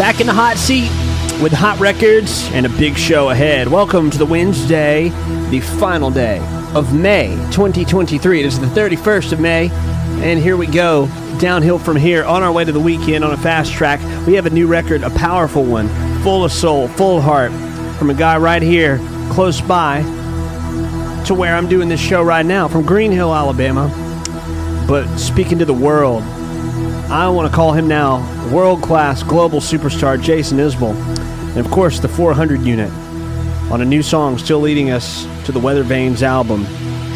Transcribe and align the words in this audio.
Back 0.00 0.18
in 0.18 0.26
the 0.26 0.32
hot 0.32 0.56
seat 0.56 0.88
with 1.42 1.52
hot 1.52 1.78
records 1.78 2.48
and 2.54 2.64
a 2.64 2.70
big 2.70 2.96
show 2.96 3.28
ahead. 3.28 3.68
Welcome 3.68 4.10
to 4.10 4.16
the 4.16 4.24
Wednesday, 4.24 5.10
the 5.50 5.60
final 5.60 6.10
day 6.10 6.38
of 6.74 6.94
May 6.94 7.36
2023. 7.52 8.40
It 8.40 8.46
is 8.46 8.58
the 8.58 8.66
31st 8.68 9.32
of 9.32 9.40
May, 9.40 9.68
and 9.70 10.40
here 10.40 10.56
we 10.56 10.68
go. 10.68 11.06
Downhill 11.38 11.78
from 11.78 11.96
here 11.96 12.24
on 12.24 12.42
our 12.42 12.50
way 12.50 12.64
to 12.64 12.72
the 12.72 12.80
weekend 12.80 13.26
on 13.26 13.34
a 13.34 13.36
fast 13.36 13.74
track. 13.74 14.00
We 14.26 14.32
have 14.36 14.46
a 14.46 14.50
new 14.50 14.66
record, 14.66 15.02
a 15.02 15.10
powerful 15.10 15.64
one, 15.64 15.90
full 16.22 16.46
of 16.46 16.50
soul, 16.50 16.88
full 16.88 17.18
of 17.18 17.24
heart, 17.24 17.52
from 17.98 18.08
a 18.08 18.14
guy 18.14 18.38
right 18.38 18.62
here, 18.62 18.96
close 19.30 19.60
by 19.60 20.00
to 21.26 21.34
where 21.34 21.54
I'm 21.54 21.68
doing 21.68 21.90
this 21.90 22.00
show 22.00 22.22
right 22.22 22.46
now, 22.46 22.68
from 22.68 22.86
Green 22.86 23.12
Hill, 23.12 23.34
Alabama. 23.34 23.92
But 24.88 25.18
speaking 25.18 25.58
to 25.58 25.66
the 25.66 25.74
world, 25.74 26.22
I 27.10 27.28
want 27.28 27.50
to 27.50 27.54
call 27.54 27.72
him 27.72 27.88
now 27.88 28.20
world 28.52 28.82
class 28.82 29.24
global 29.24 29.58
superstar 29.58 30.22
Jason 30.22 30.58
Isbell. 30.58 30.94
And 30.94 31.58
of 31.58 31.68
course, 31.72 31.98
the 31.98 32.08
400 32.08 32.60
unit 32.60 32.88
on 33.72 33.80
a 33.80 33.84
new 33.84 34.00
song 34.00 34.38
still 34.38 34.60
leading 34.60 34.92
us 34.92 35.24
to 35.44 35.50
the 35.50 35.58
Weathervanes 35.58 36.22
album, 36.22 36.64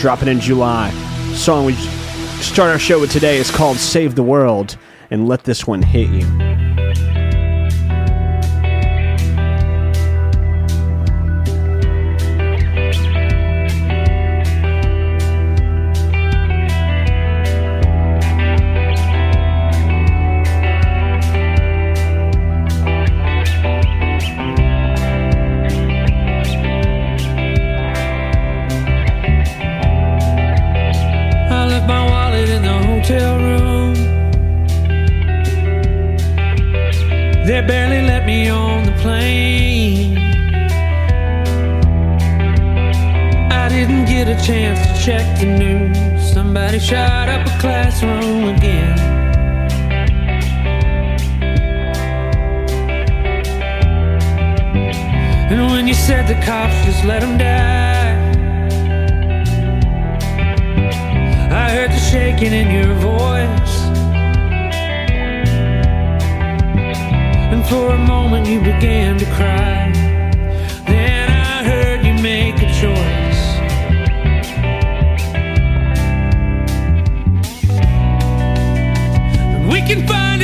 dropping 0.01 0.27
in 0.27 0.41
July. 0.41 0.91
The 1.31 1.37
song 1.37 1.65
we 1.65 1.75
start 2.43 2.71
our 2.71 2.79
show 2.81 2.99
with 2.99 3.13
today 3.13 3.37
is 3.37 3.53
called 3.53 3.77
Save 3.77 4.17
the 4.17 4.25
World, 4.25 4.77
and 5.13 5.29
let 5.29 5.45
this 5.45 5.65
one 5.65 5.83
hit 5.83 6.09
you. 6.09 6.64
Check 45.05 45.39
the 45.39 45.45
news. 45.45 46.33
Somebody 46.33 46.79
shot 46.79 47.29
up 47.29 47.47
a 47.47 47.59
classroom 47.59 48.45
again. 48.57 48.99
And 55.51 55.71
when 55.73 55.87
you 55.87 55.93
said 55.93 56.27
the 56.27 56.41
cops 56.47 56.75
just 56.87 57.05
let 57.05 57.23
him 57.23 57.37
die. 57.37 58.15
I 61.53 61.69
heard 61.75 61.91
the 61.91 62.03
shaking 62.11 62.55
in 62.55 62.71
your 62.71 62.95
voice. 62.95 63.77
And 67.53 67.63
for 67.67 67.91
a 67.91 67.99
moment 67.99 68.47
you 68.47 68.61
began 68.61 69.19
to 69.19 69.27
cry. 69.37 70.04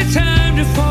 Time 0.09 0.57
to 0.57 0.65
fall 0.75 0.90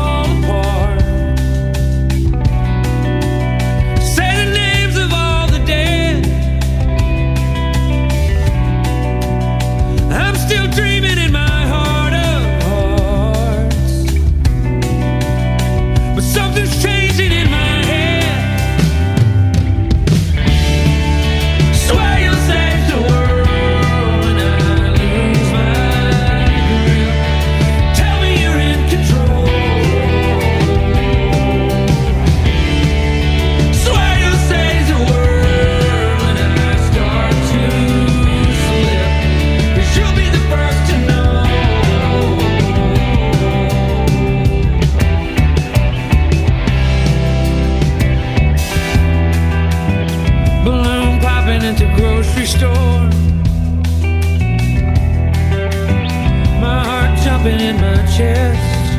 chest. 58.20 58.92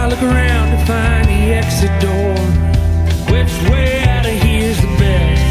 I 0.00 0.06
look 0.10 0.22
around 0.22 0.66
to 0.74 0.78
find 0.90 1.24
the 1.34 1.40
exit 1.60 1.94
door. 2.06 2.34
Which 3.32 3.52
way 3.70 3.90
out 4.14 4.26
of 4.26 4.36
here's 4.44 4.80
the 4.86 4.92
best? 5.02 5.46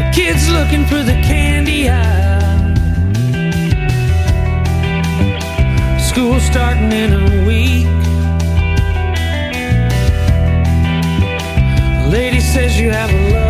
The 0.00 0.06
kids 0.18 0.42
looking 0.56 0.84
for 0.86 1.02
the 1.10 1.18
candy 1.30 1.88
aisle. 1.88 2.30
School 5.98 6.38
starting 6.38 6.92
in 6.92 7.12
a 7.14 7.39
says 12.50 12.80
you 12.80 12.90
have 12.90 13.08
a 13.10 13.30
lovely 13.30 13.49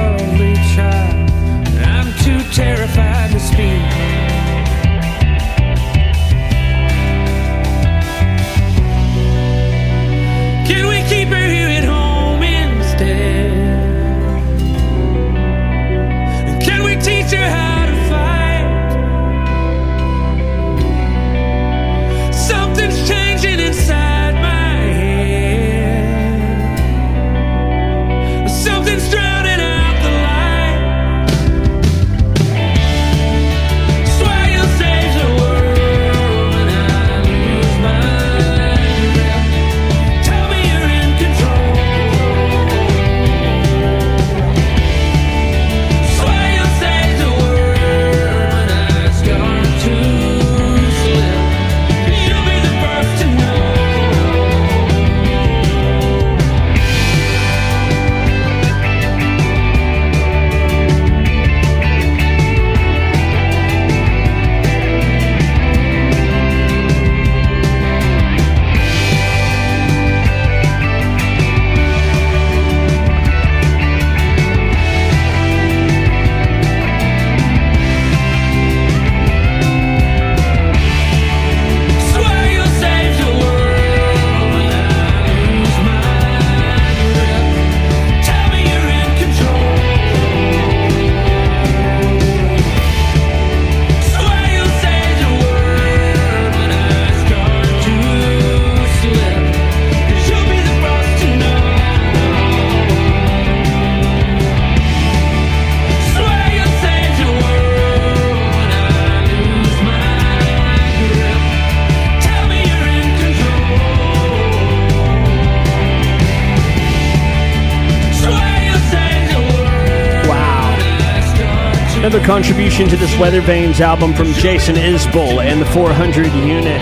contribution 122.41 122.89
to 122.89 122.97
this 122.97 123.11
Weathervanes 123.17 123.81
album 123.81 124.15
from 124.15 124.33
Jason 124.33 124.75
Isbell 124.75 125.45
and 125.45 125.61
the 125.61 125.67
400 125.67 126.25
unit. 126.33 126.81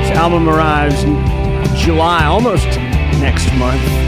This 0.00 0.10
album 0.16 0.48
arrives 0.48 1.02
in 1.02 1.22
July, 1.76 2.24
almost 2.24 2.64
next 3.20 3.52
month. 3.56 3.99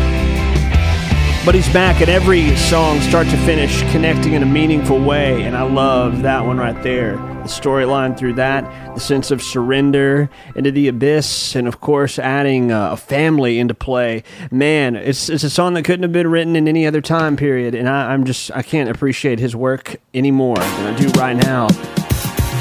But 1.44 1.56
he's 1.56 1.68
back 1.72 2.00
at 2.00 2.08
every 2.08 2.54
song, 2.56 3.00
start 3.00 3.26
to 3.26 3.36
finish, 3.38 3.80
connecting 3.90 4.34
in 4.34 4.44
a 4.44 4.46
meaningful 4.46 5.00
way, 5.00 5.42
and 5.42 5.56
I 5.56 5.62
love 5.62 6.22
that 6.22 6.46
one 6.46 6.56
right 6.56 6.80
there. 6.84 7.16
The 7.16 7.48
storyline 7.48 8.16
through 8.16 8.34
that, 8.34 8.94
the 8.94 9.00
sense 9.00 9.32
of 9.32 9.42
surrender 9.42 10.30
into 10.54 10.70
the 10.70 10.86
abyss, 10.86 11.56
and 11.56 11.66
of 11.66 11.80
course, 11.80 12.20
adding 12.20 12.70
uh, 12.70 12.92
a 12.92 12.96
family 12.96 13.58
into 13.58 13.74
play. 13.74 14.22
Man, 14.52 14.94
it's 14.94 15.28
it's 15.28 15.42
a 15.42 15.50
song 15.50 15.74
that 15.74 15.82
couldn't 15.82 16.04
have 16.04 16.12
been 16.12 16.28
written 16.28 16.54
in 16.54 16.68
any 16.68 16.86
other 16.86 17.00
time 17.00 17.36
period, 17.36 17.74
and 17.74 17.88
I, 17.88 18.12
I'm 18.12 18.22
just 18.22 18.52
I 18.52 18.62
can't 18.62 18.88
appreciate 18.88 19.40
his 19.40 19.56
work 19.56 19.96
any 20.14 20.30
more 20.30 20.54
than 20.56 20.94
I 20.94 20.96
do 20.96 21.08
right 21.18 21.36
now. 21.36 21.66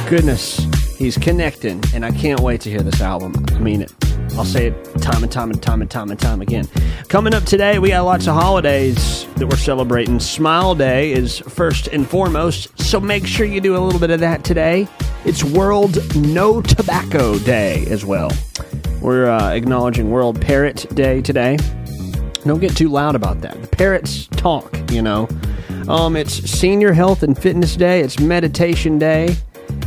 Goodness, 0.10 0.58
he's 0.98 1.20
connecting, 1.20 1.84
and 1.94 2.04
I 2.04 2.10
can't 2.10 2.40
wait 2.40 2.62
to 2.62 2.72
hear 2.72 2.82
this 2.82 3.00
album. 3.00 3.46
I 3.52 3.60
mean 3.60 3.84
it. 3.84 3.94
I'll 4.38 4.46
say 4.46 4.68
it 4.68 5.02
time 5.02 5.22
and 5.22 5.32
time 5.32 5.52
and 5.52 5.62
time 5.62 5.82
and 5.82 5.92
time 5.92 6.10
and 6.10 6.20
time 6.20 6.42
again. 6.42 6.68
Coming 7.12 7.34
up 7.34 7.44
today, 7.44 7.78
we 7.78 7.90
got 7.90 8.06
lots 8.06 8.28
of 8.28 8.36
holidays 8.36 9.28
that 9.36 9.46
we're 9.46 9.58
celebrating. 9.58 10.18
Smile 10.18 10.76
Day 10.76 11.12
is 11.12 11.40
first 11.40 11.88
and 11.88 12.08
foremost, 12.08 12.80
so 12.80 13.02
make 13.02 13.28
sure 13.28 13.46
you 13.46 13.60
do 13.60 13.76
a 13.76 13.80
little 13.80 14.00
bit 14.00 14.12
of 14.12 14.22
that 14.22 14.46
today. 14.46 14.88
It's 15.26 15.44
World 15.44 15.98
No 16.16 16.62
Tobacco 16.62 17.38
Day 17.40 17.86
as 17.88 18.06
well. 18.06 18.32
We're 19.02 19.30
uh, 19.30 19.50
acknowledging 19.50 20.10
World 20.10 20.40
Parrot 20.40 20.86
Day 20.96 21.22
today. 21.22 21.58
Don't 22.46 22.62
get 22.62 22.78
too 22.78 22.88
loud 22.88 23.16
about 23.16 23.42
that. 23.42 23.62
The 23.62 23.68
parrots 23.68 24.28
talk, 24.28 24.74
you 24.90 25.02
know. 25.02 25.28
Um, 25.90 26.16
it's 26.16 26.36
Senior 26.50 26.94
Health 26.94 27.24
and 27.24 27.38
Fitness 27.38 27.76
Day. 27.76 28.00
It's 28.00 28.22
Meditation 28.22 28.98
Day, 28.98 29.36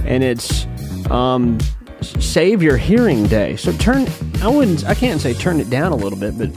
and 0.05 0.23
it's 0.23 0.67
um, 1.11 1.59
Save 2.03 2.63
Your 2.63 2.77
Hearing 2.77 3.27
Day. 3.29 3.57
So 3.57 3.73
turn. 3.79 4.07
I 4.43 4.49
wouldn't. 4.49 4.85
I 4.85 4.93
can't 4.93 5.23
say 5.23 5.33
turn 5.33 5.59
it 5.59 5.71
down 5.71 5.93
a 5.93 5.97
little 5.97 6.19
bit, 6.19 6.37
but 6.37 6.51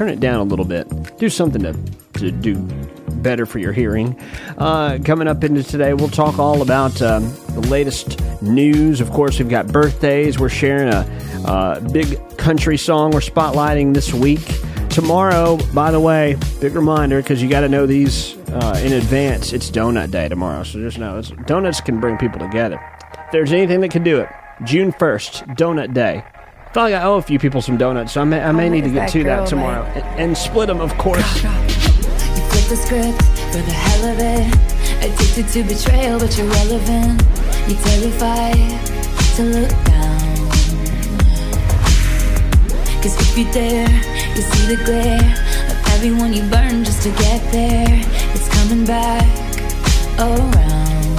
turn 0.00 0.08
it 0.08 0.18
down 0.18 0.40
a 0.40 0.44
little 0.44 0.64
bit. 0.64 0.88
Do 1.18 1.28
something 1.28 1.62
to 1.62 1.74
to 2.14 2.30
do 2.30 2.56
better 3.20 3.44
for 3.44 3.58
your 3.58 3.74
hearing. 3.74 4.18
Uh, 4.56 4.98
coming 5.04 5.28
up 5.28 5.44
into 5.44 5.62
today, 5.62 5.92
we'll 5.92 6.08
talk 6.08 6.38
all 6.38 6.62
about 6.62 7.02
um, 7.02 7.30
the 7.48 7.60
latest 7.68 8.18
news. 8.40 9.02
Of 9.02 9.10
course, 9.10 9.38
we've 9.38 9.50
got 9.50 9.66
birthdays. 9.66 10.38
We're 10.38 10.48
sharing 10.48 10.88
a 10.88 11.86
big 11.92 12.18
country 12.38 12.78
song 12.78 13.10
we're 13.10 13.20
spotlighting 13.20 13.92
this 13.92 14.14
week. 14.14 14.40
Tomorrow, 14.88 15.58
by 15.74 15.90
the 15.90 16.00
way, 16.00 16.38
big 16.62 16.74
reminder 16.74 17.20
because 17.20 17.42
you 17.42 17.50
got 17.50 17.60
to 17.60 17.68
know 17.68 17.84
these 17.84 18.38
uh, 18.48 18.80
in 18.82 18.94
advance. 18.94 19.52
It's 19.52 19.70
Donut 19.70 20.10
Day 20.10 20.30
tomorrow, 20.30 20.62
so 20.62 20.78
just 20.78 20.96
know 20.96 21.20
donuts 21.44 21.82
can 21.82 22.00
bring 22.00 22.16
people 22.16 22.38
together. 22.38 22.80
If 23.26 23.32
there's 23.32 23.52
anything 23.52 23.82
that 23.82 23.90
can 23.90 24.02
do 24.02 24.20
it, 24.20 24.30
June 24.64 24.92
1st, 24.92 25.58
Donut 25.58 25.92
Day. 25.92 26.24
I 26.70 26.72
feel 26.72 26.82
like 26.84 26.94
I 26.94 27.02
owe 27.02 27.16
a 27.16 27.22
few 27.22 27.38
people 27.40 27.60
some 27.60 27.76
donuts, 27.76 28.12
so 28.12 28.20
I 28.20 28.24
may, 28.24 28.40
I 28.40 28.52
may 28.52 28.66
Oh, 28.66 28.68
need 28.70 28.84
to 28.84 28.90
get 28.90 29.10
to 29.10 29.24
that 29.24 29.48
tomorrow 29.48 29.82
right? 29.82 29.96
and, 29.96 30.20
and 30.20 30.38
split 30.38 30.68
them, 30.68 30.80
of 30.80 30.96
course. 30.98 31.18
You 31.42 31.48
flip 31.50 32.66
the 32.68 32.76
script 32.76 33.22
for 33.50 33.58
the 33.58 33.72
hell 33.72 34.04
of 34.12 34.18
it. 34.20 34.54
Addicted 35.04 35.48
to 35.48 35.64
betrayal, 35.64 36.20
but 36.20 36.36
you're 36.38 36.46
relevant. 36.46 37.22
You're 37.66 37.80
terrified 37.82 38.86
to 39.34 39.42
look 39.42 39.70
down. 39.84 40.20
Cause 43.02 43.16
if 43.18 43.36
you 43.36 43.50
dare, 43.52 43.88
you 44.36 44.42
see 44.42 44.76
the 44.76 44.80
glare 44.84 45.18
of 45.18 45.92
everyone 45.94 46.32
you 46.32 46.42
burn 46.50 46.84
just 46.84 47.02
to 47.02 47.08
get 47.10 47.40
there. 47.50 47.86
It's 48.32 48.48
coming 48.48 48.84
back 48.86 49.26
around. 50.20 51.18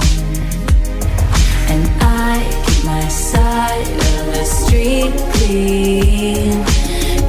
And 1.68 1.90
I 2.00 2.61
my 2.84 3.06
side 3.08 3.88
of 3.88 4.26
the 4.34 4.44
street 4.44 5.12
clean. 5.34 6.64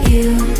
You 0.09 0.52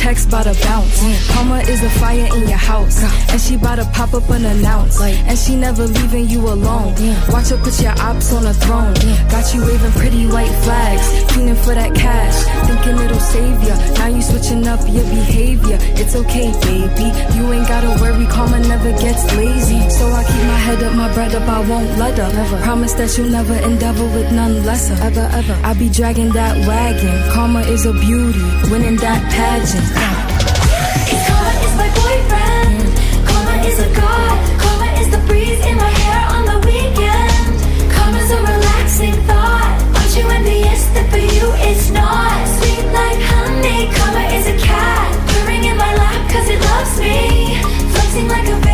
checks 0.00 0.24
bout 0.24 0.44
to 0.44 0.54
bounce. 0.64 0.96
Karma 1.30 1.58
is 1.68 1.82
a 1.82 1.90
fire 2.00 2.28
in 2.36 2.48
your 2.48 2.62
house. 2.72 2.96
And 3.30 3.40
she 3.40 3.56
bout 3.56 3.76
to 3.76 3.84
pop 3.92 4.14
up 4.14 4.28
unannounced. 4.30 5.00
And 5.00 5.38
she 5.38 5.56
never 5.56 5.86
leaving 5.86 6.28
you 6.28 6.40
alone. 6.48 6.94
Watch 7.28 7.50
her 7.50 7.58
put 7.58 7.80
your 7.80 7.94
ops 8.00 8.32
on 8.32 8.46
a 8.46 8.54
throne. 8.54 8.94
Got 9.28 9.54
you 9.54 9.60
waving 9.60 9.92
pretty 9.92 10.26
white 10.26 10.54
flags. 10.64 11.04
Fiending 11.30 11.56
for 11.64 11.74
that 11.74 11.94
cash. 11.94 12.36
Thinking 12.66 12.96
it'll 13.04 13.20
save 13.20 13.62
ya. 13.68 13.76
Now 13.98 14.08
you 14.08 14.22
switching 14.22 14.66
up 14.66 14.80
your 14.88 15.04
behavior. 15.04 15.78
It's 16.00 16.14
okay, 16.16 16.48
baby. 16.64 17.08
You 17.36 17.52
ain't 17.52 17.68
gotta 17.68 17.92
worry. 18.00 18.26
Karma 18.26 18.58
never 18.60 18.92
gets 19.04 19.22
lazy. 19.36 19.80
So 19.90 20.06
I 20.08 20.24
keep 20.24 20.44
my 20.52 20.60
head 20.66 20.82
up, 20.82 20.94
my 20.94 21.12
bread 21.12 21.34
up. 21.34 21.46
I 21.48 21.60
won't 21.68 21.90
let 21.98 22.16
her. 22.18 22.30
Promise 22.62 22.94
that 22.94 23.18
you'll 23.18 23.30
never 23.30 23.54
endeavor 23.54 24.08
with 24.16 24.32
none 24.32 24.64
lesser. 24.64 24.96
Ever, 25.04 25.28
ever. 25.32 25.56
I 25.62 25.74
be 25.74 25.88
dragging 25.90 26.30
that 26.30 26.56
wagon. 26.66 27.32
Karma 27.32 27.60
is 27.60 27.84
a 27.84 27.92
beauty. 27.92 28.40
Winning 28.70 28.96
that 28.96 29.20
pageant. 29.32 29.89
Cause 29.94 31.22
karma 31.26 31.52
is 31.66 31.74
my 31.82 31.90
boyfriend. 32.00 32.78
Karma 33.26 33.54
is 33.66 33.78
a 33.78 33.88
god. 33.94 34.36
Karma 34.62 34.88
is 35.00 35.08
the 35.10 35.20
breeze 35.26 35.60
in 35.66 35.76
my 35.76 35.92
hair 36.02 36.20
on 36.36 36.42
the 36.50 36.58
weekend. 36.66 37.50
Karma's 37.92 38.30
a 38.30 38.38
relaxing 38.38 39.16
thought. 39.28 39.74
Aren't 39.96 40.14
you 40.16 40.24
envious 40.28 40.86
that 40.94 41.06
for 41.10 41.18
you 41.18 41.46
it's 41.68 41.90
not? 41.90 42.38
Sweet 42.58 42.86
like 42.92 43.20
honey. 43.32 43.90
Karma 43.96 44.24
is 44.38 44.46
a 44.46 44.56
cat. 44.58 45.08
The 45.26 45.52
in 45.70 45.76
my 45.76 45.92
lap 45.96 46.22
it 46.32 46.60
loves 46.70 46.98
me. 47.00 47.60
Flexing 47.92 48.28
like 48.28 48.48
a 48.48 48.69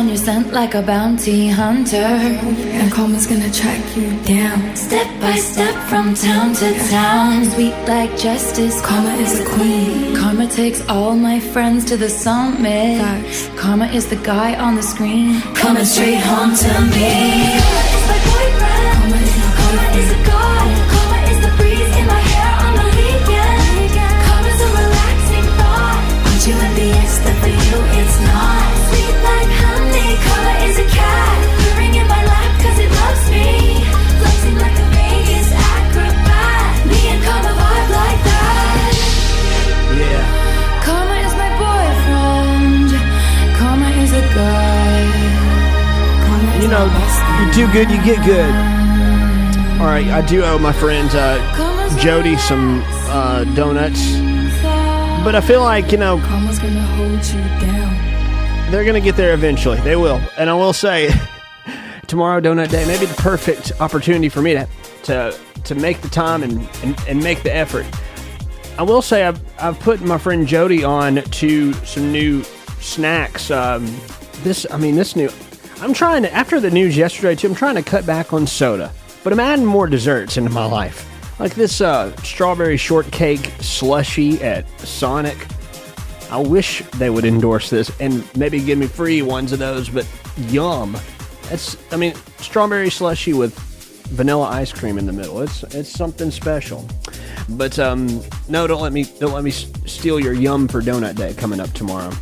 on 0.00 0.08
your 0.08 0.16
scent 0.16 0.50
like 0.50 0.74
a 0.74 0.80
bounty 0.80 1.48
hunter. 1.48 2.10
And 2.80 2.90
karma's 2.90 3.26
gonna 3.26 3.52
track 3.52 3.84
you 3.96 4.08
down. 4.22 4.74
Step 4.74 5.08
by 5.20 5.34
step 5.34 5.74
from 5.90 6.14
town 6.14 6.54
to 6.54 6.68
town. 6.88 7.44
Sweet 7.50 7.76
like 7.86 8.12
justice, 8.16 8.80
karma 8.80 9.12
is 9.24 9.40
a 9.40 9.44
queen. 9.44 10.16
Karma 10.16 10.46
takes 10.46 10.80
all 10.88 11.14
my 11.14 11.38
friends 11.38 11.84
to 11.90 11.98
the 11.98 12.08
summit. 12.08 12.98
Karma 13.56 13.88
is 13.88 14.06
the 14.08 14.20
guy 14.32 14.50
on 14.66 14.74
the 14.74 14.82
screen. 14.82 15.42
Coming 15.54 15.84
straight 15.84 16.22
home 16.30 16.54
to 16.64 16.72
me. 16.94 17.89
Know, 46.70 46.86
you 47.40 47.52
do 47.52 47.72
good, 47.72 47.90
you 47.90 48.02
get 48.04 48.24
good. 48.24 48.50
All 49.80 49.86
right, 49.86 50.06
I 50.06 50.24
do 50.24 50.44
owe 50.44 50.58
my 50.58 50.72
friend 50.72 51.08
uh, 51.12 51.98
Jody 51.98 52.36
some 52.36 52.82
uh, 53.08 53.44
donuts, 53.54 54.12
but 55.24 55.34
I 55.34 55.40
feel 55.40 55.62
like 55.62 55.90
you 55.90 55.98
know 55.98 56.18
Karma's 56.18 56.58
gonna 56.58 56.80
hold 56.80 57.26
you 57.26 57.42
down. 57.60 58.70
they're 58.70 58.84
gonna 58.84 59.00
get 59.00 59.16
there 59.16 59.34
eventually. 59.34 59.80
They 59.80 59.96
will, 59.96 60.20
and 60.38 60.48
I 60.48 60.54
will 60.54 60.72
say, 60.72 61.10
tomorrow 62.06 62.40
donut 62.40 62.70
day 62.70 62.86
may 62.86 63.00
be 63.00 63.06
the 63.06 63.14
perfect 63.14 63.72
opportunity 63.80 64.28
for 64.28 64.42
me 64.42 64.54
to 64.54 64.68
to 65.04 65.36
to 65.64 65.74
make 65.74 66.00
the 66.02 66.08
time 66.08 66.42
and 66.42 66.68
and, 66.84 66.96
and 67.08 67.22
make 67.22 67.42
the 67.42 67.54
effort. 67.54 67.86
I 68.78 68.82
will 68.82 69.02
say 69.02 69.24
I've 69.24 69.40
I've 69.60 69.80
put 69.80 70.00
my 70.02 70.18
friend 70.18 70.46
Jody 70.46 70.84
on 70.84 71.16
to 71.16 71.72
some 71.72 72.12
new 72.12 72.44
snacks. 72.80 73.50
Um, 73.50 73.86
this. 74.42 74.66
I 74.70 74.76
mean, 74.76 74.94
this 74.94 75.16
new. 75.16 75.30
I'm 75.80 75.94
trying 75.94 76.22
to. 76.24 76.32
After 76.32 76.60
the 76.60 76.70
news 76.70 76.96
yesterday, 76.96 77.34
too, 77.34 77.48
I'm 77.48 77.54
trying 77.54 77.76
to 77.76 77.82
cut 77.82 78.04
back 78.04 78.32
on 78.32 78.46
soda, 78.46 78.92
but 79.24 79.32
I'm 79.32 79.40
adding 79.40 79.64
more 79.64 79.86
desserts 79.86 80.36
into 80.36 80.50
my 80.50 80.66
life. 80.66 81.06
Like 81.40 81.54
this 81.54 81.80
uh, 81.80 82.14
strawberry 82.16 82.76
shortcake 82.76 83.50
slushy 83.60 84.42
at 84.42 84.68
Sonic. 84.80 85.38
I 86.30 86.38
wish 86.38 86.82
they 86.98 87.08
would 87.08 87.24
endorse 87.24 87.70
this 87.70 87.90
and 87.98 88.24
maybe 88.36 88.60
give 88.60 88.78
me 88.78 88.86
free 88.86 89.22
ones 89.22 89.52
of 89.52 89.58
those. 89.58 89.88
But 89.88 90.06
yum! 90.36 90.98
That's, 91.48 91.78
I 91.92 91.96
mean, 91.96 92.14
strawberry 92.38 92.90
slushy 92.90 93.32
with 93.32 93.58
vanilla 94.10 94.48
ice 94.48 94.72
cream 94.72 94.98
in 94.98 95.06
the 95.06 95.12
middle. 95.12 95.40
It's 95.40 95.62
it's 95.74 95.88
something 95.88 96.30
special. 96.30 96.86
But 97.48 97.78
um, 97.78 98.22
no, 98.48 98.66
don't 98.66 98.82
let 98.82 98.92
me 98.92 99.04
don't 99.18 99.32
let 99.32 99.44
me 99.44 99.50
steal 99.50 100.20
your 100.20 100.34
yum 100.34 100.68
for 100.68 100.82
donut 100.82 101.16
day 101.16 101.32
coming 101.34 101.58
up 101.58 101.72
tomorrow. 101.72 102.12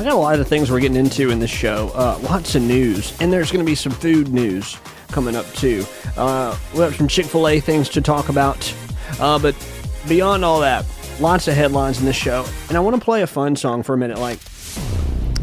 I 0.00 0.02
got 0.02 0.14
a 0.14 0.16
lot 0.16 0.40
of 0.40 0.48
things 0.48 0.70
we're 0.70 0.80
getting 0.80 0.96
into 0.96 1.28
in 1.28 1.40
this 1.40 1.50
show. 1.50 1.90
Uh, 1.94 2.18
lots 2.22 2.54
of 2.54 2.62
news, 2.62 3.14
and 3.20 3.30
there's 3.30 3.52
going 3.52 3.62
to 3.62 3.70
be 3.70 3.74
some 3.74 3.92
food 3.92 4.32
news 4.32 4.78
coming 5.08 5.36
up 5.36 5.44
too. 5.52 5.84
Uh, 6.16 6.56
we 6.72 6.80
have 6.80 6.96
some 6.96 7.06
Chick 7.06 7.26
Fil 7.26 7.46
A 7.46 7.60
things 7.60 7.90
to 7.90 8.00
talk 8.00 8.30
about, 8.30 8.74
uh, 9.20 9.38
but 9.38 9.54
beyond 10.08 10.42
all 10.42 10.60
that, 10.60 10.86
lots 11.20 11.48
of 11.48 11.54
headlines 11.54 12.00
in 12.00 12.06
this 12.06 12.16
show. 12.16 12.46
And 12.68 12.78
I 12.78 12.80
want 12.80 12.96
to 12.96 13.04
play 13.04 13.20
a 13.20 13.26
fun 13.26 13.56
song 13.56 13.82
for 13.82 13.92
a 13.92 13.98
minute, 13.98 14.16
like 14.18 14.38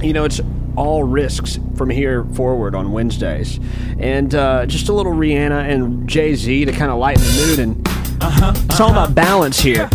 you 0.01 0.11
know, 0.11 0.25
it's 0.25 0.41
all 0.75 1.03
risks 1.03 1.59
from 1.75 1.91
here 1.91 2.25
forward 2.33 2.73
on 2.73 2.91
Wednesdays. 2.91 3.59
And 3.99 4.33
uh, 4.33 4.65
just 4.65 4.89
a 4.89 4.93
little 4.93 5.13
Rihanna 5.13 5.71
and 5.71 6.09
Jay 6.09 6.33
Z 6.33 6.65
to 6.65 6.71
kind 6.71 6.89
of 6.89 6.97
lighten 6.97 7.21
the 7.23 7.45
mood. 7.45 7.59
And 7.59 7.87
it's 8.71 8.79
all 8.79 8.89
about 8.89 9.13
balance 9.13 9.59
here. 9.59 9.87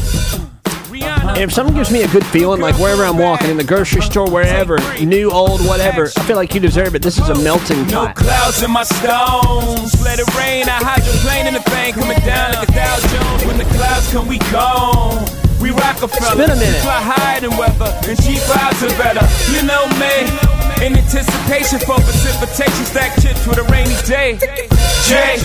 And 1.33 1.41
if 1.41 1.53
something 1.53 1.75
gives 1.75 1.91
me 1.91 2.03
a 2.03 2.09
good 2.09 2.27
feeling, 2.27 2.61
like 2.61 2.77
wherever 2.77 3.05
I'm 3.05 3.17
walking, 3.17 3.49
in 3.49 3.57
the 3.57 3.65
grocery 3.65 4.03
store, 4.03 4.31
wherever, 4.31 4.77
new, 5.01 5.31
old, 5.31 5.65
whatever, 5.67 6.11
I 6.17 6.23
feel 6.25 6.37
like 6.37 6.55
you 6.55 6.61
deserve 6.61 6.95
it. 6.95 7.01
This 7.01 7.19
is 7.19 7.29
a 7.31 7.35
melting 7.43 7.85
pot. 7.87 7.91
No 7.91 8.07
pot. 8.07 8.17
clouds 8.17 8.63
in 8.63 8.71
my 8.71 8.83
stones. 8.85 9.97
Let 10.05 10.21
it 10.21 10.29
rain. 10.37 10.69
I 10.69 10.77
hydroplane 10.77 11.47
in 11.49 11.55
the 11.55 11.65
thing 11.73 11.95
coming 11.95 12.21
down 12.21 12.53
like 12.53 12.69
a 12.69 12.73
Dow 12.73 13.01
Jones. 13.09 13.47
When 13.47 13.57
the 13.57 13.65
clouds 13.65 14.13
come, 14.13 14.29
we 14.29 14.39
gone. 14.53 15.25
We 15.57 15.71
Rockefeller. 15.71 16.37
It's 16.37 16.37
been 16.37 16.51
a 16.51 16.61
minute. 16.61 16.83
Fly 16.85 17.01
higher 17.01 17.41
than 17.41 17.57
weather, 17.57 17.89
and 18.05 18.19
cheap 18.21 18.43
vibes 18.45 18.85
are 18.85 18.93
better. 19.01 19.25
You 19.57 19.65
know 19.65 19.89
me. 19.97 20.29
In 20.85 20.99
anticipation 20.99 21.79
for 21.81 21.97
precipitation, 21.97 22.85
stack 22.85 23.15
chips 23.23 23.47
with 23.47 23.57
a 23.57 23.65
rainy 23.73 23.97
day. 24.05 24.37
Jay, 25.07 25.39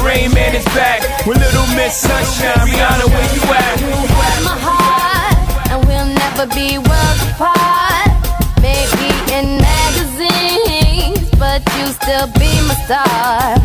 Rain 0.00 0.32
Man 0.32 0.54
is 0.54 0.64
back 0.72 1.02
with 1.26 1.36
Little 1.38 1.66
Miss 1.76 1.96
Sunshine. 1.96 2.66
Rihanna, 2.66 3.06
where 3.10 3.34
you 3.34 3.42
at? 3.52 4.79
Never 6.40 6.54
be 6.54 6.78
worlds 6.78 7.22
apart. 7.32 8.08
Maybe 8.62 9.08
in 9.32 9.60
magazines, 9.60 11.28
but 11.38 11.62
you 11.76 11.86
still 11.86 12.26
be 12.38 12.50
my 12.66 12.74
star, 12.84 13.56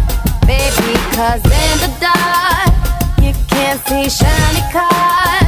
baby. 0.46 0.94
Cause 1.16 1.44
in 1.46 1.76
the 1.84 1.92
dark, 2.00 2.74
you 3.22 3.34
can't 3.48 3.80
see 3.88 4.10
shiny 4.10 4.64
cars, 4.72 5.45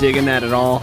digging 0.00 0.24
that 0.24 0.42
at 0.42 0.54
all? 0.54 0.82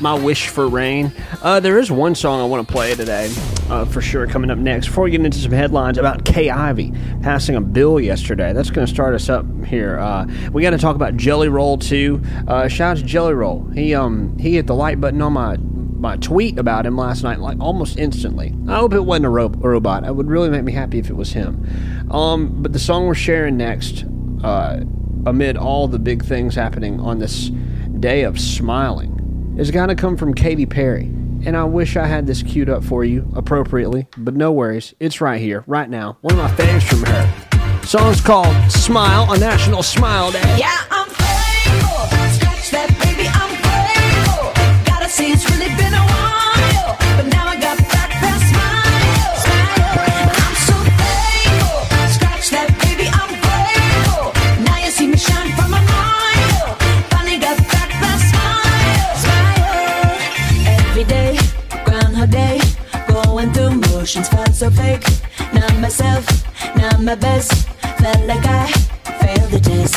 My 0.00 0.14
wish 0.14 0.48
for 0.48 0.68
rain. 0.68 1.12
Uh, 1.42 1.60
there 1.60 1.78
is 1.78 1.90
one 1.90 2.14
song 2.14 2.40
I 2.40 2.44
want 2.44 2.66
to 2.66 2.72
play 2.72 2.94
today, 2.94 3.32
uh, 3.68 3.84
for 3.84 4.00
sure, 4.00 4.26
coming 4.26 4.50
up 4.50 4.56
next. 4.56 4.86
Before 4.86 5.04
we 5.04 5.10
get 5.10 5.20
into 5.20 5.38
some 5.38 5.52
headlines 5.52 5.98
about 5.98 6.24
Kay 6.24 6.48
Ivey 6.48 6.92
passing 7.22 7.56
a 7.56 7.60
bill 7.60 8.00
yesterday, 8.00 8.54
that's 8.54 8.70
going 8.70 8.86
to 8.86 8.92
start 8.92 9.14
us 9.14 9.28
up 9.28 9.44
here. 9.66 9.98
Uh, 9.98 10.26
we 10.50 10.62
got 10.62 10.70
to 10.70 10.78
talk 10.78 10.96
about 10.96 11.16
Jelly 11.16 11.48
Roll 11.48 11.76
too. 11.76 12.22
Uh, 12.48 12.66
shout 12.66 12.96
out 12.96 13.00
to 13.00 13.02
Jelly 13.04 13.34
Roll. 13.34 13.64
He 13.74 13.94
um 13.94 14.36
he 14.38 14.54
hit 14.54 14.66
the 14.66 14.74
like 14.74 14.98
button 14.98 15.20
on 15.20 15.34
my 15.34 15.58
my 15.58 16.16
tweet 16.16 16.58
about 16.58 16.86
him 16.86 16.96
last 16.96 17.22
night, 17.22 17.40
like 17.40 17.60
almost 17.60 17.98
instantly. 17.98 18.54
I 18.66 18.78
hope 18.78 18.94
it 18.94 19.00
wasn't 19.00 19.26
a, 19.26 19.30
ro- 19.30 19.52
a 19.62 19.68
robot. 19.68 20.04
It 20.04 20.16
would 20.16 20.28
really 20.28 20.48
make 20.48 20.64
me 20.64 20.72
happy 20.72 20.98
if 20.98 21.10
it 21.10 21.16
was 21.16 21.32
him. 21.32 22.08
Um, 22.10 22.62
but 22.62 22.72
the 22.72 22.78
song 22.78 23.06
we're 23.06 23.14
sharing 23.14 23.56
next, 23.58 24.04
uh, 24.42 24.80
amid 25.26 25.56
all 25.56 25.86
the 25.86 25.98
big 25.98 26.24
things 26.24 26.54
happening 26.54 27.00
on 27.00 27.18
this 27.18 27.50
day 28.04 28.24
of 28.24 28.38
smiling, 28.38 29.56
is 29.58 29.70
going 29.70 29.88
to 29.88 29.94
come 29.94 30.14
from 30.14 30.34
Katy 30.34 30.66
Perry. 30.66 31.04
And 31.46 31.56
I 31.56 31.64
wish 31.64 31.96
I 31.96 32.04
had 32.04 32.26
this 32.26 32.42
queued 32.42 32.68
up 32.68 32.84
for 32.84 33.02
you 33.02 33.26
appropriately, 33.34 34.06
but 34.18 34.34
no 34.34 34.52
worries. 34.52 34.92
It's 35.00 35.22
right 35.22 35.40
here, 35.40 35.64
right 35.66 35.88
now. 35.88 36.18
One 36.20 36.34
of 36.34 36.38
my 36.38 36.50
faves 36.50 36.82
from 36.82 37.02
her. 37.04 37.82
Song's 37.86 38.20
called 38.20 38.54
Smile 38.70 39.32
a 39.32 39.38
National 39.38 39.82
Smile 39.82 40.30
Day. 40.32 40.56
Yeah, 40.58 40.83
so 64.64 64.70
fake. 64.82 65.04
Not 65.52 65.76
myself, 65.78 66.24
not 66.76 67.00
my 67.02 67.14
best. 67.14 67.68
Felt 68.00 68.24
like 68.24 68.46
I 68.46 68.66
failed 69.20 69.50
the 69.50 69.60
test. 69.60 69.94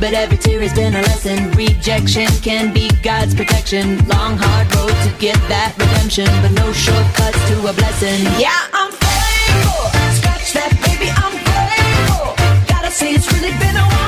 But 0.00 0.14
every 0.14 0.38
tear 0.38 0.60
has 0.62 0.72
been 0.72 0.94
a 0.94 1.02
lesson. 1.02 1.50
Rejection 1.52 2.28
can 2.40 2.72
be 2.72 2.88
God's 3.02 3.34
protection. 3.34 3.98
Long, 4.08 4.38
hard 4.38 4.66
road 4.76 4.96
to 5.04 5.10
get 5.18 5.36
that 5.52 5.74
redemption, 5.76 6.28
but 6.42 6.52
no 6.52 6.72
shortcuts 6.72 7.40
to 7.48 7.56
a 7.68 7.72
blessing. 7.80 8.24
Yeah, 8.40 8.60
I'm 8.72 8.92
thankful. 8.92 9.84
Scratch 10.18 10.48
that, 10.56 10.72
baby, 10.86 11.08
I'm 11.12 11.36
grateful. 11.48 12.32
Gotta 12.72 12.90
say, 12.90 13.12
it's 13.12 13.28
really 13.34 13.52
been 13.60 13.76
a 13.76 13.86
while, 13.92 14.07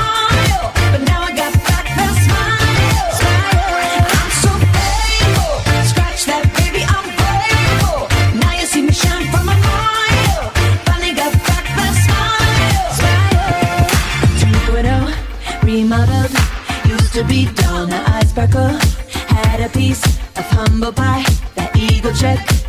check 22.21 22.60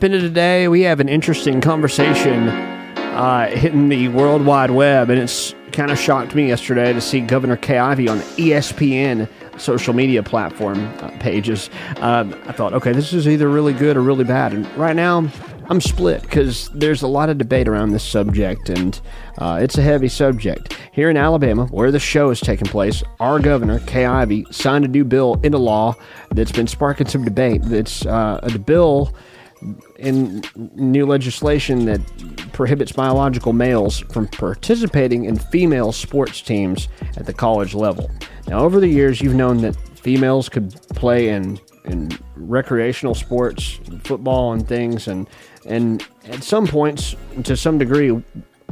up 0.00 0.04
into 0.04 0.18
today, 0.18 0.66
we 0.66 0.80
have 0.80 0.98
an 0.98 1.10
interesting 1.10 1.60
conversation 1.60 2.48
uh, 2.48 3.50
hitting 3.50 3.90
the 3.90 4.08
World 4.08 4.46
Wide 4.46 4.70
Web, 4.70 5.10
and 5.10 5.20
it's 5.20 5.54
kind 5.72 5.90
of 5.90 5.98
shocked 5.98 6.34
me 6.34 6.48
yesterday 6.48 6.94
to 6.94 7.02
see 7.02 7.20
Governor 7.20 7.58
Kay 7.58 7.76
Ivey 7.76 8.08
on 8.08 8.18
ESPN 8.38 9.28
social 9.60 9.92
media 9.92 10.22
platform 10.22 10.78
uh, 11.00 11.10
pages. 11.20 11.68
Um, 11.96 12.32
I 12.46 12.52
thought, 12.52 12.72
okay, 12.72 12.92
this 12.92 13.12
is 13.12 13.28
either 13.28 13.50
really 13.50 13.74
good 13.74 13.94
or 13.94 14.00
really 14.00 14.24
bad, 14.24 14.54
and 14.54 14.66
right 14.74 14.96
now 14.96 15.28
I'm 15.68 15.82
split 15.82 16.22
because 16.22 16.70
there's 16.70 17.02
a 17.02 17.06
lot 17.06 17.28
of 17.28 17.36
debate 17.36 17.68
around 17.68 17.90
this 17.90 18.02
subject, 18.02 18.70
and 18.70 18.98
uh, 19.36 19.58
it's 19.60 19.76
a 19.76 19.82
heavy 19.82 20.08
subject. 20.08 20.78
Here 20.92 21.10
in 21.10 21.18
Alabama, 21.18 21.66
where 21.66 21.90
the 21.90 22.00
show 22.00 22.30
is 22.30 22.40
taking 22.40 22.68
place, 22.68 23.02
our 23.18 23.38
governor, 23.38 23.80
Kay 23.80 24.06
Ivey, 24.06 24.46
signed 24.50 24.86
a 24.86 24.88
new 24.88 25.04
bill 25.04 25.38
into 25.42 25.58
law 25.58 25.94
that's 26.30 26.52
been 26.52 26.68
sparking 26.68 27.06
some 27.06 27.22
debate. 27.22 27.60
That's 27.64 28.06
uh, 28.06 28.40
a 28.42 28.58
bill 28.58 29.14
in 29.98 30.42
new 30.74 31.06
legislation 31.06 31.84
that 31.86 32.00
prohibits 32.52 32.92
biological 32.92 33.52
males 33.52 34.00
from 34.12 34.26
participating 34.28 35.24
in 35.24 35.38
female 35.38 35.92
sports 35.92 36.40
teams 36.40 36.88
at 37.16 37.26
the 37.26 37.32
college 37.32 37.74
level. 37.74 38.10
Now, 38.46 38.60
over 38.60 38.80
the 38.80 38.88
years, 38.88 39.20
you've 39.20 39.34
known 39.34 39.58
that 39.58 39.76
females 39.96 40.48
could 40.48 40.74
play 40.94 41.28
in 41.28 41.58
in 41.84 42.10
recreational 42.36 43.14
sports, 43.14 43.80
football, 44.04 44.52
and 44.52 44.66
things, 44.66 45.08
and 45.08 45.28
and 45.66 46.06
at 46.24 46.42
some 46.42 46.66
points, 46.66 47.14
to 47.44 47.56
some 47.56 47.78
degree, 47.78 48.22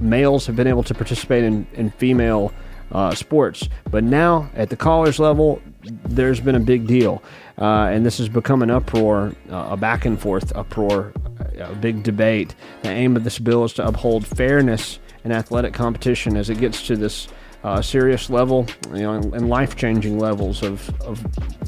males 0.00 0.46
have 0.46 0.56
been 0.56 0.66
able 0.66 0.82
to 0.82 0.94
participate 0.94 1.44
in 1.44 1.66
in 1.74 1.90
female 1.90 2.52
uh, 2.92 3.14
sports. 3.14 3.68
But 3.90 4.04
now 4.04 4.50
at 4.54 4.70
the 4.70 4.76
college 4.76 5.18
level, 5.18 5.60
there's 5.82 6.40
been 6.40 6.54
a 6.54 6.60
big 6.60 6.86
deal, 6.86 7.22
uh, 7.58 7.90
and 7.92 8.06
this 8.06 8.18
has 8.18 8.28
become 8.28 8.62
an 8.62 8.70
uproar, 8.70 9.34
uh, 9.50 9.68
a 9.70 9.76
back 9.76 10.04
and 10.04 10.20
forth 10.20 10.54
uproar, 10.56 11.12
a 11.58 11.74
big 11.74 12.02
debate. 12.02 12.54
The 12.82 12.90
aim 12.90 13.16
of 13.16 13.24
this 13.24 13.38
bill 13.38 13.64
is 13.64 13.72
to 13.74 13.86
uphold 13.86 14.26
fairness 14.26 15.00
in 15.24 15.32
athletic 15.32 15.74
competition 15.74 16.36
as 16.36 16.50
it 16.50 16.58
gets 16.58 16.86
to 16.86 16.96
this. 16.96 17.28
Uh, 17.64 17.82
serious 17.82 18.30
level, 18.30 18.64
you 18.94 19.02
know, 19.02 19.14
and, 19.14 19.34
and 19.34 19.48
life-changing 19.48 20.16
levels 20.16 20.62
of, 20.62 20.88
of 21.00 21.18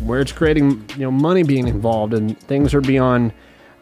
where 0.06 0.20
it's 0.20 0.30
creating, 0.30 0.84
you 0.94 1.00
know, 1.00 1.10
money 1.10 1.42
being 1.42 1.66
involved, 1.66 2.14
and 2.14 2.38
things 2.38 2.72
are 2.74 2.80
beyond 2.80 3.32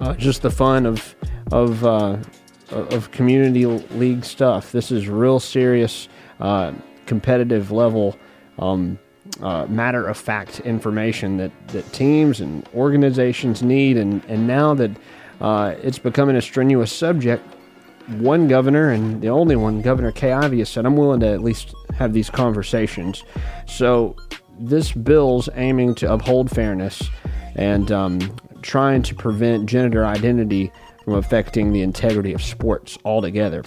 uh, 0.00 0.14
just 0.14 0.40
the 0.40 0.50
fun 0.50 0.86
of 0.86 1.14
of 1.52 1.84
uh, 1.84 2.16
of 2.70 3.10
community 3.10 3.66
league 3.66 4.24
stuff. 4.24 4.72
This 4.72 4.90
is 4.90 5.06
real 5.06 5.38
serious, 5.38 6.08
uh, 6.40 6.72
competitive 7.04 7.70
level, 7.70 8.16
um, 8.58 8.98
uh, 9.42 9.66
matter 9.66 10.06
of 10.06 10.16
fact 10.16 10.60
information 10.60 11.36
that, 11.36 11.52
that 11.68 11.90
teams 11.92 12.40
and 12.40 12.68
organizations 12.74 13.62
need. 13.62 13.96
And, 13.96 14.24
and 14.26 14.46
now 14.46 14.74
that 14.74 14.90
uh, 15.40 15.74
it's 15.82 15.98
becoming 15.98 16.36
a 16.36 16.42
strenuous 16.42 16.92
subject, 16.92 17.44
one 18.18 18.48
governor 18.48 18.90
and 18.90 19.20
the 19.20 19.28
only 19.28 19.54
one, 19.54 19.82
Governor 19.82 20.12
Kay 20.12 20.32
Ivey, 20.32 20.58
has 20.60 20.68
said, 20.68 20.86
I'm 20.86 20.96
willing 20.96 21.20
to 21.20 21.28
at 21.28 21.42
least 21.42 21.74
have 21.98 22.12
these 22.12 22.30
conversations. 22.30 23.22
So 23.66 24.16
this 24.58 24.92
bill's 24.92 25.48
aiming 25.54 25.94
to 25.96 26.12
uphold 26.12 26.50
fairness 26.50 27.02
and 27.54 27.92
um, 27.92 28.36
trying 28.62 29.02
to 29.02 29.14
prevent 29.14 29.68
gender 29.68 30.04
identity 30.04 30.72
from 31.04 31.14
affecting 31.14 31.72
the 31.72 31.82
integrity 31.82 32.32
of 32.32 32.42
sports 32.42 32.98
altogether. 33.04 33.64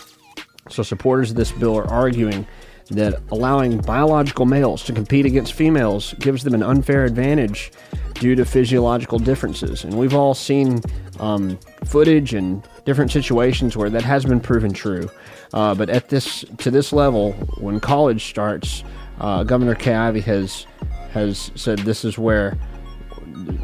So, 0.69 0.83
supporters 0.83 1.31
of 1.31 1.37
this 1.37 1.51
bill 1.51 1.75
are 1.77 1.87
arguing 1.87 2.47
that 2.91 3.21
allowing 3.31 3.77
biological 3.79 4.45
males 4.45 4.83
to 4.83 4.93
compete 4.93 5.25
against 5.25 5.53
females 5.53 6.13
gives 6.19 6.43
them 6.43 6.53
an 6.53 6.63
unfair 6.63 7.05
advantage 7.05 7.71
due 8.15 8.35
to 8.35 8.45
physiological 8.45 9.17
differences. 9.17 9.83
And 9.83 9.97
we've 9.97 10.13
all 10.13 10.33
seen 10.33 10.81
um, 11.19 11.57
footage 11.85 12.33
and 12.33 12.67
different 12.85 13.11
situations 13.11 13.77
where 13.77 13.89
that 13.89 14.03
has 14.03 14.25
been 14.25 14.39
proven 14.39 14.73
true. 14.73 15.09
Uh, 15.53 15.75
but 15.75 15.89
at 15.89 16.09
this 16.09 16.45
to 16.57 16.71
this 16.71 16.93
level, 16.93 17.33
when 17.59 17.79
college 17.79 18.25
starts, 18.25 18.83
uh, 19.19 19.43
Governor 19.43 19.75
Kay 19.75 20.21
has 20.21 20.65
has 21.11 21.51
said 21.55 21.79
this 21.79 22.05
is 22.05 22.17
where 22.17 22.57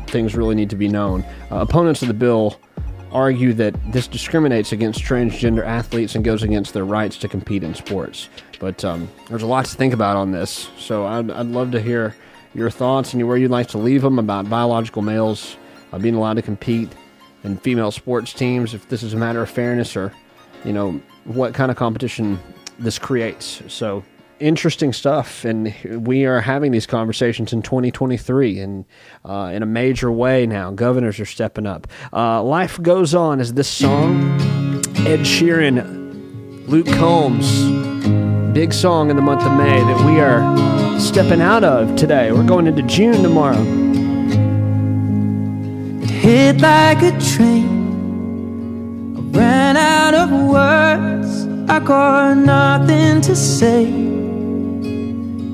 things 0.08 0.36
really 0.36 0.56
need 0.56 0.70
to 0.70 0.76
be 0.76 0.88
known. 0.88 1.24
Uh, 1.52 1.58
opponents 1.58 2.02
of 2.02 2.08
the 2.08 2.14
bill 2.14 2.60
argue 3.12 3.54
that 3.54 3.74
this 3.92 4.08
discriminates 4.08 4.72
against 4.72 5.02
transgender 5.02 5.66
athletes 5.66 6.16
and 6.16 6.26
goes 6.26 6.44
against 6.44 6.74
their 6.74 6.86
rights 6.86 7.18
to 7.18 7.28
compete 7.28 7.64
in 7.64 7.74
sports. 7.74 8.30
But 8.60 8.84
um, 8.84 9.10
there's 9.30 9.44
a 9.44 9.48
lot 9.48 9.66
to 9.66 9.76
think 9.76 9.94
about 9.94 10.16
on 10.16 10.32
this, 10.32 10.70
so 10.78 11.06
I'd, 11.06 11.30
I'd 11.30 11.48
love 11.48 11.72
to 11.72 11.82
hear 11.82 12.16
your 12.54 12.70
thoughts 12.70 13.14
and 13.14 13.28
where 13.28 13.38
you'd 13.38 13.52
like 13.52 13.68
to 13.68 13.78
leave 13.78 14.02
them 14.02 14.18
about 14.18 14.50
biological 14.50 15.02
males 15.02 15.58
uh, 15.94 16.00
being 16.00 16.16
allowed 16.16 16.36
to 16.36 16.42
compete 16.42 16.90
in 17.44 17.58
female 17.58 17.92
sports 17.92 18.34
teams. 18.34 18.74
If 18.74 18.90
this 18.90 19.04
is 19.04 19.14
a 19.14 19.18
matter 19.18 19.42
of 19.42 19.50
fairness 19.50 19.96
or, 19.96 20.12
you 20.66 20.74
know, 20.74 21.00
what 21.26 21.54
kind 21.54 21.70
of 21.70 21.78
competition 21.78 22.40
this 22.80 22.98
creates. 22.98 23.62
So 23.68 24.04
interesting 24.40 24.94
stuff, 24.94 25.46
and 25.46 25.74
we 26.06 26.26
are 26.26 26.42
having 26.42 26.72
these 26.72 26.86
conversations 26.86 27.54
in 27.54 27.62
2023, 27.62 28.60
and 28.60 28.86
uh, 29.26 29.52
in 29.54 29.64
a 29.64 29.66
major 29.66 30.12
way 30.12 30.46
now. 30.46 30.72
Governors 30.72 31.20
are 31.20 31.26
stepping 31.26 31.66
up. 31.66 31.88
Uh, 32.14 32.42
Life 32.44 32.82
goes 32.82 33.14
on 33.14 33.40
is 33.40 33.54
this 33.54 33.68
song. 33.68 34.36
Ed 35.06 35.22
Sheeran, 35.22 36.68
Luke 36.68 36.88
Combs, 36.88 37.87
big 38.58 38.74
song 38.74 39.12
in 39.12 39.16
the 39.16 39.22
month 39.22 39.44
of 39.44 39.56
May 39.56 39.80
that 39.84 40.04
we 40.04 40.20
are 40.20 40.42
stepping 41.00 41.42
out 41.42 41.64
of 41.64 41.96
today. 41.96 42.32
We're 42.32 42.44
going 42.44 42.66
into 42.66 42.82
June 42.82 43.22
tomorrow. 43.22 43.62
It 46.02 46.10
hit 46.10 46.60
like 46.60 47.04
a 47.04 47.12
train. 47.20 47.70
I 49.16 49.20
ran 49.38 49.78
out 49.78 50.16
of 50.16 50.32
words, 50.32 51.46
I 51.70 51.78
got 51.82 52.34
nothing 52.38 53.22
to 53.22 53.36
say. 53.36 53.86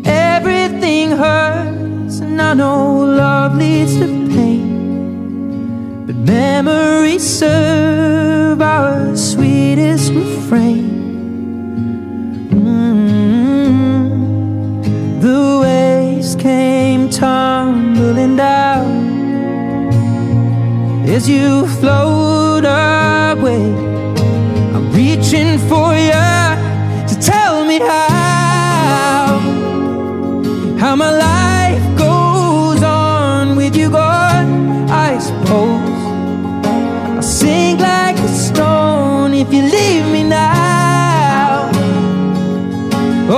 Everything 0.05 1.11
hurts, 1.11 2.19
and 2.19 2.41
I 2.41 2.53
know 2.53 2.99
love 2.99 3.57
leads 3.57 3.97
to 3.97 4.07
pain. 4.33 6.05
But 6.05 6.15
memories 6.15 7.27
serve 7.39 8.61
our 8.61 9.13
sweetest 9.17 10.13
refrain. 10.13 11.02
The 15.19 15.59
waves 15.61 16.35
came 16.35 17.09
tumbling 17.09 18.35
down 18.35 19.03
as 21.07 21.27
you 21.27 21.67
float 21.79 22.65
away. 22.65 23.65
I'm 24.73 24.91
reaching 24.91 25.57
for 25.69 25.93
you 25.93 26.25
to 27.09 27.15
tell 27.21 27.65
me 27.65 27.79
how 27.79 28.12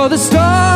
the 0.08 0.18
storms 0.18 0.75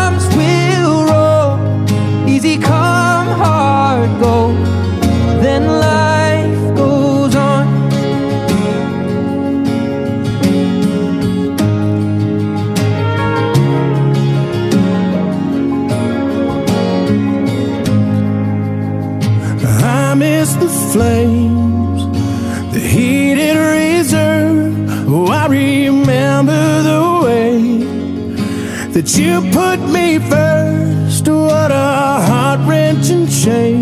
that 28.92 29.16
you 29.16 29.40
put 29.53 29.79
me 29.88 30.18
first. 30.18 31.29
What 31.29 31.70
a 31.70 32.20
heart 32.29 32.61
wrenching 32.68 33.26
shame 33.29 33.79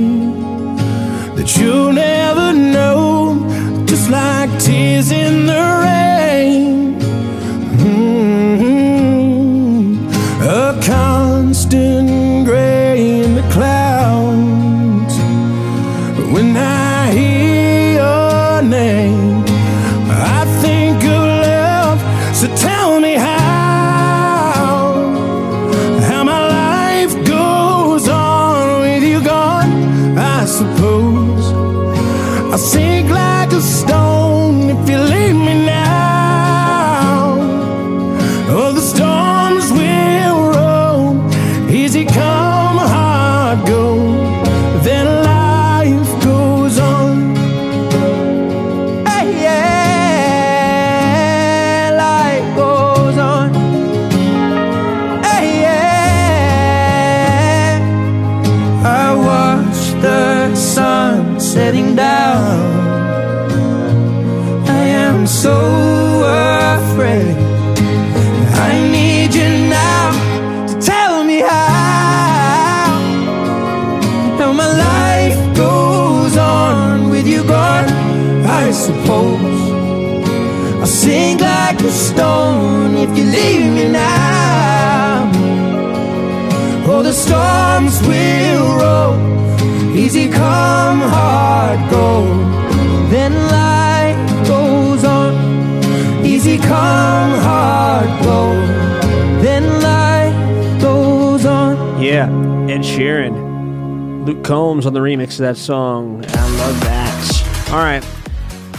Ed 102.79 102.85
Sheeran. 102.85 104.25
Luke 104.25 104.45
Combs 104.45 104.87
on 104.87 104.93
the 104.93 105.01
remix 105.01 105.33
of 105.33 105.39
that 105.39 105.57
song. 105.57 106.25
I 106.25 106.57
love 106.59 106.81
that. 106.83 107.69
All 107.73 107.79
right. 107.79 108.05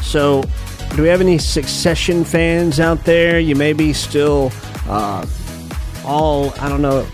So, 0.01 0.41
do 0.95 1.01
we 1.01 1.09
have 1.09 1.19
any 1.19 1.38
Succession 1.38 2.23
fans 2.23 2.79
out 2.79 3.03
there? 3.03 3.41
You 3.41 3.55
may 3.55 3.73
be 3.73 3.91
still 3.91 4.53
uh, 4.88 5.25
all, 6.05 6.51
I 6.62 6.69
don't 6.69 6.81
know, 6.81 7.05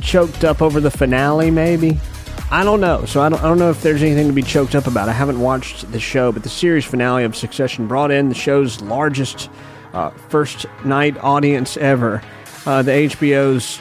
choked 0.00 0.42
up 0.42 0.60
over 0.60 0.80
the 0.80 0.90
finale, 0.90 1.52
maybe? 1.52 2.00
I 2.50 2.64
don't 2.64 2.80
know. 2.80 3.04
So, 3.04 3.22
I 3.22 3.28
don't, 3.28 3.38
I 3.38 3.46
don't 3.46 3.60
know 3.60 3.70
if 3.70 3.80
there's 3.80 4.02
anything 4.02 4.26
to 4.26 4.32
be 4.32 4.42
choked 4.42 4.74
up 4.74 4.88
about. 4.88 5.08
I 5.08 5.12
haven't 5.12 5.40
watched 5.40 5.92
the 5.92 6.00
show, 6.00 6.32
but 6.32 6.42
the 6.42 6.48
series 6.48 6.84
finale 6.84 7.22
of 7.22 7.36
Succession 7.36 7.86
brought 7.86 8.10
in 8.10 8.28
the 8.28 8.34
show's 8.34 8.80
largest 8.80 9.48
uh, 9.92 10.10
first 10.10 10.66
night 10.84 11.16
audience 11.18 11.76
ever. 11.76 12.22
Uh, 12.66 12.82
the 12.82 12.90
HBO's 12.90 13.78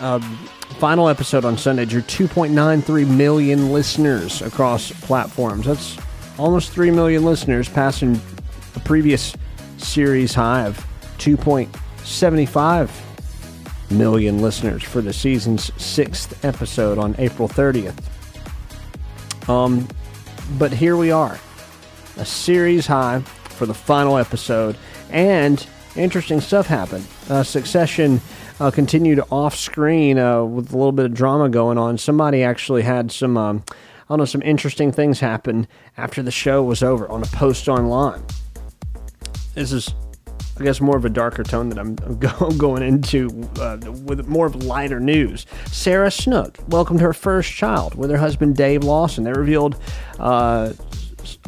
um, 0.00 0.48
Final 0.82 1.08
episode 1.08 1.44
on 1.44 1.56
Sunday 1.56 1.84
drew 1.84 2.02
2.93 2.02 3.06
million 3.06 3.70
listeners 3.70 4.42
across 4.42 4.90
platforms. 4.90 5.66
That's 5.66 5.96
almost 6.38 6.72
3 6.72 6.90
million 6.90 7.24
listeners, 7.24 7.68
passing 7.68 8.20
the 8.74 8.80
previous 8.80 9.36
series 9.76 10.34
high 10.34 10.66
of 10.66 10.84
2.75 11.18 12.90
million 13.92 14.42
listeners 14.42 14.82
for 14.82 15.00
the 15.00 15.12
season's 15.12 15.72
sixth 15.80 16.44
episode 16.44 16.98
on 16.98 17.14
April 17.18 17.48
30th. 17.48 18.02
Um, 19.48 19.86
but 20.58 20.72
here 20.72 20.96
we 20.96 21.12
are, 21.12 21.38
a 22.16 22.24
series 22.24 22.88
high 22.88 23.20
for 23.20 23.66
the 23.66 23.74
final 23.74 24.18
episode, 24.18 24.76
and 25.10 25.64
interesting 25.94 26.40
stuff 26.40 26.66
happened. 26.66 27.06
Uh, 27.30 27.44
Succession 27.44 28.20
uh, 28.62 28.70
continued 28.70 29.20
off 29.32 29.56
screen 29.56 30.18
uh, 30.18 30.44
with 30.44 30.72
a 30.72 30.76
little 30.76 30.92
bit 30.92 31.04
of 31.04 31.12
drama 31.12 31.48
going 31.48 31.78
on. 31.78 31.98
Somebody 31.98 32.44
actually 32.44 32.82
had 32.82 33.10
some, 33.10 33.36
um, 33.36 33.64
I 33.68 33.74
don't 34.10 34.18
know, 34.18 34.24
some 34.24 34.42
interesting 34.42 34.92
things 34.92 35.18
happen 35.18 35.66
after 35.96 36.22
the 36.22 36.30
show 36.30 36.62
was 36.62 36.80
over 36.80 37.08
on 37.08 37.24
a 37.24 37.26
post 37.26 37.68
online. 37.68 38.22
This 39.54 39.72
is, 39.72 39.92
I 40.60 40.62
guess, 40.62 40.80
more 40.80 40.96
of 40.96 41.04
a 41.04 41.10
darker 41.10 41.42
tone 41.42 41.70
that 41.70 41.78
I'm 41.78 41.96
go- 41.96 42.50
going 42.56 42.84
into 42.84 43.30
uh, 43.58 43.78
with 44.04 44.28
more 44.28 44.46
of 44.46 44.54
lighter 44.62 45.00
news. 45.00 45.44
Sarah 45.66 46.12
Snook 46.12 46.56
welcomed 46.68 47.00
her 47.00 47.12
first 47.12 47.50
child 47.50 47.96
with 47.96 48.10
her 48.10 48.18
husband 48.18 48.56
Dave 48.56 48.84
Lawson. 48.84 49.24
They 49.24 49.32
revealed 49.32 49.76
uh, 50.20 50.72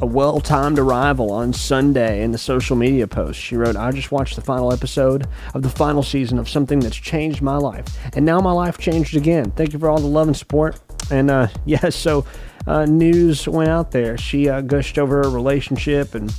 a 0.01 0.07
well 0.07 0.41
timed 0.41 0.79
arrival 0.79 1.31
on 1.33 1.53
Sunday 1.53 2.23
in 2.23 2.33
the 2.33 2.39
social 2.39 2.77
media 2.77 3.07
post. 3.07 3.39
She 3.39 3.57
wrote, 3.57 3.77
I 3.77 3.91
just 3.93 4.13
watched 4.13 4.37
the 4.37 4.43
final 4.43 4.73
episode 4.73 5.27
of 5.55 5.63
the 5.63 5.69
final 5.69 6.03
season 6.03 6.39
of 6.39 6.49
something 6.49 6.81
that's 6.81 6.97
changed 6.97 7.43
my 7.43 7.57
life. 7.57 7.87
And 8.15 8.25
now 8.25 8.41
my 8.41 8.53
life 8.53 8.79
changed 8.79 9.17
again. 9.17 9.51
Thank 9.53 9.73
you 9.73 9.79
for 9.79 9.89
all 9.89 10.01
the 10.01 10.07
love 10.07 10.27
and 10.27 10.37
support. 10.37 10.81
And 11.11 11.31
uh, 11.31 11.49
yeah, 11.65 11.89
so 11.91 12.25
uh, 12.67 12.87
news 12.87 13.47
went 13.47 13.71
out 13.71 13.91
there. 13.91 14.17
She 14.17 14.49
uh, 14.49 14.61
gushed 14.61 14.99
over 14.99 15.23
her 15.23 15.31
relationship 15.31 16.15
and 16.15 16.33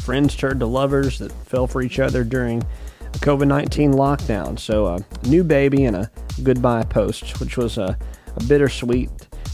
friends 0.00 0.34
turned 0.34 0.60
to 0.60 0.66
lovers 0.66 1.18
that 1.18 1.32
fell 1.32 1.66
for 1.66 1.82
each 1.82 1.98
other 1.98 2.24
during 2.24 2.62
a 2.62 3.18
COVID 3.18 3.46
19 3.46 3.92
lockdown. 3.92 4.58
So, 4.58 4.86
uh, 4.86 4.98
new 5.24 5.44
baby 5.44 5.84
and 5.84 5.96
a 5.96 6.10
goodbye 6.42 6.84
post, 6.84 7.40
which 7.40 7.56
was 7.56 7.78
a, 7.78 7.98
a 8.36 8.44
bittersweet 8.44 9.10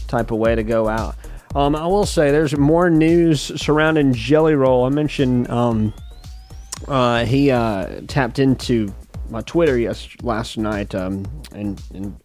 type 0.07 0.31
of 0.31 0.37
way 0.37 0.55
to 0.55 0.63
go 0.63 0.87
out. 0.87 1.15
Um, 1.55 1.73
I 1.73 1.87
will 1.87 2.05
say 2.05 2.31
there's 2.31 2.57
more 2.57 2.89
news 2.89 3.39
surrounding 3.61 4.13
Jelly 4.13 4.55
Roll. 4.55 4.83
I 4.83 4.89
mentioned 4.89 5.49
um, 5.49 5.93
uh, 6.89 7.23
he 7.23 7.49
uh, 7.49 8.01
tapped 8.07 8.39
into 8.39 8.93
my 9.29 9.39
Twitter 9.41 9.77
yes 9.77 10.09
last 10.21 10.57
night, 10.57 10.93
um, 10.93 11.25
and, 11.53 11.81
and 11.93 12.19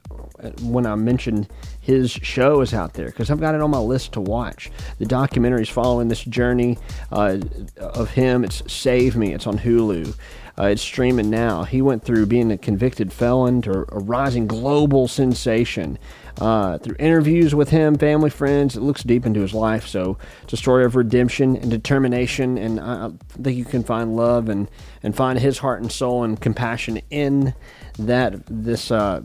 when 0.62 0.84
I 0.84 0.96
mentioned 0.96 1.48
his 1.80 2.10
show 2.10 2.60
is 2.60 2.74
out 2.74 2.94
there 2.94 3.06
because 3.06 3.30
I've 3.30 3.40
got 3.40 3.54
it 3.54 3.60
on 3.60 3.70
my 3.70 3.78
list 3.78 4.12
to 4.14 4.20
watch. 4.20 4.70
The 4.98 5.06
documentary 5.06 5.62
is 5.62 5.68
following 5.68 6.08
this 6.08 6.24
journey 6.24 6.76
uh, 7.12 7.38
of 7.78 8.10
him. 8.10 8.42
It's 8.42 8.62
Save 8.72 9.14
Me. 9.14 9.32
It's 9.32 9.46
on 9.46 9.58
Hulu. 9.58 10.12
Uh, 10.58 10.64
it's 10.64 10.82
streaming 10.82 11.30
now. 11.30 11.62
He 11.62 11.80
went 11.80 12.04
through 12.04 12.26
being 12.26 12.50
a 12.52 12.58
convicted 12.58 13.12
felon 13.12 13.62
to 13.62 13.86
a 13.90 13.98
rising 13.98 14.46
global 14.46 15.08
sensation. 15.08 15.98
Uh, 16.38 16.78
through 16.78 16.96
interviews 16.98 17.54
with 17.54 17.70
him, 17.70 17.96
family, 17.96 18.30
friends, 18.30 18.76
it 18.76 18.80
looks 18.80 19.02
deep 19.02 19.26
into 19.26 19.40
his 19.40 19.52
life. 19.52 19.86
So 19.86 20.18
it's 20.42 20.52
a 20.52 20.56
story 20.56 20.84
of 20.84 20.96
redemption 20.96 21.56
and 21.56 21.70
determination, 21.70 22.56
and 22.58 22.80
I 22.80 23.10
think 23.42 23.56
you 23.56 23.64
can 23.64 23.84
find 23.84 24.16
love 24.16 24.48
and 24.48 24.70
and 25.02 25.14
find 25.14 25.38
his 25.38 25.58
heart 25.58 25.82
and 25.82 25.90
soul 25.90 26.24
and 26.24 26.40
compassion 26.40 27.00
in 27.10 27.54
that 27.98 28.34
this 28.46 28.90
uh, 28.90 29.22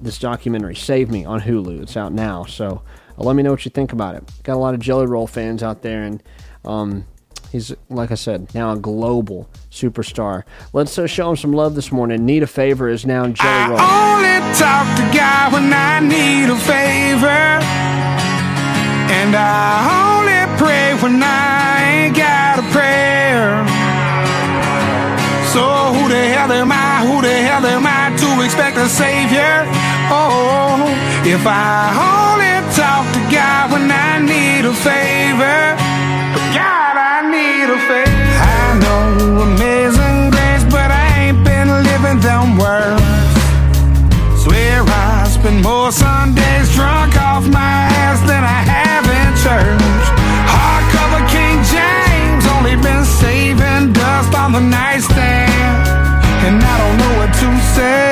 this 0.00 0.18
documentary, 0.18 0.74
Save 0.74 1.10
Me, 1.10 1.24
on 1.24 1.40
Hulu. 1.40 1.82
It's 1.82 1.96
out 1.96 2.12
now. 2.12 2.44
So 2.44 2.82
uh, 3.18 3.22
let 3.22 3.36
me 3.36 3.42
know 3.42 3.50
what 3.50 3.64
you 3.64 3.70
think 3.70 3.92
about 3.92 4.14
it. 4.16 4.24
Got 4.42 4.54
a 4.54 4.58
lot 4.58 4.74
of 4.74 4.80
Jelly 4.80 5.06
Roll 5.06 5.26
fans 5.26 5.62
out 5.62 5.82
there, 5.82 6.02
and 6.02 6.22
um, 6.64 7.06
he's, 7.52 7.74
like 7.88 8.10
I 8.10 8.14
said, 8.16 8.52
now 8.54 8.72
a 8.72 8.76
global 8.76 9.48
superstar. 9.70 10.42
Let's 10.72 10.98
uh, 10.98 11.06
show 11.06 11.30
him 11.30 11.36
some 11.36 11.52
love 11.52 11.74
this 11.74 11.92
morning. 11.92 12.24
Need 12.24 12.42
a 12.42 12.46
Favor 12.46 12.88
is 12.88 13.06
now 13.06 13.28
Jelly 13.28 13.70
Roll. 13.70 13.80
only 13.80 14.38
talk 14.58 14.86
to 14.96 15.04
God 15.16 15.52
when 15.52 15.72
I 15.72 16.00
need 16.00 16.48
a 16.50 16.56
favor. 16.56 17.42
And 19.12 19.36
I 19.36 20.16
only 20.16 20.42
pray 20.58 20.94
when 21.02 21.22
I 21.22 22.08
ain't 22.08 22.16
got 22.16 22.58
a 22.58 22.66
prayer. 22.72 23.62
So 25.52 25.60
who 25.94 26.08
the 26.08 26.22
hell 26.32 26.50
am 26.50 26.72
I? 26.72 27.04
Who 27.06 27.20
the 27.20 27.36
hell 27.48 27.64
am 27.66 27.84
I 27.86 28.16
to 28.16 28.44
expect 28.44 28.76
a 28.78 28.88
savior? 28.88 29.68
Oh, 30.08 30.80
if 31.24 31.44
I 31.46 31.92
only 31.92 32.52
talk 32.74 33.04
to 33.12 33.20
God 33.30 33.72
when 33.72 33.90
I 33.90 34.18
need 34.18 34.64
a 34.64 34.72
favor. 34.72 35.81
God, 36.52 36.94
I 37.00 37.24
need 37.32 37.66
a 37.72 37.78
favor. 37.88 38.12
I 38.12 38.76
know 38.82 39.40
amazing 39.48 40.30
grace, 40.34 40.64
but 40.68 40.90
I 40.92 41.04
ain't 41.24 41.40
been 41.44 41.68
living 41.88 42.20
them 42.20 42.58
words. 42.60 43.02
Swear 44.42 44.84
I 44.84 45.28
spend 45.28 45.62
more 45.62 45.90
Sundays 45.90 46.68
drunk 46.74 47.16
off 47.16 47.44
my 47.48 47.76
ass 48.04 48.20
than 48.28 48.44
I 48.44 48.60
have 48.74 49.04
in 49.18 49.28
church. 49.44 50.04
Hardcover 50.52 51.22
King 51.32 51.56
James, 51.72 52.44
only 52.54 52.76
been 52.76 53.04
saving 53.04 53.92
dust 53.94 54.34
on 54.34 54.52
the 54.52 54.60
nightstand. 54.60 55.88
And 56.46 56.60
I 56.62 56.74
don't 56.82 56.96
know 57.00 57.12
what 57.20 57.32
to 57.40 57.48
say 57.74 58.11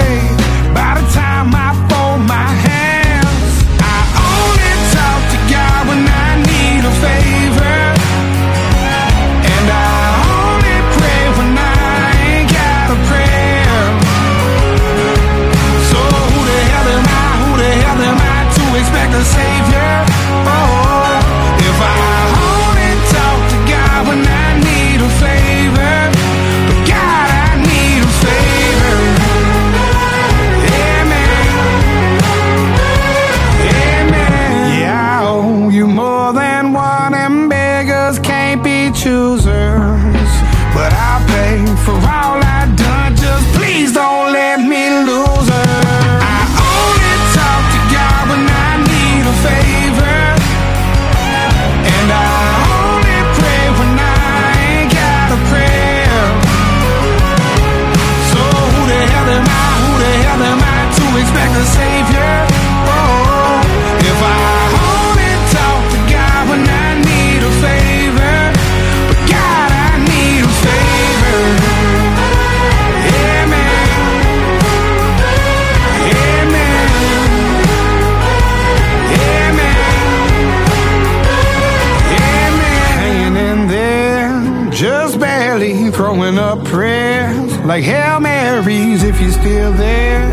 like 87.70 87.84
Hail 87.84 88.18
Marys 88.18 89.04
if 89.04 89.20
you're 89.20 89.30
still 89.30 89.72
there. 89.74 90.26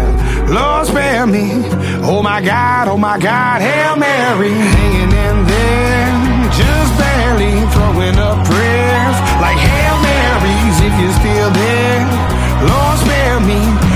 Lord, 0.49 0.87
spare 0.87 1.27
me. 1.27 1.51
Oh 2.01 2.23
my 2.23 2.41
God, 2.41 2.87
oh 2.87 2.97
my 2.97 3.19
God, 3.19 3.61
Hail 3.61 3.95
Mary. 3.95 4.49
Hanging 4.49 5.13
in 5.13 5.37
there, 5.45 6.49
just 6.49 6.97
barely 6.97 7.53
throwing 7.73 8.17
up 8.17 8.43
prayers 8.43 9.17
like 9.37 9.59
Hail 9.69 9.97
Marys 10.01 10.77
if 10.81 10.93
you're 10.99 11.17
still 11.21 11.51
there. 11.51 12.01
Lord, 12.65 12.97
spare 13.05 13.39
me. 13.41 13.86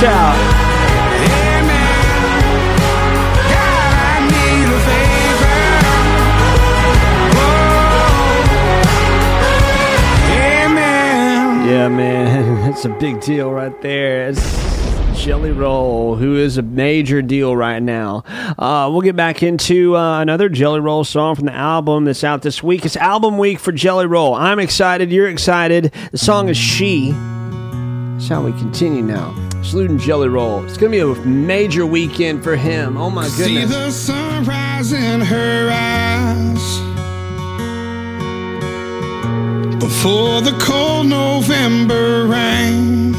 child. 0.00 0.38
Amen. 10.30 11.66
Yeah, 11.68 11.88
man, 11.88 12.60
that's 12.70 12.84
a 12.84 12.88
big 12.88 13.20
deal 13.20 13.50
right 13.50 13.78
there. 13.82 14.28
It's- 14.28 14.68
Jelly 15.18 15.50
Roll, 15.50 16.14
who 16.14 16.36
is 16.36 16.56
a 16.58 16.62
major 16.62 17.20
deal 17.22 17.54
right 17.56 17.82
now. 17.82 18.22
Uh, 18.56 18.88
we'll 18.90 19.00
get 19.00 19.16
back 19.16 19.42
into 19.42 19.96
uh, 19.96 20.20
another 20.20 20.48
Jelly 20.48 20.78
Roll 20.80 21.02
song 21.02 21.34
from 21.34 21.46
the 21.46 21.52
album 21.52 22.04
that's 22.04 22.22
out 22.22 22.42
this 22.42 22.62
week. 22.62 22.86
It's 22.86 22.96
album 22.96 23.36
week 23.36 23.58
for 23.58 23.72
Jelly 23.72 24.06
Roll. 24.06 24.34
I'm 24.34 24.60
excited. 24.60 25.10
You're 25.10 25.28
excited. 25.28 25.92
The 26.12 26.18
song 26.18 26.48
is 26.48 26.56
She. 26.56 27.10
That's 27.10 28.28
how 28.28 28.44
we 28.44 28.52
continue 28.52 29.02
now. 29.02 29.47
Saluting 29.62 29.98
Jelly 29.98 30.28
Roll. 30.28 30.64
It's 30.64 30.76
going 30.78 30.92
to 30.92 31.14
be 31.14 31.20
a 31.20 31.24
major 31.26 31.84
weekend 31.86 32.42
for 32.42 32.56
him. 32.56 32.96
Oh, 32.96 33.10
my 33.10 33.28
See 33.28 33.54
goodness. 33.54 33.70
the 33.70 33.90
sunrise 33.90 34.92
in 34.92 35.20
her 35.20 35.68
eyes 35.70 36.78
before 39.78 40.40
the 40.40 40.56
cold 40.60 41.06
November 41.08 42.26
rain. 42.26 43.14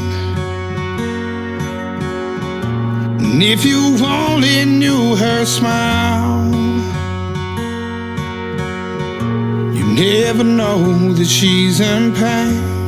And 3.22 3.42
if 3.42 3.64
you 3.64 3.96
only 4.04 4.64
knew 4.64 5.14
her 5.16 5.44
smile, 5.44 6.50
you 9.72 9.84
never 9.94 10.42
know 10.42 11.12
that 11.12 11.26
she's 11.26 11.80
in 11.80 12.12
pain. 12.14 12.78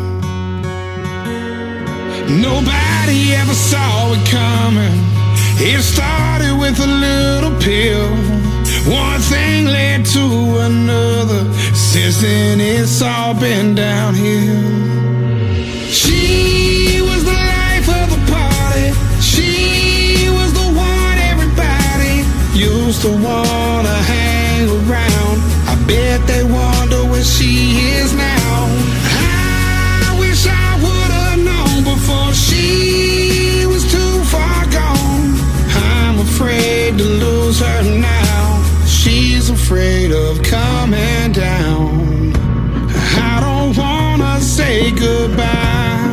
Nobody 2.40 2.91
ever 3.08 3.54
saw 3.54 4.12
it 4.12 4.24
coming. 4.28 4.96
It 5.58 5.82
started 5.82 6.56
with 6.58 6.78
a 6.80 6.86
little 6.86 7.54
pill. 7.60 8.08
One 8.90 9.20
thing 9.20 9.66
led 9.66 10.04
to 10.06 10.24
another. 10.68 11.52
Since 11.74 12.20
then, 12.22 12.60
it's 12.60 13.02
all 13.02 13.34
been 13.34 13.74
downhill. 13.74 14.62
She 15.88 17.00
was 17.00 17.24
the 17.24 17.32
life 17.32 17.88
of 18.00 18.06
the 18.14 18.32
party. 18.32 18.88
She 19.20 20.28
was 20.30 20.52
the 20.52 20.68
one 20.74 21.18
everybody 21.32 22.24
used 22.54 23.02
to 23.02 23.10
wanna 23.10 23.98
hang 24.12 24.68
around. 24.68 25.36
I 25.72 25.74
bet 25.86 26.26
they 26.26 26.44
wonder 26.44 27.04
where 27.10 27.24
she 27.24 27.76
is 27.98 28.14
now. 28.14 28.31
To 37.02 37.08
lose 37.08 37.58
her 37.58 37.82
now. 37.98 38.62
She's 38.86 39.50
afraid 39.50 40.12
of 40.12 40.42
coming 40.42 41.32
down. 41.32 42.32
I 43.30 43.40
don't 43.40 43.76
wanna 43.76 44.40
say 44.40 44.92
goodbye. 44.92 46.10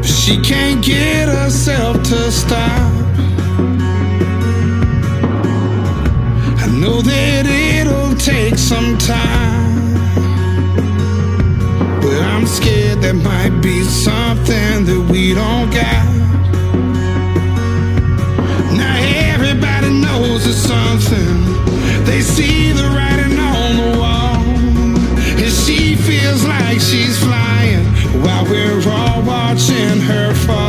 But 0.00 0.12
she 0.22 0.40
can't 0.40 0.84
get 0.84 1.28
herself 1.28 2.02
to 2.10 2.30
stop. 2.30 2.92
I 6.64 6.66
know 6.80 7.02
that 7.02 7.44
it'll 7.46 8.14
take 8.14 8.56
some 8.56 8.96
time. 8.98 9.94
But 12.02 12.20
I'm 12.32 12.46
scared 12.46 13.00
there 13.00 13.20
might 13.32 13.54
be 13.60 13.82
something 13.82 14.84
that 14.88 15.08
we 15.10 15.34
don't 15.34 15.70
got. 15.70 16.17
It's 20.46 20.58
something. 20.58 22.04
They 22.04 22.20
see 22.20 22.72
the 22.72 22.88
writing 22.94 23.38
on 23.38 23.76
the 23.76 23.98
wall. 23.98 24.36
And 25.42 25.52
she 25.52 25.96
feels 25.96 26.44
like 26.44 26.80
she's 26.80 27.18
flying 27.18 27.86
while 28.22 28.44
we're 28.44 28.82
all 28.88 29.22
watching 29.22 30.00
her 30.00 30.34
fall. 30.34 30.67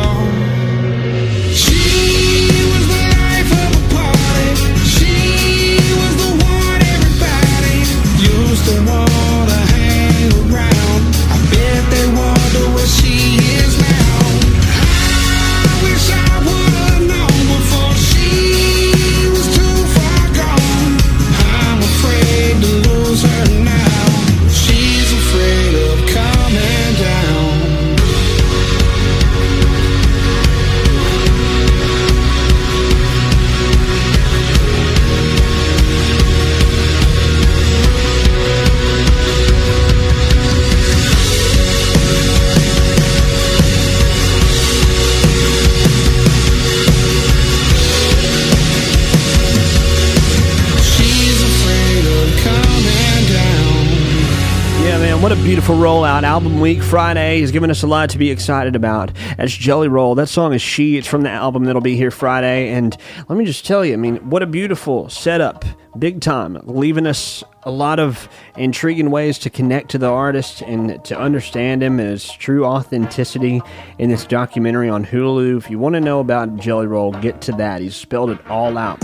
Beautiful 55.70 55.88
rollout. 55.88 56.24
Album 56.24 56.58
week 56.58 56.82
Friday 56.82 57.40
has 57.40 57.52
given 57.52 57.70
us 57.70 57.84
a 57.84 57.86
lot 57.86 58.10
to 58.10 58.18
be 58.18 58.28
excited 58.28 58.74
about. 58.74 59.12
That's 59.36 59.52
Jelly 59.52 59.86
Roll. 59.86 60.16
That 60.16 60.28
song 60.28 60.52
is 60.52 60.60
She. 60.60 60.96
It's 60.96 61.06
from 61.06 61.22
the 61.22 61.30
album 61.30 61.62
that'll 61.62 61.80
be 61.80 61.94
here 61.94 62.10
Friday. 62.10 62.70
And 62.70 62.96
let 63.28 63.38
me 63.38 63.44
just 63.44 63.64
tell 63.64 63.84
you, 63.84 63.92
I 63.92 63.96
mean, 63.96 64.16
what 64.28 64.42
a 64.42 64.46
beautiful 64.46 65.08
setup. 65.08 65.64
Big 65.96 66.20
time. 66.20 66.58
Leaving 66.64 67.06
us 67.06 67.44
a 67.62 67.70
lot 67.70 68.00
of 68.00 68.28
intriguing 68.56 69.12
ways 69.12 69.38
to 69.40 69.50
connect 69.50 69.92
to 69.92 69.98
the 69.98 70.08
artist 70.08 70.60
and 70.62 71.04
to 71.04 71.16
understand 71.16 71.84
him 71.84 72.00
and 72.00 72.08
his 72.08 72.28
true 72.32 72.64
authenticity 72.64 73.62
in 73.98 74.10
this 74.10 74.24
documentary 74.24 74.88
on 74.88 75.04
Hulu. 75.04 75.56
If 75.56 75.70
you 75.70 75.78
want 75.78 75.94
to 75.94 76.00
know 76.00 76.18
about 76.18 76.56
Jelly 76.56 76.86
Roll, 76.86 77.12
get 77.12 77.40
to 77.42 77.52
that. 77.52 77.80
He's 77.80 77.94
spelled 77.94 78.30
it 78.30 78.44
all 78.48 78.76
out. 78.76 79.00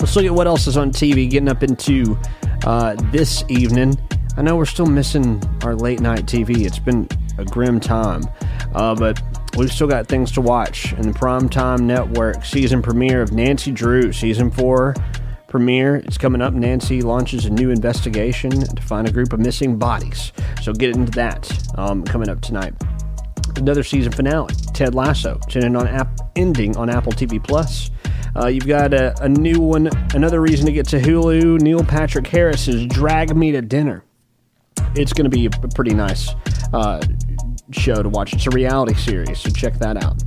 Let's 0.00 0.14
look 0.16 0.26
at 0.26 0.34
what 0.34 0.46
else 0.46 0.66
is 0.66 0.76
on 0.76 0.90
TV. 0.90 1.30
Getting 1.30 1.48
up 1.48 1.62
into 1.62 2.18
uh, 2.66 2.94
this 3.10 3.42
evening. 3.48 3.96
I 4.36 4.42
know 4.42 4.56
we're 4.56 4.66
still 4.66 4.86
missing 4.86 5.42
our 5.62 5.74
late 5.74 6.00
night 6.00 6.26
TV. 6.26 6.66
It's 6.66 6.78
been 6.78 7.08
a 7.38 7.44
grim 7.44 7.80
time, 7.80 8.22
uh, 8.74 8.94
but 8.94 9.20
we've 9.56 9.72
still 9.72 9.86
got 9.86 10.06
things 10.06 10.30
to 10.32 10.40
watch. 10.40 10.92
In 10.92 11.02
the 11.02 11.18
Primetime 11.18 11.80
Network 11.80 12.44
season 12.44 12.82
premiere 12.82 13.22
of 13.22 13.32
Nancy 13.32 13.72
Drew, 13.72 14.12
season 14.12 14.50
four 14.50 14.94
premiere. 15.48 15.96
It's 15.96 16.18
coming 16.18 16.42
up. 16.42 16.52
Nancy 16.52 17.02
launches 17.02 17.46
a 17.46 17.50
new 17.50 17.70
investigation 17.70 18.50
to 18.50 18.82
find 18.82 19.08
a 19.08 19.12
group 19.12 19.32
of 19.32 19.40
missing 19.40 19.78
bodies. 19.78 20.32
So 20.62 20.72
get 20.72 20.94
into 20.94 21.12
that 21.12 21.50
um, 21.78 22.04
coming 22.04 22.28
up 22.28 22.40
tonight 22.42 22.74
another 23.56 23.82
season 23.82 24.12
finale. 24.12 24.54
Ted 24.74 24.94
Lasso, 24.94 25.40
ending 25.54 25.76
on 25.76 25.86
app, 25.86 26.08
ending 26.36 26.76
on 26.76 26.90
Apple 26.90 27.12
TV 27.12 27.42
Plus. 27.42 27.90
Uh, 28.36 28.48
you've 28.48 28.66
got 28.66 28.92
a, 28.92 29.14
a 29.22 29.28
new 29.28 29.60
one, 29.60 29.88
another 30.14 30.40
reason 30.40 30.66
to 30.66 30.72
get 30.72 30.86
to 30.88 31.00
Hulu. 31.00 31.60
Neil 31.60 31.82
Patrick 31.82 32.26
Harris's 32.26 32.86
Drag 32.86 33.34
Me 33.34 33.52
to 33.52 33.62
Dinner. 33.62 34.04
It's 34.94 35.12
going 35.12 35.30
to 35.30 35.36
be 35.36 35.46
a 35.46 35.50
pretty 35.50 35.94
nice 35.94 36.30
uh, 36.72 37.02
show 37.70 38.02
to 38.02 38.08
watch. 38.08 38.32
It's 38.32 38.46
a 38.46 38.50
reality 38.50 38.94
series, 38.94 39.40
so 39.40 39.50
check 39.50 39.74
that 39.78 40.02
out. 40.02 40.22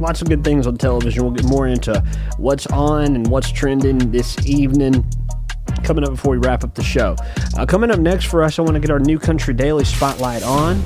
Lots 0.00 0.22
of 0.22 0.28
good 0.28 0.44
things 0.44 0.66
on 0.66 0.76
television. 0.76 1.24
We'll 1.24 1.32
get 1.32 1.44
more 1.44 1.66
into 1.66 2.02
what's 2.38 2.66
on 2.68 3.16
and 3.16 3.26
what's 3.26 3.50
trending 3.50 4.10
this 4.10 4.46
evening 4.46 5.04
coming 5.82 6.04
up 6.04 6.10
before 6.10 6.32
we 6.32 6.38
wrap 6.38 6.64
up 6.64 6.74
the 6.74 6.82
show. 6.82 7.16
Uh, 7.56 7.66
coming 7.66 7.90
up 7.90 7.98
next 7.98 8.26
for 8.26 8.42
us, 8.42 8.58
I 8.58 8.62
want 8.62 8.74
to 8.74 8.80
get 8.80 8.90
our 8.90 8.98
New 8.98 9.18
Country 9.18 9.54
Daily 9.54 9.84
Spotlight 9.84 10.42
on. 10.42 10.76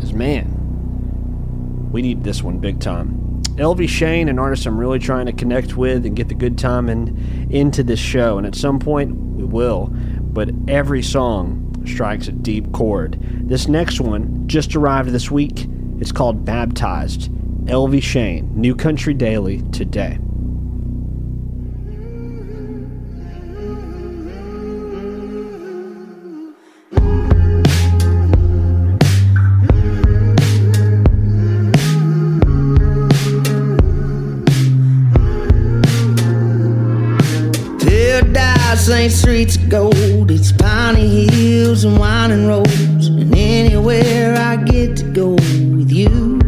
Is 0.00 0.12
man, 0.12 1.90
we 1.90 2.00
need 2.00 2.22
this 2.22 2.42
one 2.42 2.58
big 2.58 2.80
time. 2.80 3.42
Elvie 3.56 3.88
Shane, 3.88 4.28
an 4.28 4.38
artist 4.38 4.66
I'm 4.66 4.78
really 4.78 5.00
trying 5.00 5.26
to 5.26 5.32
connect 5.32 5.76
with 5.76 6.06
and 6.06 6.14
get 6.14 6.28
the 6.28 6.34
good 6.34 6.56
time 6.56 6.88
and 6.88 7.52
into 7.52 7.82
this 7.82 7.98
show. 7.98 8.38
And 8.38 8.46
at 8.46 8.54
some 8.54 8.78
point, 8.78 9.16
we 9.16 9.44
will. 9.44 9.88
But 10.20 10.50
every 10.68 11.02
song 11.02 11.67
strikes 11.88 12.28
a 12.28 12.32
deep 12.32 12.72
chord. 12.72 13.18
This 13.20 13.68
next 13.68 14.00
one 14.00 14.46
just 14.46 14.76
arrived 14.76 15.10
this 15.10 15.30
week. 15.30 15.66
It's 16.00 16.12
called 16.12 16.44
Baptized. 16.44 17.30
Elvie 17.66 18.02
Shane, 18.02 18.50
New 18.54 18.74
Country 18.74 19.12
Daily, 19.12 19.62
today. 19.72 20.18
same 38.88 39.10
streets 39.10 39.56
of 39.56 39.68
gold. 39.68 40.30
It's 40.30 40.50
piney 40.50 41.26
hills 41.30 41.84
and 41.84 41.98
winding 41.98 42.46
roads. 42.46 43.08
And 43.08 43.36
anywhere 43.36 44.34
I 44.34 44.56
get 44.56 44.96
to 44.96 45.04
go 45.12 45.32
with 45.32 45.92
you. 45.92 46.40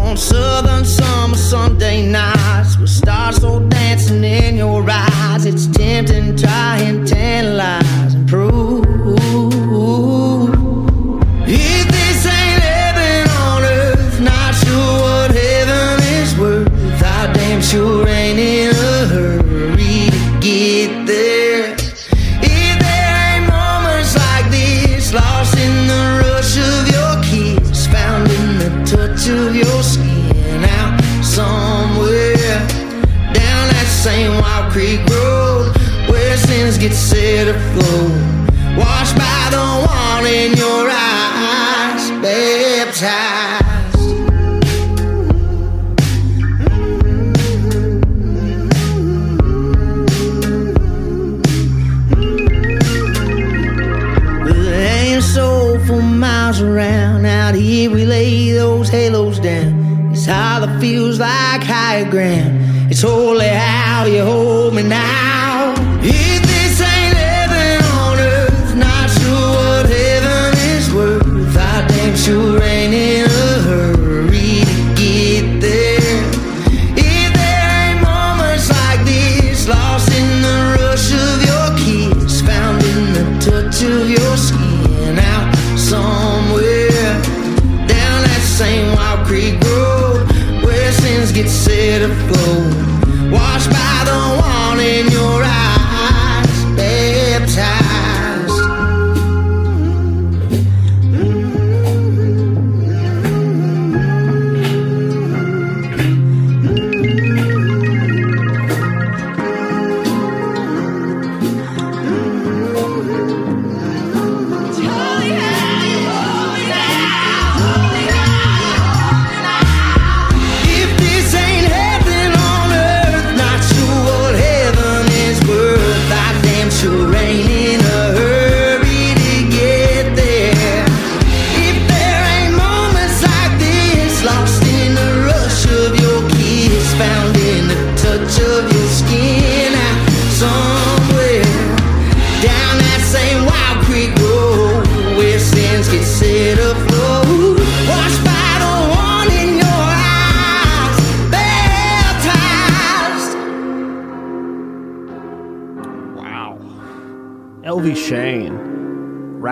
On 0.00 0.16
southern 0.16 0.86
summer 0.86 1.36
Sunday 1.36 2.10
nights, 2.10 2.78
with 2.78 2.88
stars 2.88 3.36
so 3.36 3.60
dancing 3.68 4.24
in 4.24 4.56
your 4.56 4.82
eyes, 4.88 5.44
it's 5.44 5.66
tempting, 5.66 6.38
trying, 6.38 7.04
tantalizing. 7.04 7.79
Ground. 62.08 62.90
It's 62.90 63.02
holy 63.02 63.39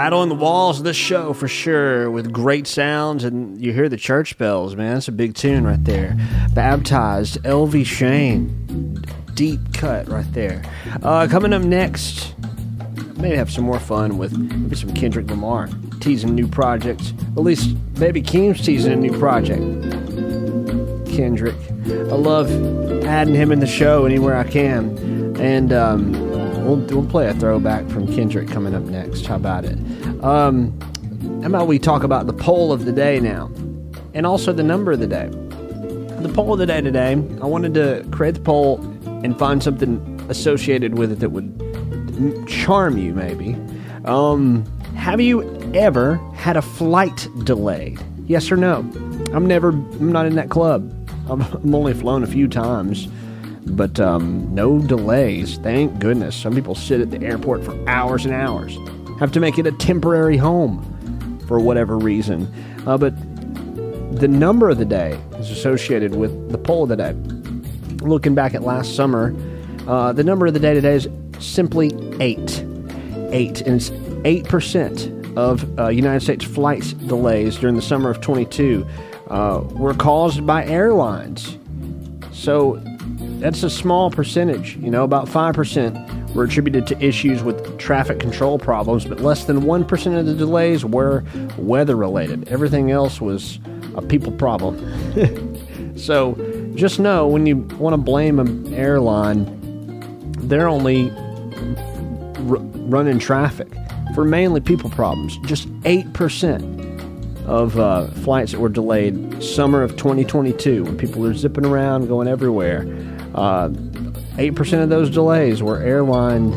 Rattling 0.08 0.30
the 0.30 0.36
walls 0.36 0.78
of 0.78 0.84
this 0.84 0.96
show 0.96 1.34
for 1.34 1.48
sure 1.48 2.10
with 2.10 2.32
great 2.32 2.66
sounds, 2.66 3.24
and 3.24 3.62
you 3.62 3.74
hear 3.74 3.90
the 3.90 3.98
church 3.98 4.38
bells, 4.38 4.74
man. 4.74 4.94
That's 4.94 5.08
a 5.08 5.12
big 5.12 5.34
tune 5.34 5.64
right 5.64 5.84
there. 5.84 6.16
Baptized, 6.54 7.42
Elvie 7.42 7.84
Shane. 7.84 9.04
Deep 9.34 9.60
cut 9.74 10.08
right 10.08 10.24
there. 10.32 10.62
Uh, 11.02 11.28
coming 11.30 11.52
up 11.52 11.60
next, 11.60 12.34
maybe 13.18 13.36
have 13.36 13.50
some 13.50 13.64
more 13.64 13.78
fun 13.78 14.16
with 14.16 14.34
maybe 14.34 14.76
some 14.76 14.94
Kendrick 14.94 15.28
Lamar 15.28 15.68
teasing 16.00 16.34
new 16.34 16.48
projects. 16.48 17.12
At 17.36 17.42
least 17.42 17.76
maybe 17.98 18.22
Keem's 18.22 18.64
teasing 18.64 18.94
a 18.94 18.96
new 18.96 19.12
project. 19.18 19.60
Kendrick. 21.14 21.56
I 21.86 22.16
love 22.16 22.50
adding 23.04 23.34
him 23.34 23.52
in 23.52 23.60
the 23.60 23.66
show 23.66 24.06
anywhere 24.06 24.38
I 24.38 24.44
can. 24.44 25.36
And 25.38 25.70
um, 25.70 26.27
we'll, 26.68 26.76
we'll 26.76 27.06
play 27.06 27.26
a 27.28 27.34
throwback 27.34 27.88
from 27.88 28.06
Kendrick 28.14 28.48
coming 28.48 28.74
up 28.74 28.82
next. 28.82 29.26
How 29.26 29.36
about 29.36 29.64
it? 29.64 29.78
Um, 30.22 30.78
how 31.40 31.48
about 31.48 31.66
we 31.66 31.78
talk 31.78 32.02
about 32.02 32.26
the 32.26 32.32
poll 32.32 32.72
of 32.72 32.84
the 32.84 32.92
day 32.92 33.18
now? 33.20 33.50
And 34.14 34.26
also 34.26 34.52
the 34.52 34.62
number 34.62 34.92
of 34.92 35.00
the 35.00 35.06
day. 35.06 35.28
The 35.28 36.30
poll 36.34 36.52
of 36.52 36.58
the 36.58 36.66
day 36.66 36.80
today, 36.80 37.12
I 37.12 37.46
wanted 37.46 37.74
to 37.74 38.06
create 38.10 38.34
the 38.34 38.40
poll 38.40 38.80
and 39.24 39.38
find 39.38 39.62
something 39.62 40.20
associated 40.28 40.98
with 40.98 41.12
it 41.12 41.20
that 41.20 41.30
would 41.30 42.46
charm 42.46 42.98
you, 42.98 43.14
maybe. 43.14 43.56
Um, 44.04 44.64
have 44.94 45.20
you 45.20 45.42
ever 45.74 46.16
had 46.34 46.56
a 46.56 46.62
flight 46.62 47.28
delayed? 47.44 48.00
Yes 48.26 48.50
or 48.50 48.56
no? 48.56 48.78
I'm 49.32 49.46
never. 49.46 49.70
I'm 49.70 50.12
not 50.12 50.26
in 50.26 50.34
that 50.34 50.50
club. 50.50 50.92
I'm, 51.30 51.40
I'm 51.54 51.74
only 51.74 51.94
flown 51.94 52.22
a 52.24 52.26
few 52.26 52.48
times, 52.48 53.08
but 53.70 53.98
um, 54.00 54.52
no 54.54 54.78
delays. 54.80 55.58
Thank 55.58 55.98
goodness. 55.98 56.36
Some 56.36 56.54
people 56.54 56.74
sit 56.74 57.00
at 57.00 57.10
the 57.10 57.22
airport 57.24 57.64
for 57.64 57.76
hours 57.88 58.24
and 58.24 58.34
hours, 58.34 58.76
have 59.18 59.32
to 59.32 59.40
make 59.40 59.58
it 59.58 59.66
a 59.66 59.72
temporary 59.72 60.36
home 60.36 60.84
for 61.46 61.58
whatever 61.58 61.98
reason. 61.98 62.52
Uh, 62.86 62.98
but 62.98 63.14
the 64.18 64.28
number 64.28 64.68
of 64.68 64.78
the 64.78 64.84
day 64.84 65.18
is 65.38 65.50
associated 65.50 66.14
with 66.14 66.50
the 66.50 66.58
poll 66.58 66.84
of 66.84 66.88
the 66.88 66.96
day. 66.96 67.12
Looking 68.06 68.34
back 68.34 68.54
at 68.54 68.62
last 68.62 68.96
summer, 68.96 69.34
uh, 69.86 70.12
the 70.12 70.24
number 70.24 70.46
of 70.46 70.54
the 70.54 70.60
day 70.60 70.74
today 70.74 70.94
is 70.94 71.08
simply 71.38 71.92
eight. 72.20 72.64
Eight. 73.30 73.60
And 73.62 73.76
it's 73.76 73.90
8% 73.90 75.36
of 75.36 75.78
uh, 75.78 75.88
United 75.88 76.20
States 76.20 76.44
flight 76.44 76.94
delays 77.06 77.56
during 77.56 77.76
the 77.76 77.82
summer 77.82 78.10
of 78.10 78.20
22 78.20 78.86
uh, 79.28 79.62
were 79.70 79.94
caused 79.94 80.46
by 80.46 80.64
airlines. 80.64 81.58
So 82.32 82.82
that's 83.38 83.62
a 83.62 83.70
small 83.70 84.10
percentage. 84.10 84.76
You 84.76 84.90
know, 84.90 85.04
about 85.04 85.26
5% 85.26 86.34
were 86.34 86.44
attributed 86.44 86.86
to 86.88 87.04
issues 87.04 87.42
with 87.42 87.78
traffic 87.78 88.18
control 88.18 88.58
problems, 88.58 89.04
but 89.04 89.20
less 89.20 89.44
than 89.44 89.62
1% 89.62 90.18
of 90.18 90.26
the 90.26 90.34
delays 90.34 90.84
were 90.84 91.24
weather 91.56 91.96
related. 91.96 92.48
Everything 92.48 92.90
else 92.90 93.20
was 93.20 93.60
a 93.94 94.02
people 94.02 94.32
problem. 94.32 94.76
so 95.96 96.34
just 96.74 96.98
know 96.98 97.26
when 97.26 97.46
you 97.46 97.56
want 97.78 97.94
to 97.94 97.98
blame 97.98 98.38
an 98.38 98.72
airline, 98.74 99.46
they're 100.48 100.68
only 100.68 101.10
r- 101.10 102.58
running 102.88 103.18
traffic 103.18 103.68
for 104.14 104.24
mainly 104.24 104.60
people 104.60 104.90
problems. 104.90 105.36
Just 105.38 105.68
8% 105.82 106.76
of 107.46 107.78
uh, 107.78 108.08
flights 108.08 108.52
that 108.52 108.60
were 108.60 108.68
delayed 108.68 109.42
summer 109.42 109.82
of 109.82 109.92
2022 109.92 110.84
when 110.84 110.98
people 110.98 111.24
are 111.24 111.32
zipping 111.32 111.64
around 111.64 112.08
going 112.08 112.28
everywhere 112.28 112.82
uh, 113.38 113.68
8% 113.68 114.82
of 114.82 114.88
those 114.88 115.10
delays 115.10 115.62
were 115.62 115.80
airline 115.80 116.52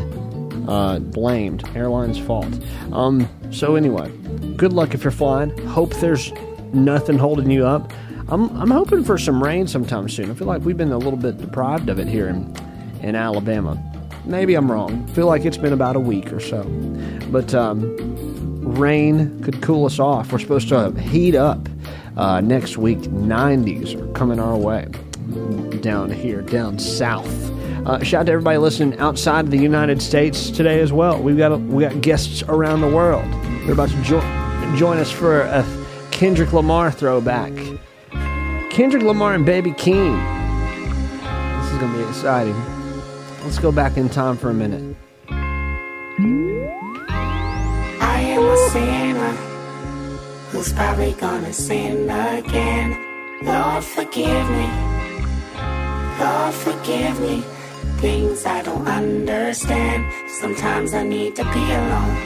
uh, 0.68 0.98
blamed 1.00 1.64
airline's 1.76 2.18
fault. 2.18 2.52
Um, 2.92 3.28
so 3.50 3.74
anyway 3.76 4.10
good 4.56 4.72
luck 4.72 4.94
if 4.94 5.02
you're 5.02 5.10
flying. 5.10 5.50
Hope 5.66 5.92
there's 5.94 6.32
nothing 6.72 7.18
holding 7.18 7.50
you 7.50 7.66
up. 7.66 7.92
I'm, 8.28 8.48
I'm 8.56 8.70
hoping 8.70 9.02
for 9.02 9.18
some 9.18 9.42
rain 9.42 9.66
sometime 9.66 10.08
soon. 10.08 10.30
I 10.30 10.34
feel 10.34 10.46
like 10.46 10.62
we've 10.62 10.76
been 10.76 10.92
a 10.92 10.98
little 10.98 11.18
bit 11.18 11.38
deprived 11.38 11.88
of 11.88 11.98
it 11.98 12.06
here 12.06 12.28
in, 12.28 12.54
in 13.02 13.16
alabama. 13.16 13.82
Maybe 14.24 14.54
i'm 14.54 14.70
wrong. 14.70 15.04
Feel 15.08 15.26
like 15.26 15.44
it's 15.44 15.56
been 15.56 15.72
about 15.72 15.96
a 15.96 16.00
week 16.00 16.32
or 16.32 16.38
so. 16.38 16.62
But 17.32 17.52
um, 17.54 17.96
rain 18.76 19.42
could 19.42 19.60
cool 19.62 19.84
us 19.84 19.98
off. 19.98 20.30
We're 20.30 20.38
supposed 20.38 20.68
to 20.68 20.92
heat 20.92 21.34
up 21.34 21.68
uh, 22.16 22.40
next 22.40 22.78
week. 22.78 22.98
90s 23.00 24.00
are 24.00 24.12
coming 24.12 24.38
our 24.38 24.56
way 24.56 24.86
down 25.80 26.10
here, 26.10 26.42
down 26.42 26.78
south. 26.78 27.50
Uh, 27.86 28.02
shout 28.02 28.20
out 28.20 28.26
to 28.26 28.32
everybody 28.32 28.58
listening 28.58 28.98
outside 29.00 29.44
of 29.44 29.50
the 29.50 29.58
United 29.58 30.00
States 30.00 30.50
today 30.50 30.80
as 30.80 30.92
well. 30.92 31.20
We've 31.20 31.36
got 31.36 31.60
we 31.60 31.82
got 31.82 32.00
guests 32.00 32.42
around 32.44 32.80
the 32.80 32.88
world. 32.88 33.24
They're 33.64 33.72
about 33.72 33.90
to 33.90 34.02
jo- 34.02 34.20
join 34.76 34.98
us 34.98 35.10
for 35.10 35.40
a 35.42 35.64
Kendrick 36.12 36.52
Lamar 36.52 36.92
throwback. 36.92 37.52
Kendrick 38.70 39.02
Lamar 39.02 39.34
and 39.34 39.44
Baby 39.44 39.72
Keem. 39.72 40.16
This 41.62 41.72
is 41.72 41.78
gonna 41.78 41.98
be 41.98 42.04
exciting. 42.04 42.54
Let's 43.42 43.58
go 43.58 43.72
back 43.72 43.96
in 43.96 44.08
time 44.08 44.36
for 44.36 44.50
a 44.50 44.54
minute. 44.54 44.96
I 48.00 48.20
am 48.20 48.44
a 48.44 48.56
sinner 48.70 49.32
who's 50.50 50.72
probably 50.72 51.12
gonna 51.14 51.52
sin 51.52 52.08
again. 52.08 52.96
Lord, 53.42 53.82
forgive 53.82 54.50
me. 54.50 54.91
Lord, 56.22 56.54
forgive 56.54 57.20
me. 57.20 57.42
things 57.98 58.46
I 58.46 58.62
don't 58.62 58.86
understand. 58.86 60.00
Sometimes 60.40 60.94
I 60.94 61.02
need 61.02 61.34
to 61.36 61.44
be 61.54 61.64
alone. 61.80 62.16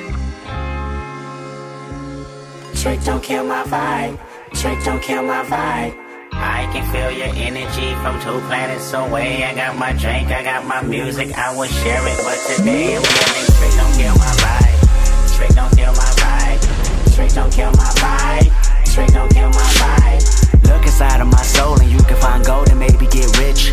Trick 2.74 3.00
don't 3.04 3.22
kill 3.22 3.44
my 3.44 3.62
vibe. 3.64 4.18
Trick 4.60 4.78
don't 4.84 5.02
kill 5.02 5.22
my 5.22 5.42
vibe. 5.44 5.94
I 6.32 6.68
can 6.72 6.84
feel 6.92 7.10
your 7.10 7.32
energy 7.48 7.88
from 8.02 8.20
two 8.20 8.38
planets 8.48 8.92
away. 8.92 9.44
I 9.44 9.54
got 9.54 9.78
my 9.78 9.92
drink, 9.92 10.28
I 10.28 10.42
got 10.42 10.66
my 10.66 10.82
music, 10.82 11.28
I 11.36 11.56
will 11.56 11.72
share 11.80 12.04
it. 12.12 12.18
But 12.26 12.38
today 12.52 12.96
I'm 12.96 13.02
feeling 13.02 13.48
trick, 13.56 13.74
don't 13.80 13.94
kill 14.00 14.16
my 14.24 14.32
vibe. 14.44 14.76
Trick, 15.36 15.52
don't 15.58 15.72
kill 15.76 15.92
my 16.02 16.10
vibe. 16.20 17.14
Trick 17.14 17.32
don't 17.32 17.52
kill 17.52 17.72
my 17.72 17.90
vibe. 18.04 18.92
Trick 18.92 19.08
don't 19.12 19.30
kill 19.32 19.50
my 19.50 19.68
vibe. 19.80 20.05
Inside 20.96 21.20
of 21.20 21.26
my 21.26 21.42
soul 21.42 21.78
and 21.78 21.92
you 21.92 21.98
can 22.04 22.16
find 22.16 22.42
gold 22.42 22.70
and 22.70 22.80
maybe 22.80 23.06
get 23.08 23.28
rich. 23.36 23.68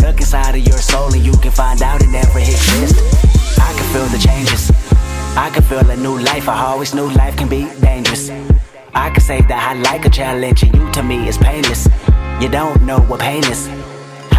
Look 0.00 0.16
inside 0.16 0.54
of 0.54 0.66
your 0.66 0.78
soul 0.78 1.12
and 1.12 1.22
you 1.22 1.32
can 1.32 1.50
find 1.50 1.82
out 1.82 2.00
it 2.02 2.08
never 2.08 2.38
exists. 2.38 2.98
I 3.58 3.74
can 3.74 3.84
feel 3.92 4.06
the 4.06 4.16
changes. 4.16 4.70
I 5.36 5.50
can 5.50 5.62
feel 5.64 5.90
a 5.90 5.96
new 5.98 6.18
life. 6.18 6.48
I 6.48 6.64
always 6.64 6.94
knew 6.94 7.10
life 7.10 7.36
can 7.36 7.50
be 7.50 7.68
dangerous. 7.82 8.30
I 8.94 9.10
can 9.10 9.20
say 9.20 9.42
that 9.42 9.68
I 9.70 9.74
like 9.82 10.06
a 10.06 10.08
challenge 10.08 10.62
and 10.62 10.74
you 10.74 10.90
to 10.92 11.02
me 11.02 11.28
is 11.28 11.36
painless. 11.36 11.86
You 12.40 12.48
don't 12.48 12.80
know 12.86 13.00
what 13.00 13.20
pain 13.20 13.44
is. 13.44 13.68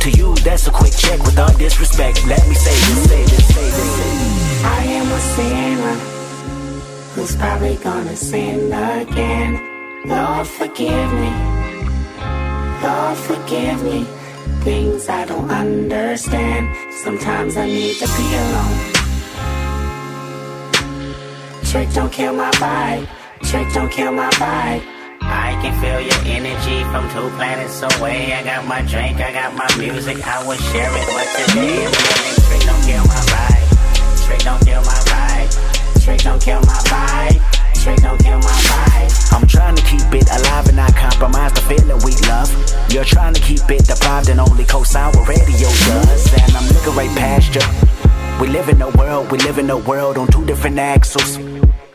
To 0.00 0.10
you, 0.12 0.34
that's 0.36 0.68
a 0.68 0.70
quick 0.70 0.92
check 0.96 1.18
with 1.24 1.38
all 1.38 1.52
disrespect. 1.58 2.24
Let 2.24 2.46
me 2.48 2.54
say 2.54 2.70
this, 2.70 3.08
say 3.08 3.22
this. 3.24 3.54
Say 3.54 3.68
this. 3.68 4.64
I 4.64 4.84
am 4.84 5.06
a 5.10 5.20
sinner 5.34 5.96
who's 7.14 7.34
probably 7.34 7.76
gonna 7.76 8.14
sin 8.14 8.72
again. 8.72 9.60
Lord, 10.06 10.46
forgive 10.46 11.12
me. 11.12 11.32
Lord, 12.80 13.16
forgive 13.18 13.82
me. 13.82 14.06
Things 14.62 15.08
I 15.08 15.24
don't 15.24 15.50
understand. 15.50 16.76
Sometimes 17.02 17.56
I 17.56 17.66
need 17.66 17.96
to 17.96 18.06
be 18.06 18.26
alone. 18.42 18.78
Trick 21.64 21.92
don't 21.92 22.12
kill 22.12 22.34
my 22.34 22.50
vibe. 22.52 23.08
Trick 23.42 23.72
don't 23.74 23.90
kill 23.90 24.12
my 24.12 24.30
vibe. 24.30 24.97
I 25.28 25.58
can 25.60 25.76
feel 25.80 26.00
your 26.00 26.20
energy 26.24 26.84
from 26.90 27.04
two 27.12 27.28
planets 27.36 27.82
away. 27.82 28.32
I 28.32 28.42
got 28.42 28.66
my 28.66 28.80
drink, 28.82 29.20
I 29.20 29.32
got 29.32 29.54
my 29.54 29.68
music, 29.76 30.26
I 30.26 30.46
will 30.46 30.56
share 30.56 30.88
it. 30.88 31.06
But 31.12 31.28
today 31.36 31.84
I'm 31.84 31.92
trick, 32.48 32.62
don't 32.64 32.82
kill 32.88 33.04
my 33.04 33.20
vibe. 33.28 33.68
Trick, 34.26 34.40
don't 34.40 34.64
kill 34.64 34.82
my 34.82 34.98
vibe. 35.08 35.78
Trick 36.04 36.20
don't 36.20 36.40
kill 36.40 36.60
my 36.60 36.80
vibe. 36.88 37.82
Trick 37.82 37.98
don't 38.00 38.18
kill 38.22 38.38
my 38.38 38.58
vibe. 38.68 39.34
I'm 39.34 39.46
trying 39.46 39.76
to 39.76 39.82
keep 39.82 40.08
it 40.12 40.28
alive 40.30 40.66
and 40.68 40.76
not 40.76 40.94
compromise 40.96 41.52
the 41.52 41.60
feeling 41.62 42.00
we 42.04 42.12
love. 42.28 42.48
You're 42.90 43.04
trying 43.04 43.34
to 43.34 43.40
keep 43.40 43.60
it 43.70 43.84
deprived 43.84 44.28
and 44.30 44.40
only 44.40 44.64
co-sign 44.64 45.12
what 45.12 45.28
radio 45.28 45.68
does. 45.68 46.32
And 46.32 46.56
I'm 46.56 46.66
looking 46.68 46.94
right 46.94 47.16
past 47.16 47.54
you. 47.54 47.62
We 48.40 48.48
live 48.48 48.68
in 48.68 48.80
a 48.80 48.88
world, 48.90 49.30
we 49.30 49.38
live 49.38 49.58
in 49.58 49.68
a 49.70 49.76
world 49.76 50.16
on 50.16 50.28
two 50.28 50.44
different 50.46 50.78
axles. 50.78 51.38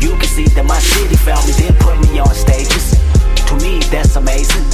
You 0.00 0.16
can 0.16 0.28
see 0.28 0.46
that 0.56 0.64
my 0.64 0.78
city 0.78 1.16
found 1.16 1.46
me, 1.46 1.52
then 1.52 1.74
put 1.78 1.96
me 2.08 2.18
on 2.18 2.34
stages. 2.34 2.96
To 3.48 3.54
me, 3.62 3.80
that's 3.90 4.16
amazing. 4.16 4.64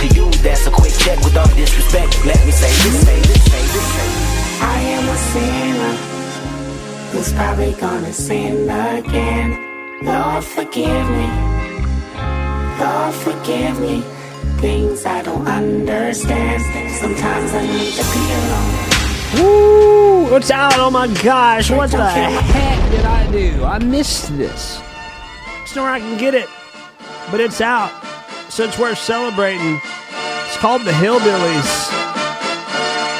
To 0.00 0.06
you, 0.14 0.30
that's 0.42 0.66
a 0.66 0.70
quick 0.70 0.92
check 0.98 1.18
with 1.24 1.36
all 1.36 1.48
disrespect. 1.54 2.24
Let 2.24 2.38
me 2.44 2.52
say 2.52 2.70
this, 2.82 2.96
say 3.04 3.20
this, 3.20 3.42
say 3.50 3.62
this, 3.62 3.86
say 3.94 4.08
this. 4.08 4.62
I 4.62 4.78
am 4.96 5.04
a 5.08 5.18
sinner 5.32 5.94
who's 7.10 7.32
probably 7.32 7.72
gonna 7.74 8.12
sin 8.12 8.68
again. 8.68 9.50
Lord, 10.02 10.44
forgive 10.44 11.06
me. 11.10 11.28
Lord, 12.80 13.14
forgive 13.14 13.80
me. 13.80 14.02
Things 14.60 15.04
I 15.06 15.22
don't 15.22 15.46
understand. 15.46 16.62
Sometimes 17.00 17.52
I 17.54 17.66
need 17.66 17.92
to 17.94 18.04
be 18.12 18.22
alone. 18.38 18.87
Woo! 19.34 20.34
It's 20.36 20.50
out! 20.50 20.74
Oh 20.76 20.90
my 20.90 21.06
gosh! 21.22 21.70
What 21.70 21.90
the 21.90 22.04
heck 22.04 22.90
did 22.90 23.04
I 23.04 23.30
do? 23.30 23.64
I 23.64 23.78
missed 23.78 24.36
this. 24.38 24.80
There's 25.58 25.76
nowhere 25.76 25.90
I 25.90 26.00
can 26.00 26.16
get 26.18 26.34
it, 26.34 26.48
but 27.30 27.40
it's 27.40 27.60
out, 27.60 27.92
so 28.48 28.64
it's 28.64 28.78
worth 28.78 28.98
celebrating. 28.98 29.80
It's 30.46 30.56
called 30.56 30.82
the 30.82 30.92
Hillbillies, 30.92 31.92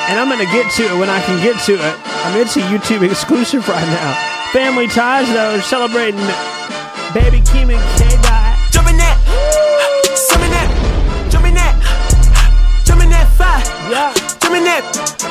and 0.09 0.19
I'm 0.19 0.31
gonna 0.31 0.45
get 0.47 0.73
to 0.77 0.85
it 0.85 0.99
when 0.99 1.11
I 1.11 1.21
can 1.21 1.43
get 1.43 1.61
to 1.67 1.75
it. 1.75 1.95
I 2.25 2.33
mean, 2.33 2.43
it's 2.43 2.57
a 2.57 2.61
YouTube 2.61 3.03
exclusive 3.09 3.69
right 3.69 3.87
now. 3.87 4.15
Family 4.53 4.89
Ties, 4.89 5.29
though, 5.29 5.61
celebrating 5.61 6.21
Baby 7.13 7.43
Keem 7.45 7.69
and 7.69 7.85
K. 8.01 8.09
Dot. 8.23 8.57
Jumping 8.73 8.97
that, 8.97 9.19
summon 10.17 10.51
that, 10.51 11.29
jumping 11.31 11.55
that, 11.55 11.77
jumping 12.87 13.11
that 13.11 13.29
fire, 13.37 13.61
yeah, 13.91 14.15
jumping 14.41 14.65
that, 14.65 14.83
that 14.95 15.28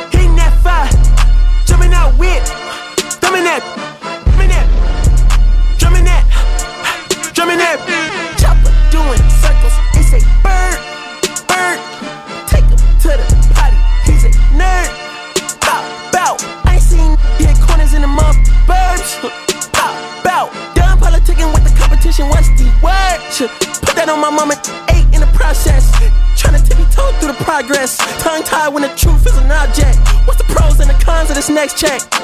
next 31.50 31.78
check? 31.78 32.17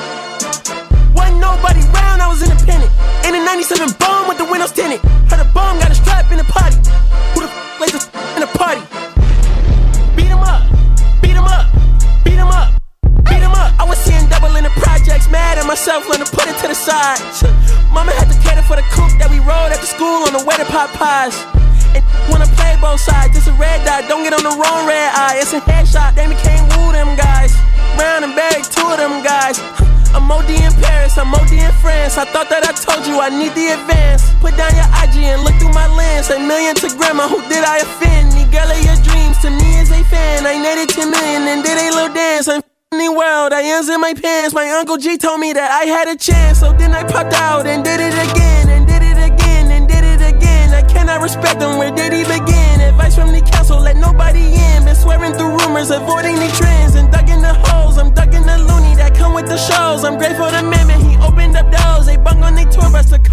Million 36.54 36.76
to 36.76 36.89
grandma, 36.97 37.28
who 37.28 37.41
did 37.49 37.66
I 37.66 37.78
offend? 37.82 38.32
The 38.38 38.45
girl 38.54 38.70
of 38.70 38.82
your 38.86 38.97
dreams 39.01 39.38
to 39.41 39.49
me 39.49 39.70
is 39.82 39.89
a 39.89 40.04
fan. 40.06 40.45
I 40.45 40.62
netted 40.62 40.89
10 40.89 41.10
million 41.10 41.41
and 41.49 41.64
did 41.66 41.78
a 41.78 41.89
little 41.97 42.14
dance. 42.14 42.47
I'm 42.47 42.62
in 42.93 42.99
the 43.01 43.12
world, 43.12 43.54
I 43.54 43.66
ends 43.74 43.89
in 43.89 43.99
my 43.99 44.14
pants. 44.14 44.54
My 44.54 44.70
uncle 44.78 44.97
G 44.97 45.18
told 45.18 45.39
me 45.39 45.54
that 45.54 45.70
I 45.72 45.86
had 45.89 46.08
a 46.08 46.16
chance. 46.16 46.60
So 46.60 46.72
then 46.72 46.93
I 46.93 47.04
popped 47.04 47.34
out 47.34 47.66
and 47.66 47.84
did 47.84 47.99
it 47.99 48.14
again, 48.14 48.70
and 48.70 48.86
did 48.86 49.01
it 49.01 49.18
again, 49.18 49.66
and 49.74 49.89
did 49.89 50.06
it 50.06 50.22
again. 50.22 50.68
I 50.78 50.84
cannot 50.86 51.22
respect 51.22 51.60
him, 51.60 51.78
where 51.82 51.91
did 51.91 52.14
he 52.14 52.22
begin? 52.22 52.76
Advice 52.91 53.16
from 53.16 53.32
the 53.34 53.41
council, 53.41 53.80
let 53.82 53.97
nobody 53.97 54.45
in. 54.54 54.86
Been 54.86 54.95
swearing 54.95 55.34
through 55.34 55.58
rumors, 55.58 55.89
avoiding 55.89 56.38
the 56.38 56.49
trends. 56.54 56.93
And 56.93 57.10
dug 57.12 57.30
in 57.34 57.41
the 57.41 57.56
holes, 57.66 57.97
I'm 57.97 58.14
ducking 58.14 58.45
the 58.45 58.58
loony 58.70 58.93
that 59.01 59.18
come 59.18 59.34
with 59.34 59.47
the 59.47 59.58
shows. 59.58 60.04
I'm 60.06 60.18
grateful 60.22 60.49
to 60.54 60.62
man, 60.62 60.83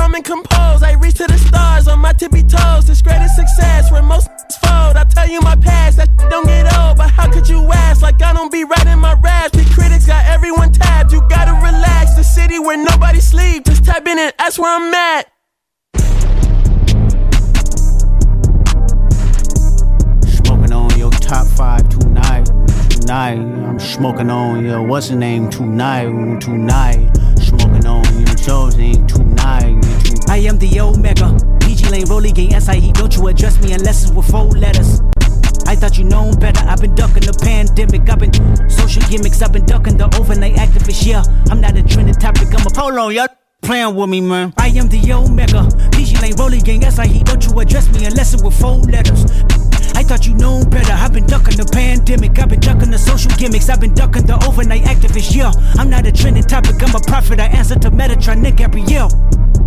calm 0.01 0.15
and 0.15 0.25
composed. 0.25 0.83
I 0.83 0.93
reach 0.95 1.17
to 1.17 1.27
the 1.27 1.37
stars 1.39 1.87
on 1.87 1.99
my 1.99 2.13
tippy 2.13 2.43
toes. 2.43 2.87
This 2.87 3.03
greatest 3.03 3.37
success 3.37 3.91
where 3.93 4.03
most 4.03 4.29
fold. 4.63 4.97
I 4.97 5.05
tell 5.05 5.29
you 5.29 5.41
my 5.41 5.57
past, 5.57 5.99
that 5.99 6.09
don't 6.31 6.47
get 6.47 6.65
old. 6.79 6.97
But 6.97 7.11
how 7.11 7.31
could 7.31 7.49
you 7.49 7.71
ask? 7.73 8.03
Like 8.03 8.23
I 8.23 8.33
don't 8.33 8.51
be 8.51 8.65
writing 8.65 8.99
my 8.99 9.15
raps. 9.21 9.57
The 9.57 9.65
critics 9.75 10.07
got 10.07 10.25
everyone 10.27 10.73
tabbed. 10.73 11.13
You 11.13 11.21
gotta 11.29 11.53
relax. 11.53 12.17
The 12.17 12.25
city 12.25 12.59
where 12.59 12.77
nobody 12.77 13.21
sleep. 13.21 13.65
Just 13.67 13.85
tap 13.85 14.07
in 14.07 14.19
it. 14.19 14.35
That's 14.39 14.59
where 14.59 14.75
I'm 14.75 14.95
at. 14.95 15.27
Smoking 20.45 20.73
on 20.73 20.99
your 20.99 21.11
top 21.11 21.47
five 21.47 21.89
tonight, 21.89 22.49
tonight. 23.01 23.39
I'm 23.39 23.79
smoking 23.79 24.31
on 24.31 24.65
your 24.65 24.83
what's 24.83 25.09
the 25.09 25.17
name 25.17 25.51
tonight, 25.51 26.41
tonight. 26.41 27.11
Smoking 27.39 27.87
on 27.87 28.05
your 28.27 28.35
chosen 28.37 29.07
tonight, 29.07 29.83
tonight. 29.83 30.29
I 30.29 30.39
am 30.39 30.59
the 30.59 30.81
Omega. 30.81 31.37
PG 31.61 31.89
Lane, 31.91 32.07
Rolly 32.07 32.33
Gang, 32.33 32.59
SIE. 32.61 32.93
Don't 32.93 33.15
you 33.17 33.27
address 33.29 33.61
me 33.63 33.73
unless 33.73 34.05
it's 34.05 34.13
with 34.13 34.31
four 34.31 34.47
letters. 34.49 35.01
I 35.67 35.77
thought 35.77 35.99
you 35.99 36.05
known 36.05 36.39
better. 36.39 36.67
I've 36.67 36.81
been 36.81 36.95
ducking 36.95 37.23
the 37.23 37.37
pandemic. 37.43 38.09
I've 38.09 38.19
been 38.19 38.33
social 38.69 39.03
gimmicks. 39.09 39.43
I've 39.43 39.53
been 39.53 39.67
ducking 39.67 39.97
the 39.97 40.07
overnight 40.19 40.57
activist. 40.57 41.07
Yeah, 41.07 41.23
I'm 41.51 41.61
not 41.61 41.77
a 41.77 41.83
trending 41.83 42.15
topic. 42.15 42.49
I'm 42.49 42.67
a 42.67 42.81
Hold 42.81 42.99
on, 42.99 43.15
y'all 43.15 43.29
playing 43.63 43.95
with 43.95 44.09
me, 44.09 44.21
man. 44.21 44.53
I 44.57 44.69
am 44.69 44.89
the 44.89 45.13
Omega. 45.13 45.69
PG 46.21 46.33
Lane, 46.33 46.35
Rolly 46.39 46.61
Gang, 46.61 46.83
SIE. 46.83 47.23
Don't 47.25 47.45
you 47.45 47.59
address 47.61 47.89
me 47.89 48.05
unless 48.05 48.35
it's 48.35 48.43
with 48.43 48.59
four 48.59 48.77
letters. 48.79 49.25
I 49.95 50.03
thought 50.03 50.27
you 50.27 50.35
known 50.35 50.69
better. 50.69 50.93
I've 50.93 51.13
been 51.13 51.27
ducking 51.27 51.57
the 51.57 51.65
pandemic. 51.65 52.39
I've 52.39 52.49
been 52.49 52.61
ducking 52.61 52.91
the 52.91 52.99
social 52.99 53.31
gimmicks. 53.37 53.69
I've 53.69 53.81
been 53.81 53.95
ducking 53.95 54.27
the 54.27 54.37
overnight 54.47 54.83
activists. 54.83 55.35
Yeah, 55.35 55.53
I'm 55.77 55.91
not 55.91 56.07
a 56.07 56.13
trending 56.13 56.45
topic. 56.45 56.83
I'm 56.83 56.95
a 56.95 57.01
prophet. 57.01 57.41
I 57.41 57.47
answer 57.47 57.79
to 57.79 57.91
Metatron, 57.91 58.41
Nick 58.41 58.57
Gabrielle. 58.57 59.11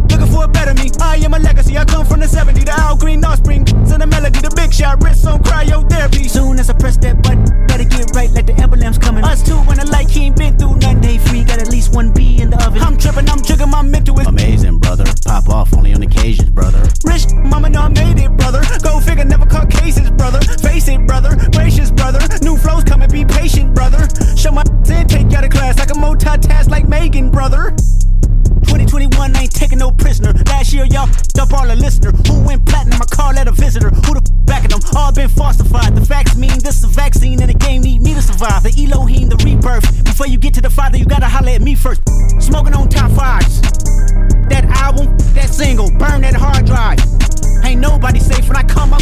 Looking 0.10 0.28
for 0.28 0.46
a 0.46 0.48
better 0.48 0.74
me. 0.76 0.92
I 1.02 1.18
am 1.18 1.34
a 1.34 1.40
legacy. 1.40 1.78
I 1.78 1.86
come 1.86 2.06
from 2.06 2.20
the 2.20 2.28
70. 2.28 2.64
The 2.64 2.72
Al 2.72 2.98
Green 2.98 3.24
offspring. 3.26 3.66
Send 3.86 4.02
the 4.02 4.08
melody, 4.08 4.40
the 4.40 4.54
big 4.56 4.74
shot. 4.74 5.04
Wrist 5.04 5.26
on 5.26 5.42
cryotherapy. 5.42 6.30
Soon 6.30 6.60
as 6.60 6.70
I 6.70 6.74
press 6.74 6.98
that 6.98 7.22
button, 7.24 7.46
better 7.68 7.84
get 7.84 8.10
right 8.16 8.30
like 8.32 8.46
the 8.46 8.54
emblem's 8.62 8.98
coming. 8.98 9.24
Us 9.24 9.42
two 9.44 9.58
when 9.66 9.78
the 9.78 9.86
light 9.88 10.10
he 10.10 10.26
ain't 10.26 10.38
been 10.38 10.58
through 10.58 10.76
nothing. 10.78 11.02
Day 11.02 11.18
free, 11.18 11.44
got 11.44 11.60
at 11.60 11.70
least 11.70 11.94
one 11.94 12.14
B 12.14 12.42
in 12.42 12.50
the 12.50 12.58
oven. 12.66 12.82
I'm 12.82 12.98
tripping, 12.98 13.30
I'm 13.30 13.42
jigging 13.42 13.70
my 13.70 13.82
mental 13.82 14.20
Amazing, 14.20 14.78
brother. 14.80 15.06
Pop 15.26 15.50
off 15.50 15.74
only 15.74 15.94
on 15.94 16.04
occasions, 16.44 16.50
brother. 16.52 16.84
Rich 17.06 17.34
mama 17.34 17.70
know 17.70 17.82
I 17.82 17.90
made 17.90 18.20
it, 18.20 18.36
brother. 18.38 18.62
Go 18.84 19.00
figure, 19.00 19.26
never 19.26 19.46
caught 19.46 19.70
cases, 19.70 20.10
brother. 20.12 20.40
Face 20.42 20.88
it, 20.88 21.06
brother. 21.08 21.36
Gracious, 21.52 21.92
brother. 21.92 22.20
New 22.42 22.58
flows 22.58 22.84
coming, 22.84 23.10
be 23.10 23.26
patient, 23.26 23.74
brother. 23.74 24.08
Show 24.36 24.52
my 24.52 24.64
and 24.90 25.10
take 25.10 25.32
you 25.32 25.38
out 25.38 25.44
of 25.44 25.52
class 25.52 25.80
like 25.80 25.90
a 25.90 25.94
multitask 25.94 26.70
like 26.70 26.88
Megan, 26.88 27.32
brother. 27.32 27.76
2021 28.68 29.36
ain't 29.38 29.52
taking 29.52 29.80
no 29.80 29.92
prisoner. 29.92 30.34
Last 30.48 30.74
year, 30.74 30.86
y'all 30.86 31.10
up 31.40 31.54
all 31.54 31.68
the 31.68 31.76
listener. 31.76 32.12
Who 32.28 32.44
went 32.44 32.66
platinum? 32.66 33.02
I 33.02 33.06
call 33.06 33.34
that 33.34 33.48
a 33.48 33.52
visitor. 33.52 33.90
Who 33.90 34.14
the 34.16 34.24
f- 34.24 34.46
back 34.46 34.64
of 34.66 34.72
them? 34.72 34.82
All 34.96 35.12
been 35.12 35.30
falsified. 35.30 35.96
The 35.96 36.06
facts 36.06 36.36
mean 36.36 36.58
this 36.60 36.78
is 36.78 36.84
a 36.86 36.88
vaccine 36.88 37.42
and 37.42 37.50
the 37.50 37.58
game 37.58 37.82
need 37.82 38.02
me 38.02 38.14
to 38.14 38.22
survive. 38.22 38.64
The 38.64 38.72
Elohim, 38.72 39.30
the 39.30 39.38
rebirth. 39.44 40.04
Before 40.04 40.28
you 40.28 40.38
get 40.38 40.54
to 40.56 40.62
the 40.62 40.70
Father, 40.70 40.98
you 40.98 41.06
gotta 41.06 41.28
holler 41.28 41.52
at 41.52 41.62
me 41.62 41.76
first. 41.76 42.02
Smoking 42.40 42.74
on 42.74 42.90
top 42.90 43.12
fives. 43.12 43.62
That 44.50 44.66
album, 44.82 45.18
that 45.36 45.50
single, 45.50 45.90
burn 45.92 46.22
that 46.22 46.36
hard 46.36 46.66
drive. 46.66 47.00
Ain't 47.64 47.80
nobody 47.80 48.20
safe 48.20 48.48
when 48.48 48.58
I 48.58 48.64
come 48.64 48.94
up, 48.94 49.02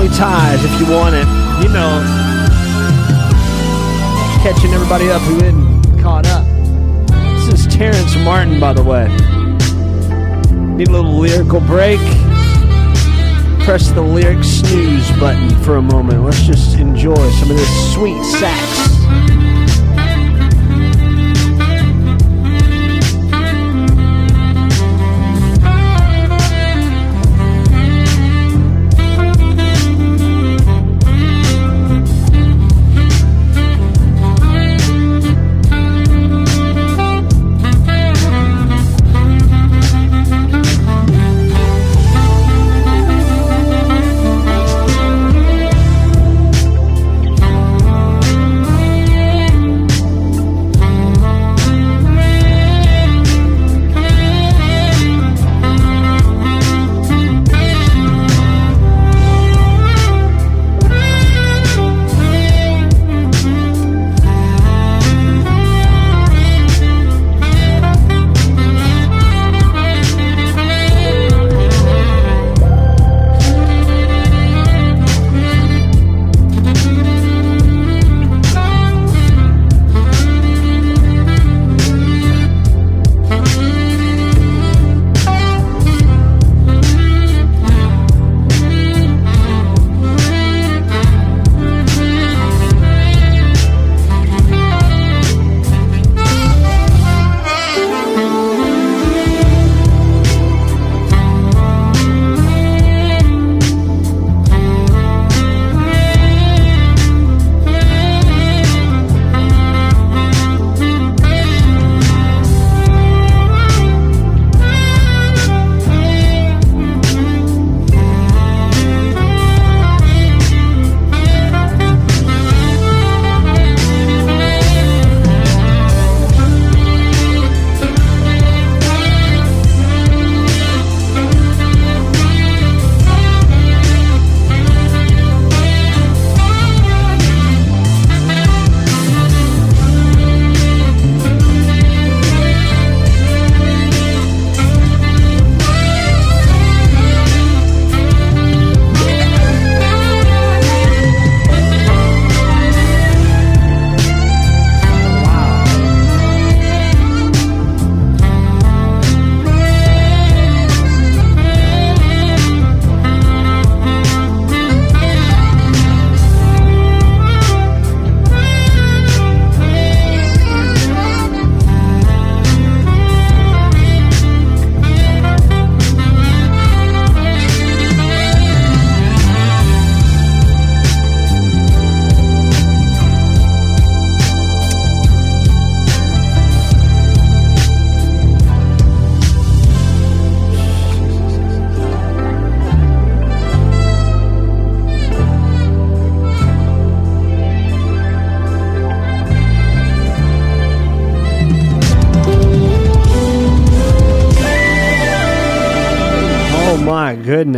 Family 0.00 0.16
Ties, 0.16 0.64
if 0.64 0.80
you 0.80 0.90
want 0.90 1.14
it. 1.14 1.26
You 1.62 1.68
know, 1.74 2.00
catching 4.42 4.72
everybody 4.72 5.10
up 5.10 5.20
who 5.20 5.36
isn't 5.44 6.00
caught 6.00 6.26
up. 6.26 6.46
This 7.34 7.66
is 7.66 7.74
Terrence 7.74 8.16
Martin, 8.16 8.58
by 8.58 8.72
the 8.72 8.82
way. 8.82 9.08
Need 10.74 10.88
a 10.88 10.90
little 10.90 11.18
lyrical 11.18 11.60
break. 11.60 12.00
Press 13.66 13.90
the 13.90 14.00
lyric 14.00 14.42
snooze 14.42 15.10
button 15.20 15.50
for 15.62 15.76
a 15.76 15.82
moment. 15.82 16.24
Let's 16.24 16.40
just 16.44 16.78
enjoy 16.78 17.30
some 17.32 17.50
of 17.50 17.58
this 17.58 17.92
sweet 17.92 18.24
sax. 18.24 18.69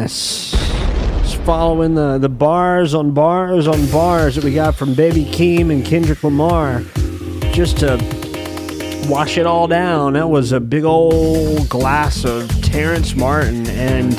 Madness. 0.03 0.51
Just 1.23 1.37
following 1.43 1.95
the, 1.95 2.19
the 2.19 2.29
bars 2.29 2.93
on 2.93 3.13
bars 3.13 3.69
on 3.69 3.87
bars 3.91 4.35
that 4.35 4.43
we 4.43 4.53
got 4.53 4.75
from 4.75 4.95
Baby 4.95 5.25
Keem 5.25 5.71
and 5.71 5.85
Kendrick 5.85 6.25
Lamar. 6.25 6.83
Just 7.53 7.79
to 7.79 7.99
wash 9.09 9.39
it 9.39 9.47
all 9.47 9.69
down, 9.69 10.15
that 10.15 10.29
was 10.29 10.51
a 10.51 10.59
big 10.59 10.85
old 10.85 11.69
glass 11.69 12.25
of 12.25 12.49
Terrence 12.63 13.15
Martin 13.15 13.65
and 13.69 14.15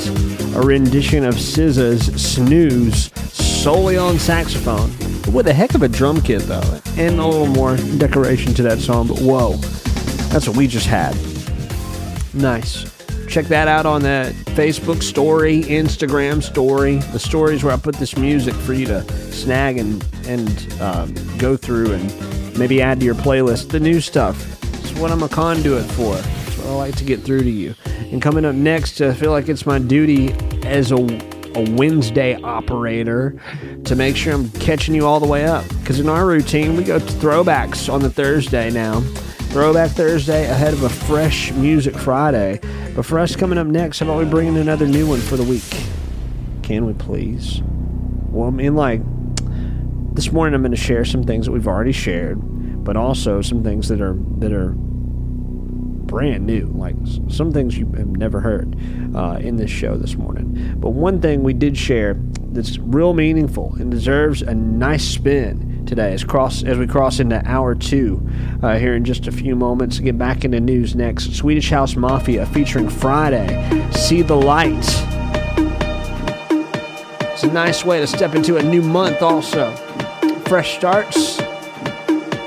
a 0.56 0.60
rendition 0.60 1.24
of 1.24 1.34
SZA's 1.34 2.06
Snooze 2.22 3.12
solely 3.34 3.98
on 3.98 4.18
saxophone. 4.18 4.90
With 5.34 5.48
a 5.48 5.52
heck 5.52 5.74
of 5.74 5.82
a 5.82 5.88
drum 5.88 6.22
kit, 6.22 6.42
though, 6.42 6.80
and 6.96 7.18
a 7.18 7.26
little 7.26 7.46
more 7.46 7.76
decoration 7.98 8.54
to 8.54 8.62
that 8.62 8.78
song, 8.78 9.08
but 9.08 9.18
whoa, 9.18 9.56
that's 10.30 10.48
what 10.48 10.56
we 10.56 10.66
just 10.66 10.86
had. 10.86 11.14
Nice. 12.32 12.93
Check 13.34 13.46
that 13.46 13.66
out 13.66 13.84
on 13.84 14.02
the 14.02 14.32
Facebook 14.50 15.02
story, 15.02 15.62
Instagram 15.64 16.40
story. 16.40 16.98
The 16.98 17.18
stories 17.18 17.64
where 17.64 17.74
I 17.74 17.76
put 17.76 17.96
this 17.96 18.16
music 18.16 18.54
for 18.54 18.74
you 18.74 18.86
to 18.86 19.02
snag 19.32 19.76
and 19.76 20.06
and 20.28 20.72
um, 20.80 21.12
go 21.36 21.56
through 21.56 21.94
and 21.94 22.56
maybe 22.56 22.80
add 22.80 23.00
to 23.00 23.04
your 23.04 23.16
playlist. 23.16 23.70
The 23.70 23.80
new 23.80 24.00
stuff. 24.00 24.40
It's 24.74 24.92
what 25.00 25.10
I'm 25.10 25.24
a 25.24 25.28
conduit 25.28 25.84
for. 25.84 26.14
It's 26.16 26.58
what 26.58 26.68
I 26.68 26.74
like 26.74 26.94
to 26.94 27.04
get 27.04 27.22
through 27.22 27.42
to 27.42 27.50
you. 27.50 27.74
And 28.12 28.22
coming 28.22 28.44
up 28.44 28.54
next, 28.54 29.00
I 29.00 29.12
feel 29.12 29.32
like 29.32 29.48
it's 29.48 29.66
my 29.66 29.80
duty 29.80 30.32
as 30.64 30.92
a 30.92 30.98
a 31.56 31.70
Wednesday 31.72 32.36
operator 32.36 33.34
to 33.84 33.96
make 33.96 34.14
sure 34.14 34.32
I'm 34.32 34.48
catching 34.50 34.94
you 34.94 35.06
all 35.06 35.18
the 35.18 35.26
way 35.26 35.44
up. 35.44 35.68
Because 35.80 35.98
in 35.98 36.08
our 36.08 36.24
routine, 36.24 36.76
we 36.76 36.84
go 36.84 37.00
to 37.00 37.04
throwbacks 37.04 37.92
on 37.92 38.00
the 38.00 38.10
Thursday 38.10 38.70
now. 38.70 39.02
Throwback 39.54 39.92
Thursday 39.92 40.46
ahead 40.46 40.72
of 40.72 40.82
a 40.82 40.88
fresh 40.88 41.52
Music 41.52 41.96
Friday. 41.96 42.58
But 42.96 43.06
for 43.06 43.20
us 43.20 43.36
coming 43.36 43.56
up 43.56 43.68
next, 43.68 44.00
how 44.00 44.06
about 44.06 44.18
we 44.18 44.24
bring 44.24 44.48
in 44.48 44.56
another 44.56 44.84
new 44.84 45.06
one 45.06 45.20
for 45.20 45.36
the 45.36 45.44
week? 45.44 45.62
Can 46.64 46.86
we 46.86 46.92
please? 46.92 47.62
Well, 48.30 48.48
I 48.48 48.50
mean, 48.50 48.74
like, 48.74 49.00
this 50.12 50.32
morning 50.32 50.56
I'm 50.56 50.62
going 50.62 50.72
to 50.72 50.76
share 50.76 51.04
some 51.04 51.22
things 51.22 51.46
that 51.46 51.52
we've 51.52 51.68
already 51.68 51.92
shared, 51.92 52.40
but 52.82 52.96
also 52.96 53.42
some 53.42 53.62
things 53.62 53.86
that 53.90 54.00
are 54.00 54.16
that 54.38 54.52
are 54.52 54.74
brand 56.06 56.46
new. 56.46 56.66
Like 56.66 56.96
some 57.28 57.52
things 57.52 57.76
you 57.76 57.86
have 57.92 58.08
never 58.08 58.40
heard 58.40 58.76
uh, 59.14 59.38
in 59.40 59.56
this 59.56 59.70
show 59.70 59.96
this 59.96 60.16
morning. 60.16 60.74
But 60.76 60.90
one 60.90 61.20
thing 61.20 61.42
we 61.42 61.52
did 61.52 61.76
share 61.76 62.16
that's 62.52 62.78
real 62.78 63.14
meaningful 63.14 63.74
and 63.74 63.90
deserves 63.90 64.42
a 64.42 64.54
nice 64.54 65.04
spin 65.04 65.84
today 65.86 66.12
as 66.12 66.24
cross 66.24 66.62
as 66.62 66.78
we 66.78 66.86
cross 66.86 67.20
into 67.20 67.42
hour 67.46 67.74
two 67.74 68.26
uh, 68.62 68.78
here 68.78 68.94
in 68.94 69.04
just 69.04 69.26
a 69.26 69.32
few 69.32 69.56
moments. 69.56 69.98
Get 69.98 70.16
back 70.16 70.44
into 70.44 70.60
news 70.60 70.94
next. 70.94 71.34
Swedish 71.34 71.70
House 71.70 71.96
Mafia 71.96 72.46
featuring 72.46 72.86
Fridayy. 72.86 73.94
See 73.94 74.22
the 74.22 74.36
lights. 74.36 75.02
It's 77.32 77.42
a 77.42 77.52
nice 77.52 77.84
way 77.84 78.00
to 78.00 78.06
step 78.06 78.34
into 78.34 78.56
a 78.56 78.62
new 78.62 78.82
month. 78.82 79.20
Also, 79.22 79.74
fresh 80.46 80.76
starts 80.76 81.40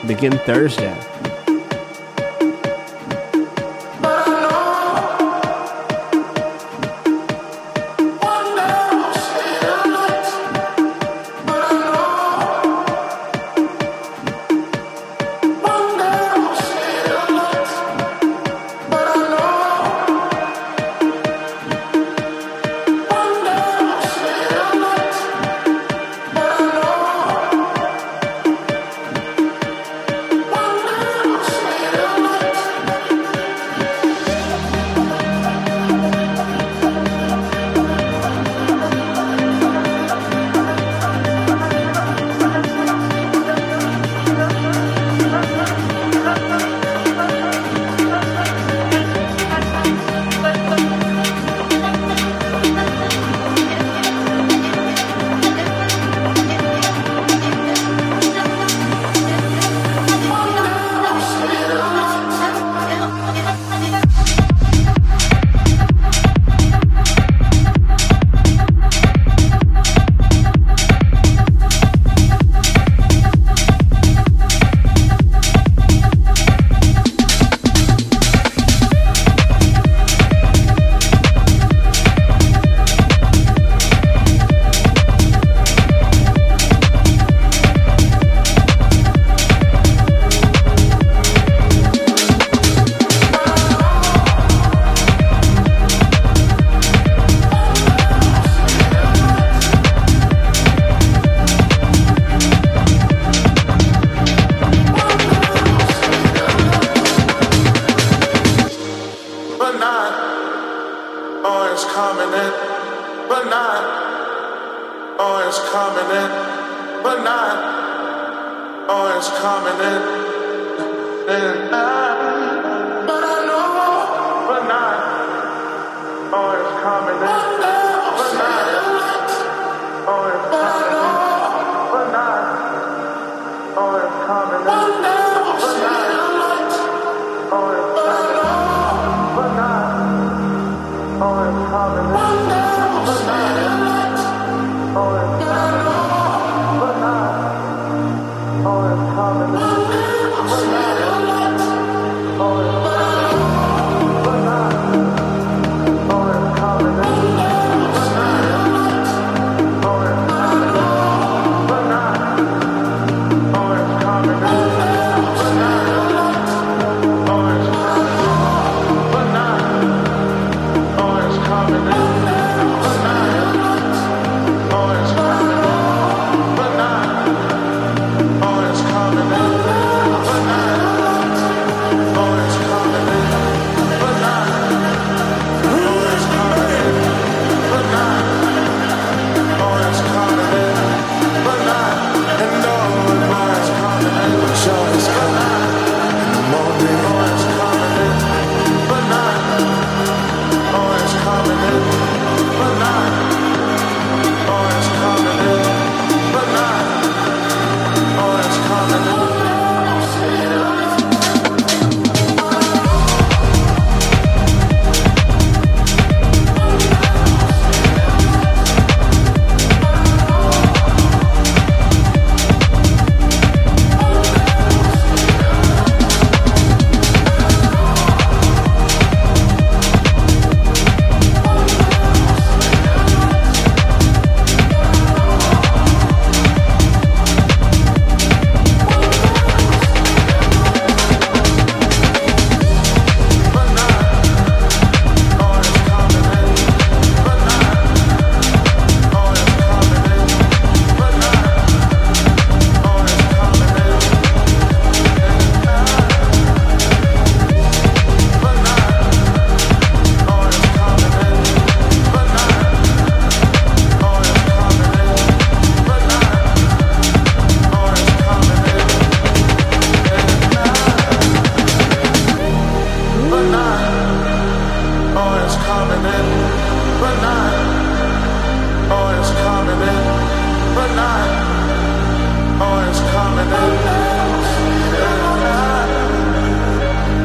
begin 0.07 0.37
Thursday. 0.39 1.16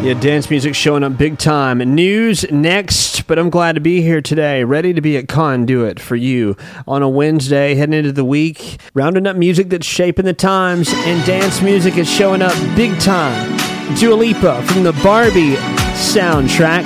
Yeah, 0.03 0.15
dance 0.15 0.51
music 0.51 0.75
showing 0.75 1.05
up 1.05 1.17
big 1.17 1.39
time. 1.39 1.79
News 1.79 2.45
next, 2.51 3.29
but 3.29 3.39
I'm 3.39 3.51
glad 3.51 3.77
to 3.77 3.81
be 3.81 4.03
here 4.03 4.21
today, 4.21 4.65
ready 4.65 4.93
to 4.93 5.01
be 5.01 5.17
at 5.17 5.29
Conduit 5.29 6.01
for 6.01 6.17
you 6.17 6.57
on 6.89 7.03
a 7.03 7.09
Wednesday, 7.09 7.77
heading 7.77 7.95
into 7.95 8.11
the 8.11 8.25
week, 8.25 8.81
rounding 8.95 9.29
up 9.29 9.37
music 9.37 9.69
that's 9.69 9.87
shaping 9.87 10.25
the 10.25 10.33
times, 10.33 10.89
and 10.93 11.25
dance 11.25 11.63
music 11.63 11.99
is 11.99 12.11
showing 12.11 12.43
up 12.43 12.53
big 12.75 12.99
time. 12.99 13.57
Dua 13.95 14.15
Lipa 14.15 14.63
from 14.63 14.83
the 14.83 14.93
Barbie 15.05 15.55
soundtrack, 15.95 16.85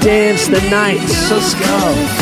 Dance 0.00 0.46
the 0.46 0.60
Nights. 0.70 1.32
Let's 1.32 1.54
go. 1.54 2.21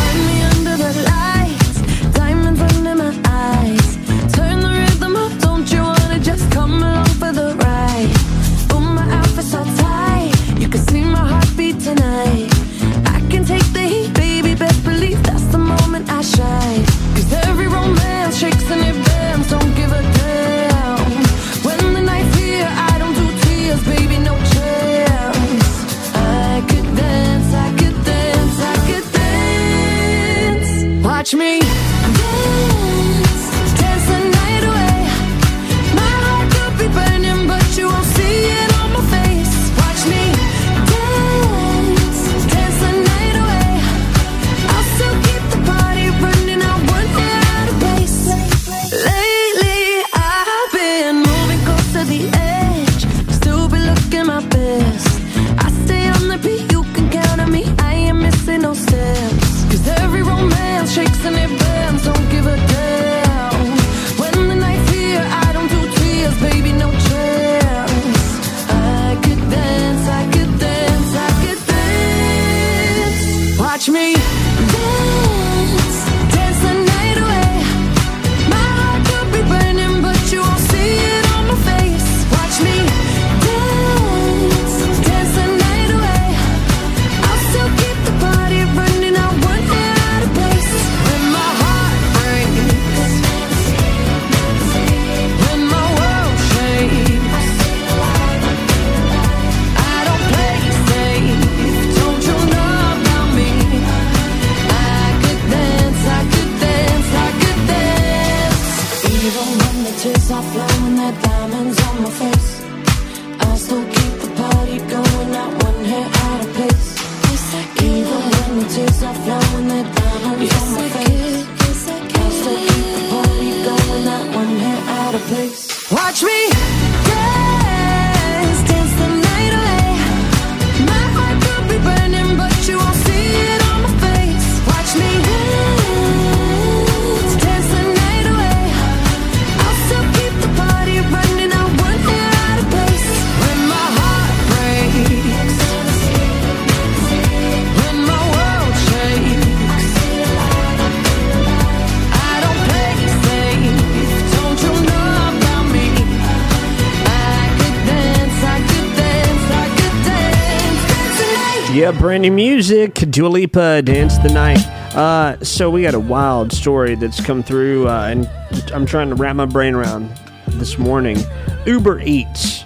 Yeah, 161.81 161.93
brand 161.93 162.21
new 162.21 162.31
music. 162.31 162.93
Dua 162.97 163.29
Lipa, 163.29 163.81
Dance 163.81 164.19
the 164.19 164.29
Night. 164.29 164.59
Uh, 164.95 165.43
so 165.43 165.71
we 165.71 165.81
got 165.81 165.95
a 165.95 165.99
wild 165.99 166.53
story 166.53 166.95
that's 166.95 167.25
come 167.25 167.43
through, 167.43 167.89
uh, 167.89 168.03
and 168.03 168.29
I'm 168.75 168.85
trying 168.85 169.09
to 169.09 169.15
wrap 169.15 169.35
my 169.35 169.47
brain 169.47 169.75
around 169.75 170.11
this 170.49 170.77
morning. 170.77 171.17
Uber 171.65 172.03
Eats 172.03 172.65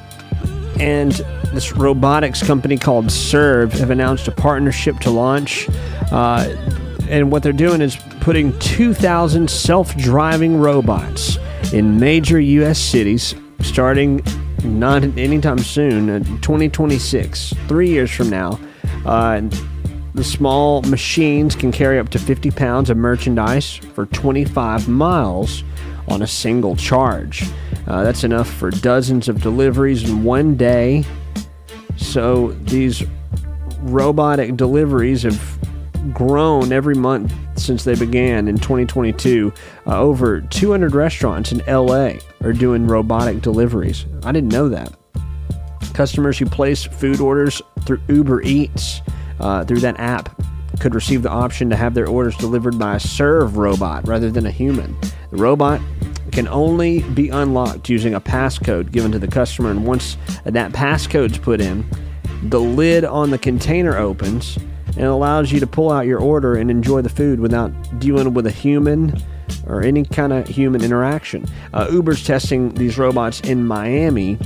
and 0.81 1.13
this 1.53 1.77
robotics 1.77 2.43
company 2.43 2.77
called 2.77 3.13
Serve 3.13 3.73
have 3.75 3.91
announced 3.91 4.27
a 4.27 4.33
partnership 4.33 4.99
to 4.99 5.11
launch. 5.11 5.69
Uh, 6.11 6.49
and 7.09 7.31
what 7.31 7.45
they're 7.45 7.53
doing 7.53 7.83
is 7.83 7.95
putting 8.19 8.59
2,000 8.59 9.49
self 9.49 9.97
driving 9.97 10.57
robots 10.57 11.39
in 11.73 12.01
major 12.01 12.41
U.S. 12.41 12.81
cities 12.81 13.37
starting 13.61 14.25
not 14.65 15.05
anytime 15.17 15.59
soon, 15.59 16.11
uh, 16.11 16.19
2026, 16.41 17.55
three 17.69 17.91
years 17.91 18.11
from 18.11 18.29
now. 18.29 18.59
Uh, 19.05 19.43
the 20.15 20.25
small 20.25 20.81
machines 20.83 21.57
can 21.57 21.73
carry 21.73 21.99
up 21.99 22.09
to 22.11 22.19
50 22.19 22.51
pounds 22.53 22.89
of 22.89 22.97
merchandise 22.97 23.75
for 23.75 24.07
25 24.07 24.89
miles 24.89 25.65
on 26.09 26.23
a 26.23 26.27
single 26.27 26.77
charge. 26.77 27.45
Uh, 27.87 28.03
that's 28.03 28.25
enough 28.25 28.49
for 28.49 28.71
dozens 28.71 29.29
of 29.29 29.43
deliveries 29.43 30.09
in 30.09 30.23
one 30.23 30.57
day. 30.57 31.05
So 31.97 32.53
these 32.63 33.03
robotic 33.81 34.57
deliveries 34.57 35.23
have 35.23 35.59
grown 36.13 36.73
every 36.73 36.95
month 36.95 37.33
since 37.57 37.85
they 37.85 37.95
began 37.95 38.49
in 38.49 38.57
2022. 38.57 39.53
Uh, 39.87 40.01
over 40.01 40.41
200 40.41 40.95
restaurants 40.95 41.53
in 41.53 41.59
LA 41.67 42.15
are 42.43 42.53
doing 42.53 42.87
robotic 42.87 43.41
deliveries. 43.41 44.07
I 44.23 44.33
didn't 44.33 44.51
know 44.53 44.69
that. 44.69 44.93
Customers 45.95 46.39
who 46.39 46.47
place 46.47 46.85
food 46.85 47.21
orders 47.21 47.63
through 47.87 48.01
Uber 48.09 48.43
Eats 48.43 49.01
uh, 49.41 49.65
through 49.65 49.81
that 49.81 49.99
app 49.99 50.41
could 50.81 50.95
receive 50.95 51.23
the 51.23 51.31
option 51.31 51.71
to 51.71 51.77
have 51.77 51.95
their 51.95 52.09
orders 52.09 52.37
delivered 52.37 52.79
by 52.79 52.97
a 52.97 53.01
serve 53.01 53.57
robot 53.57 54.07
rather 54.07 54.31
than 54.31 54.45
a 54.45 54.51
human. 54.51 54.97
The 55.31 55.37
robot 55.37 55.81
can 56.33 56.49
only 56.49 57.03
be 57.03 57.29
unlocked 57.29 57.89
using 57.89 58.15
a 58.15 58.21
passcode 58.21 58.91
given 58.91 59.13
to 59.13 59.21
the 59.21 59.29
customer, 59.29 59.71
and 59.71 59.87
once 59.87 60.17
that 60.45 60.73
passcode's 60.73 61.39
put 61.39 61.61
in, 61.61 61.89
the 62.43 62.61
lid 62.61 63.05
on 63.05 63.31
the 63.31 63.39
container 63.39 63.97
opens 63.97 64.59
and 64.97 65.07
allows 65.07 65.53
you 65.53 65.61
to 65.61 65.67
pull 65.67 65.91
out 65.91 66.07
your 66.07 66.21
order 66.21 66.57
and 66.57 66.71
enjoy 66.71 67.03
the 67.03 67.09
food 67.09 67.39
without 67.39 67.71
dealing 68.01 68.35
with 68.35 68.47
a 68.47 68.51
human 68.51 69.17
or 69.67 69.83
any 69.83 70.05
kind 70.05 70.33
of 70.33 70.47
human 70.49 70.83
interaction. 70.83 71.47
Uh, 71.73 71.89
Uber's 71.91 72.25
testing 72.25 72.75
these 72.75 72.99
robots 72.99 73.41
in 73.41 73.67
Miami 73.67 74.39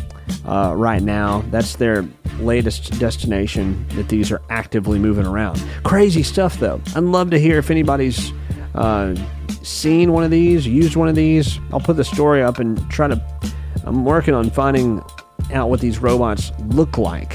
uh, 0.47 0.75
right 0.77 1.03
now. 1.03 1.43
That's 1.51 1.77
their 1.77 2.07
latest 2.41 2.99
destination 2.99 3.85
that 3.97 4.09
these 4.09 4.31
are 4.31 4.41
actively 4.51 4.99
moving 4.99 5.27
around. 5.27 5.63
Crazy 5.85 6.23
stuff, 6.23 6.59
though. 6.59 6.81
I'd 6.95 7.03
love 7.03 7.31
to 7.31 7.39
hear 7.39 7.59
if 7.59 7.71
anybody's 7.71 8.33
uh, 8.75 9.15
seen 9.63 10.13
one 10.13 10.23
of 10.25 10.31
these, 10.31 10.67
used 10.67 10.95
one 10.97 11.09
of 11.09 11.15
these. 11.17 11.59
I'll 11.73 11.81
put 11.81 11.97
the 11.97 12.05
story 12.05 12.43
up 12.43 12.59
and 12.59 12.79
try 12.91 13.09
to. 13.09 13.21
I'm 13.85 14.05
working 14.05 14.35
on 14.35 14.51
finding 14.51 15.03
out 15.53 15.71
what 15.71 15.81
these 15.81 15.99
robots 15.99 16.53
look 16.67 16.99
like. 16.99 17.35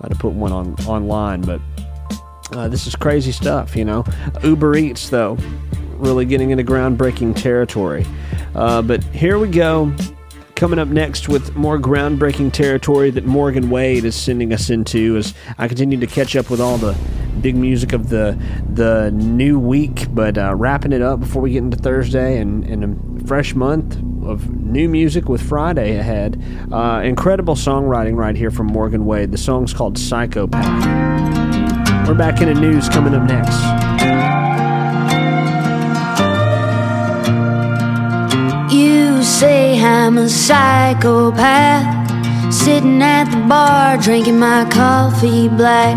uh, 0.00 0.08
to 0.08 0.14
put 0.14 0.32
one 0.32 0.52
on 0.52 0.74
online, 0.86 1.40
but 1.42 1.60
uh, 2.52 2.68
this 2.68 2.86
is 2.86 2.94
crazy 2.94 3.32
stuff, 3.32 3.76
you 3.76 3.84
know. 3.84 4.04
Uber 4.42 4.76
Eats, 4.76 5.08
though, 5.08 5.36
really 5.98 6.24
getting 6.24 6.50
into 6.50 6.64
groundbreaking 6.64 7.40
territory. 7.40 8.06
Uh, 8.54 8.82
but 8.82 9.02
here 9.04 9.38
we 9.38 9.48
go. 9.48 9.94
Coming 10.54 10.78
up 10.78 10.88
next 10.88 11.28
with 11.28 11.54
more 11.54 11.78
groundbreaking 11.78 12.52
territory 12.52 13.10
that 13.10 13.26
Morgan 13.26 13.68
Wade 13.68 14.06
is 14.06 14.14
sending 14.14 14.54
us 14.54 14.70
into 14.70 15.18
as 15.18 15.34
I 15.58 15.68
continue 15.68 16.00
to 16.00 16.06
catch 16.06 16.34
up 16.34 16.48
with 16.48 16.60
all 16.60 16.78
the 16.78 16.96
big 17.42 17.56
music 17.56 17.92
of 17.92 18.08
the 18.08 18.42
the 18.72 19.10
new 19.12 19.58
week, 19.58 20.06
but 20.10 20.38
uh, 20.38 20.54
wrapping 20.54 20.92
it 20.92 21.02
up 21.02 21.20
before 21.20 21.42
we 21.42 21.50
get 21.52 21.58
into 21.58 21.76
Thursday 21.76 22.38
and, 22.38 22.64
and 22.64 23.20
a 23.22 23.26
fresh 23.26 23.54
month 23.54 23.96
of 24.24 24.50
new 24.50 24.88
music 24.88 25.28
with 25.28 25.42
Friday 25.42 25.96
ahead. 25.96 26.42
Uh, 26.72 27.00
incredible 27.04 27.54
songwriting 27.54 28.16
right 28.16 28.36
here 28.36 28.50
from 28.50 28.66
Morgan 28.66 29.06
Wade. 29.06 29.30
The 29.30 29.38
song's 29.38 29.72
called 29.72 29.98
Psychopath. 29.98 30.64
We're 32.08 32.14
back 32.14 32.40
into 32.40 32.54
news 32.54 32.88
coming 32.88 33.14
up 33.14 33.28
next. 33.28 34.35
Say 39.40 39.78
I'm 39.78 40.16
a 40.16 40.30
psychopath, 40.30 41.84
sitting 42.50 43.02
at 43.02 43.24
the 43.30 43.46
bar 43.46 43.98
drinking 43.98 44.38
my 44.38 44.64
coffee 44.70 45.46
black. 45.46 45.94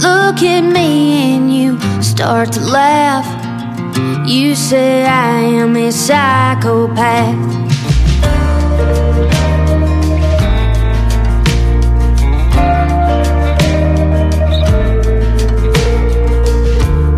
Look 0.00 0.40
at 0.44 0.60
me 0.60 1.34
and 1.34 1.52
you 1.52 1.80
start 2.00 2.52
to 2.52 2.60
laugh. 2.60 3.26
You 4.28 4.54
say 4.54 5.04
I 5.04 5.40
am 5.40 5.76
a 5.76 5.90
psychopath. 5.90 7.34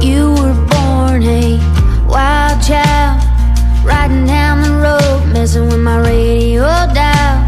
You 0.02 0.32
were 0.38 0.56
born 0.72 1.22
a 1.22 1.60
wild 2.08 2.62
child, 2.62 3.22
riding 3.84 4.24
the 4.24 4.45
road, 4.76 5.26
messing 5.32 5.66
with 5.68 5.80
my 5.80 5.98
radio 5.98 6.62
dial. 6.94 7.38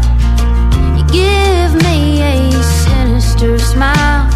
You 0.97 1.03
give 1.07 1.71
me 1.83 2.21
a 2.21 2.51
sinister 2.61 3.57
smile. 3.59 4.29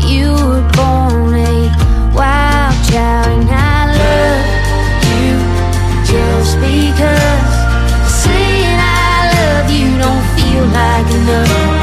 You 0.00 0.32
were 0.32 0.66
born 0.76 1.34
a 1.34 1.54
wild 2.14 2.76
child, 2.90 3.28
and 3.38 3.50
I 3.50 3.80
love 4.00 4.44
you 5.10 5.32
just 6.10 6.54
because 6.66 7.54
saying 8.22 8.78
I 8.78 9.30
love 9.34 9.70
you 9.70 9.88
don't 10.02 10.24
feel 10.36 10.64
like 10.78 11.08
enough. 11.14 11.73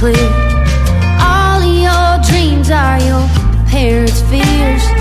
Clear. 0.00 0.16
All 1.20 1.60
your 1.60 2.24
dreams 2.24 2.70
are 2.70 2.98
your 3.02 3.28
parents' 3.68 4.22
fears. 4.22 4.99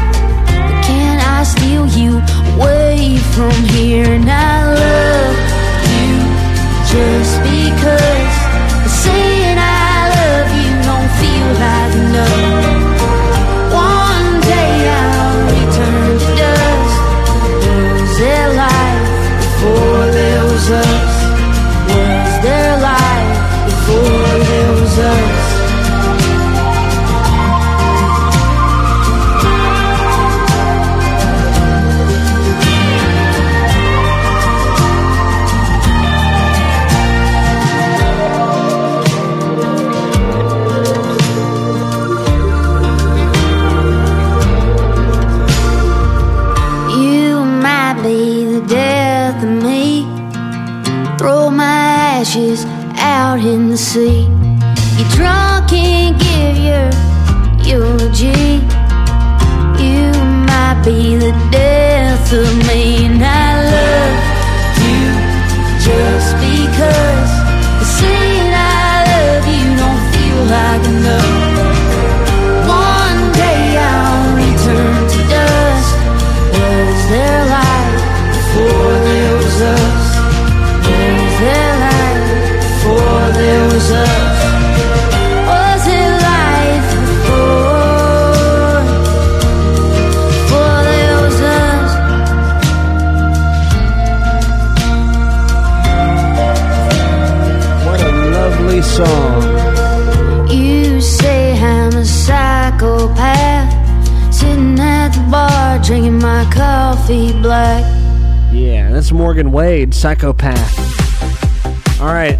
Psychopath. 109.99 111.99
All 111.99 112.13
right, 112.13 112.39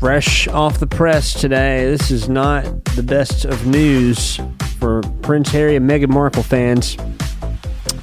fresh 0.00 0.48
off 0.48 0.80
the 0.80 0.86
press 0.88 1.32
today. 1.32 1.84
This 1.84 2.10
is 2.10 2.28
not 2.28 2.64
the 2.96 3.04
best 3.04 3.44
of 3.44 3.68
news 3.68 4.40
for 4.80 5.00
Prince 5.22 5.48
Harry 5.50 5.76
and 5.76 5.88
Meghan 5.88 6.08
Markle 6.08 6.42
fans. 6.42 6.96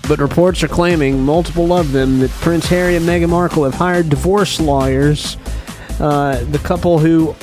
But 0.08 0.20
reports 0.20 0.64
are 0.64 0.70
claiming, 0.70 1.26
multiple 1.26 1.74
of 1.74 1.92
them, 1.92 2.20
that 2.20 2.32
Prince 2.32 2.66
Harry 2.68 2.96
and 2.96 3.06
Meghan 3.06 3.28
Markle 3.28 3.66
have 3.66 3.74
hired 3.74 4.08
divorce 4.08 4.62
lawyers. 4.62 5.36
Uh, 6.00 6.42
the 6.52 6.60
couple 6.60 7.00
who 7.00 7.36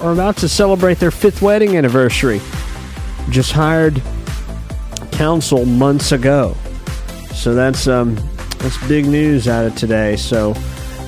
are 0.00 0.12
about 0.12 0.38
to 0.38 0.48
celebrate 0.48 0.98
their 0.98 1.10
fifth 1.10 1.42
wedding 1.42 1.76
anniversary 1.76 2.40
just 3.28 3.52
hired 3.52 4.00
counsel 5.10 5.66
months 5.66 6.12
ago. 6.12 6.56
So 7.34 7.54
that's 7.54 7.86
um, 7.86 8.16
that's 8.62 8.78
big 8.86 9.06
news 9.06 9.48
out 9.48 9.66
of 9.66 9.74
today. 9.74 10.16
So 10.16 10.52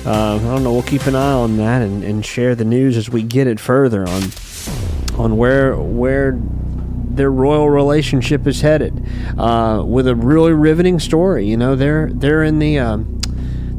uh, 0.05 0.35
I 0.35 0.39
don't 0.39 0.63
know. 0.63 0.73
We'll 0.73 0.83
keep 0.83 1.05
an 1.07 1.15
eye 1.15 1.31
on 1.31 1.57
that 1.57 1.81
and, 1.81 2.03
and 2.03 2.25
share 2.25 2.53
the 2.53 2.65
news 2.65 2.97
as 2.97 3.09
we 3.09 3.23
get 3.23 3.47
it 3.47 3.59
further 3.59 4.07
on 4.07 4.23
on 5.17 5.37
where 5.37 5.75
where 5.77 6.37
their 6.37 7.31
royal 7.31 7.69
relationship 7.69 8.45
is 8.45 8.61
headed. 8.61 9.07
Uh, 9.37 9.83
with 9.85 10.07
a 10.07 10.15
really 10.15 10.51
riveting 10.51 10.99
story. 10.99 11.47
You 11.47 11.57
know, 11.57 11.75
they're 11.75 12.09
they're 12.11 12.43
in 12.43 12.59
the 12.59 12.77
um, 12.77 13.19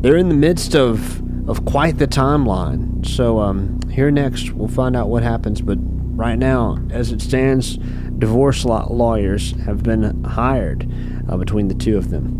they're 0.01 0.16
in 0.16 0.29
the 0.31 0.35
midst 0.35 0.74
of 0.74 1.22
of 1.49 1.64
quite 1.64 1.99
the 1.99 2.09
timeline. 2.09 3.07
So 3.07 3.39
um, 3.41 3.81
here 3.91 4.11
next, 4.11 4.53
we'll 4.53 4.68
find 4.68 4.97
out 4.97 5.09
what 5.09 5.22
happens. 5.22 5.61
But 5.61 5.79
right 5.81 6.39
now, 6.39 6.79
as 6.91 7.12
it 7.12 7.20
stands, 7.20 7.77
divorce 7.77 8.64
law- 8.64 8.91
lawyers 8.91 9.53
have 9.66 9.83
been 9.83 10.24
hired 10.24 10.91
uh, 11.29 11.37
between 11.37 11.68
the 11.68 11.74
two 11.74 11.97
of 11.97 12.11
them. 12.11 12.36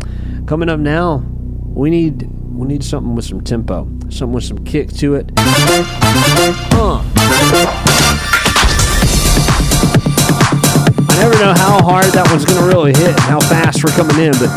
Coming 0.47 0.69
up 0.69 0.79
now, 0.79 1.25
we 1.65 1.89
need 1.89 2.25
we 2.53 2.65
need 2.69 2.81
something 2.81 3.15
with 3.15 3.25
some 3.25 3.41
tempo, 3.41 3.83
something 4.09 4.31
with 4.31 4.45
some 4.45 4.63
kick 4.63 4.89
to 4.93 5.15
it. 5.15 5.29
Uh. 5.35 7.03
I 11.09 11.17
never 11.19 11.33
know 11.43 11.53
how 11.53 11.83
hard 11.83 12.05
that 12.13 12.29
one's 12.31 12.45
going 12.45 12.61
to 12.61 12.65
really 12.65 12.93
hit, 12.93 13.09
and 13.09 13.19
how 13.19 13.41
fast 13.41 13.83
we're 13.83 13.91
coming 13.91 14.19
in, 14.23 14.31
but 14.39 14.55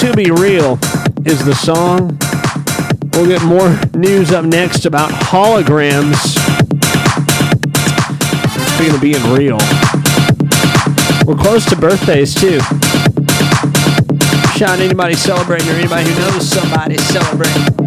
"To 0.00 0.14
Be 0.16 0.30
Real" 0.30 0.78
is 1.26 1.44
the 1.44 1.54
song. 1.56 2.18
We'll 3.12 3.26
get 3.28 3.42
more 3.42 3.68
news 3.92 4.32
up 4.32 4.46
next 4.46 4.86
about 4.86 5.10
holograms. 5.10 6.16
Speaking 8.76 8.94
of 8.94 9.00
being 9.02 9.22
real, 9.34 9.58
we're 11.26 11.36
close 11.36 11.66
to 11.66 11.76
birthdays 11.76 12.34
too. 12.34 12.60
Shout 14.62 14.78
anybody 14.78 15.16
celebrating 15.16 15.68
or 15.70 15.72
anybody 15.72 16.08
who 16.08 16.20
knows 16.20 16.48
somebody 16.48 16.96
celebrating. 16.96 17.81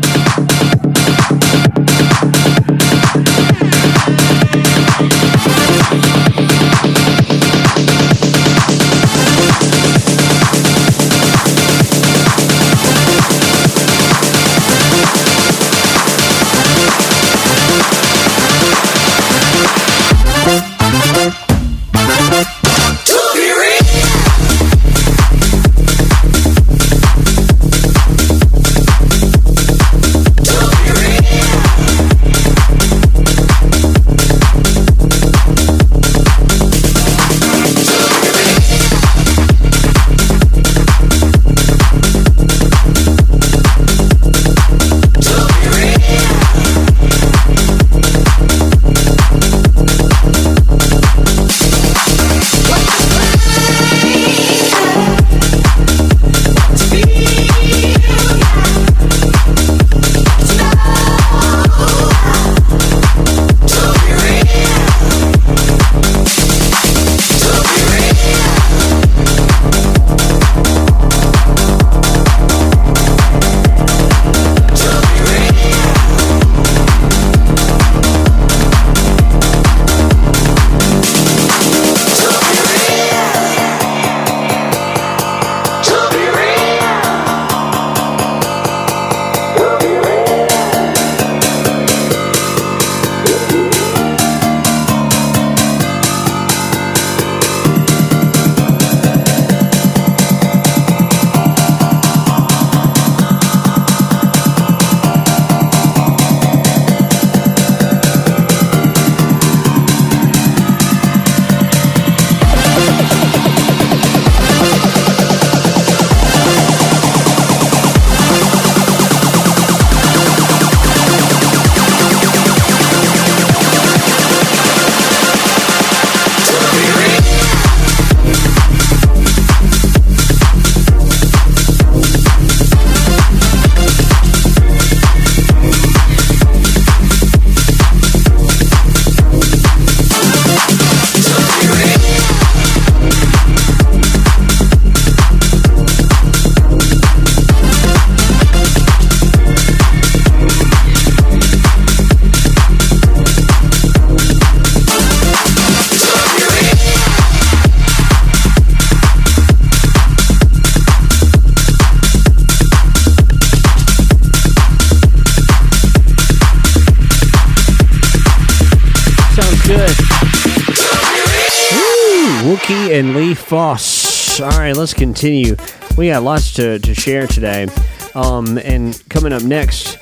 Let's 174.85 174.93
continue. 174.93 175.55
We 175.97 176.09
got 176.09 176.21
lots 176.21 176.53
to, 176.53 176.77
to 176.77 176.93
share 176.93 177.25
today. 177.25 177.67
Um, 178.13 178.59
and 178.59 179.01
coming 179.09 179.33
up 179.33 179.41
next, 179.41 179.97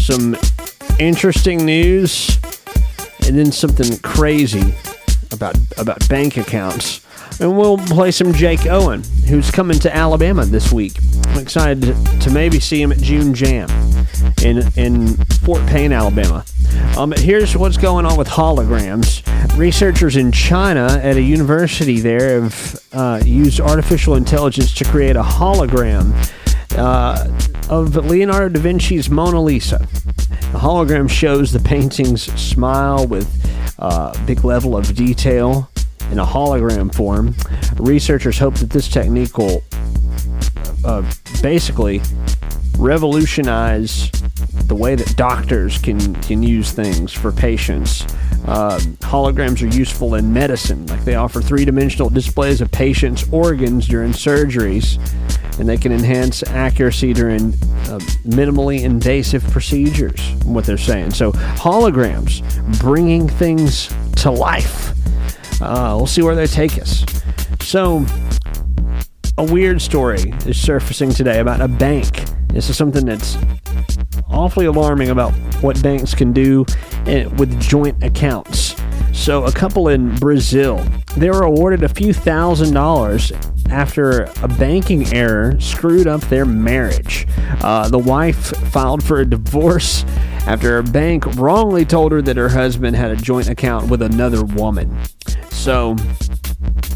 some 0.00 0.36
interesting 0.98 1.64
news 1.64 2.36
and 3.24 3.38
then 3.38 3.52
something 3.52 3.96
crazy 3.98 4.74
about 5.30 5.56
about 5.78 6.08
bank 6.08 6.38
accounts. 6.38 7.06
And 7.40 7.56
we'll 7.56 7.78
play 7.78 8.10
some 8.10 8.32
Jake 8.32 8.66
Owen, 8.66 9.04
who's 9.28 9.52
coming 9.52 9.78
to 9.78 9.94
Alabama 9.94 10.44
this 10.44 10.72
week. 10.72 10.94
I'm 11.28 11.38
excited 11.38 11.94
to, 12.22 12.30
maybe 12.30 12.58
see 12.58 12.82
him 12.82 12.90
at 12.90 12.98
June 12.98 13.32
Jam 13.32 13.68
in 14.42 14.68
in 14.74 15.14
Fort 15.44 15.64
Payne, 15.66 15.92
Alabama. 15.92 16.44
Um, 16.98 17.12
here's 17.12 17.56
what's 17.56 17.76
going 17.76 18.06
on 18.06 18.16
with 18.16 18.26
holograms. 18.26 19.22
Researchers 19.56 20.16
in 20.16 20.32
China 20.32 20.98
at 21.00 21.16
a 21.16 21.22
university 21.22 22.00
there 22.00 22.40
have 22.40 22.85
uh, 22.96 23.20
used 23.24 23.60
artificial 23.60 24.14
intelligence 24.14 24.72
to 24.72 24.84
create 24.84 25.16
a 25.16 25.22
hologram 25.22 26.14
uh, 26.78 27.28
of 27.68 27.94
Leonardo 27.94 28.48
da 28.48 28.60
Vinci's 28.60 29.10
Mona 29.10 29.40
Lisa. 29.40 29.78
The 30.52 30.58
hologram 30.58 31.08
shows 31.08 31.52
the 31.52 31.60
painting's 31.60 32.22
smile 32.40 33.06
with 33.06 33.28
uh, 33.78 34.12
a 34.14 34.18
big 34.26 34.44
level 34.44 34.74
of 34.74 34.94
detail 34.94 35.70
in 36.10 36.18
a 36.18 36.24
hologram 36.24 36.94
form. 36.94 37.34
Researchers 37.76 38.38
hope 38.38 38.54
that 38.56 38.70
this 38.70 38.88
technique 38.88 39.36
will 39.36 39.62
uh, 40.82 41.02
basically 41.42 42.00
revolutionize 42.78 44.10
the 44.68 44.74
way 44.74 44.94
that 44.94 45.16
doctors 45.16 45.76
can, 45.78 46.14
can 46.22 46.42
use 46.42 46.72
things 46.72 47.12
for 47.12 47.30
patients. 47.30 48.06
Uh, 48.46 48.78
holograms 49.00 49.60
are 49.62 49.76
useful 49.76 50.14
in 50.14 50.32
medicine, 50.32 50.86
like 50.86 51.04
they 51.04 51.16
offer 51.16 51.40
three 51.40 51.64
dimensional 51.64 52.08
displays 52.08 52.60
of 52.60 52.70
patients' 52.70 53.26
organs 53.32 53.88
during 53.88 54.12
surgeries, 54.12 54.98
and 55.58 55.68
they 55.68 55.76
can 55.76 55.90
enhance 55.90 56.44
accuracy 56.44 57.12
during 57.12 57.52
uh, 57.88 57.98
minimally 58.24 58.82
invasive 58.82 59.42
procedures, 59.50 60.20
what 60.44 60.64
they're 60.64 60.78
saying. 60.78 61.10
So, 61.10 61.32
holograms 61.32 62.42
bringing 62.78 63.28
things 63.28 63.92
to 64.22 64.30
life. 64.30 64.92
Uh, 65.60 65.94
we'll 65.96 66.06
see 66.06 66.22
where 66.22 66.36
they 66.36 66.46
take 66.46 66.78
us. 66.78 67.04
So, 67.60 68.06
a 69.38 69.44
weird 69.44 69.82
story 69.82 70.32
is 70.46 70.60
surfacing 70.60 71.10
today 71.10 71.40
about 71.40 71.60
a 71.60 71.68
bank. 71.68 72.24
This 72.48 72.70
is 72.70 72.76
something 72.76 73.04
that's 73.04 73.36
awfully 74.28 74.66
alarming 74.66 75.10
about 75.10 75.32
what 75.62 75.82
banks 75.82 76.14
can 76.14 76.32
do 76.32 76.64
eh, 77.06 77.26
with 77.38 77.60
joint 77.60 78.02
accounts. 78.02 78.76
So, 79.12 79.44
a 79.44 79.52
couple 79.52 79.88
in 79.88 80.14
Brazil, 80.16 80.76
they 81.16 81.30
were 81.30 81.42
awarded 81.42 81.82
a 81.82 81.88
few 81.88 82.12
thousand 82.12 82.74
dollars 82.74 83.32
after 83.70 84.24
a 84.42 84.48
banking 84.48 85.12
error 85.14 85.58
screwed 85.60 86.06
up 86.06 86.20
their 86.22 86.44
marriage. 86.44 87.26
Uh, 87.62 87.88
the 87.88 87.98
wife 87.98 88.54
filed 88.70 89.02
for 89.02 89.20
a 89.20 89.24
divorce 89.24 90.04
after 90.46 90.78
a 90.78 90.82
bank 90.82 91.24
wrongly 91.36 91.84
told 91.84 92.12
her 92.12 92.22
that 92.22 92.36
her 92.36 92.48
husband 92.48 92.94
had 92.94 93.10
a 93.10 93.16
joint 93.16 93.48
account 93.48 93.90
with 93.90 94.02
another 94.02 94.44
woman. 94.44 94.96
So, 95.50 95.94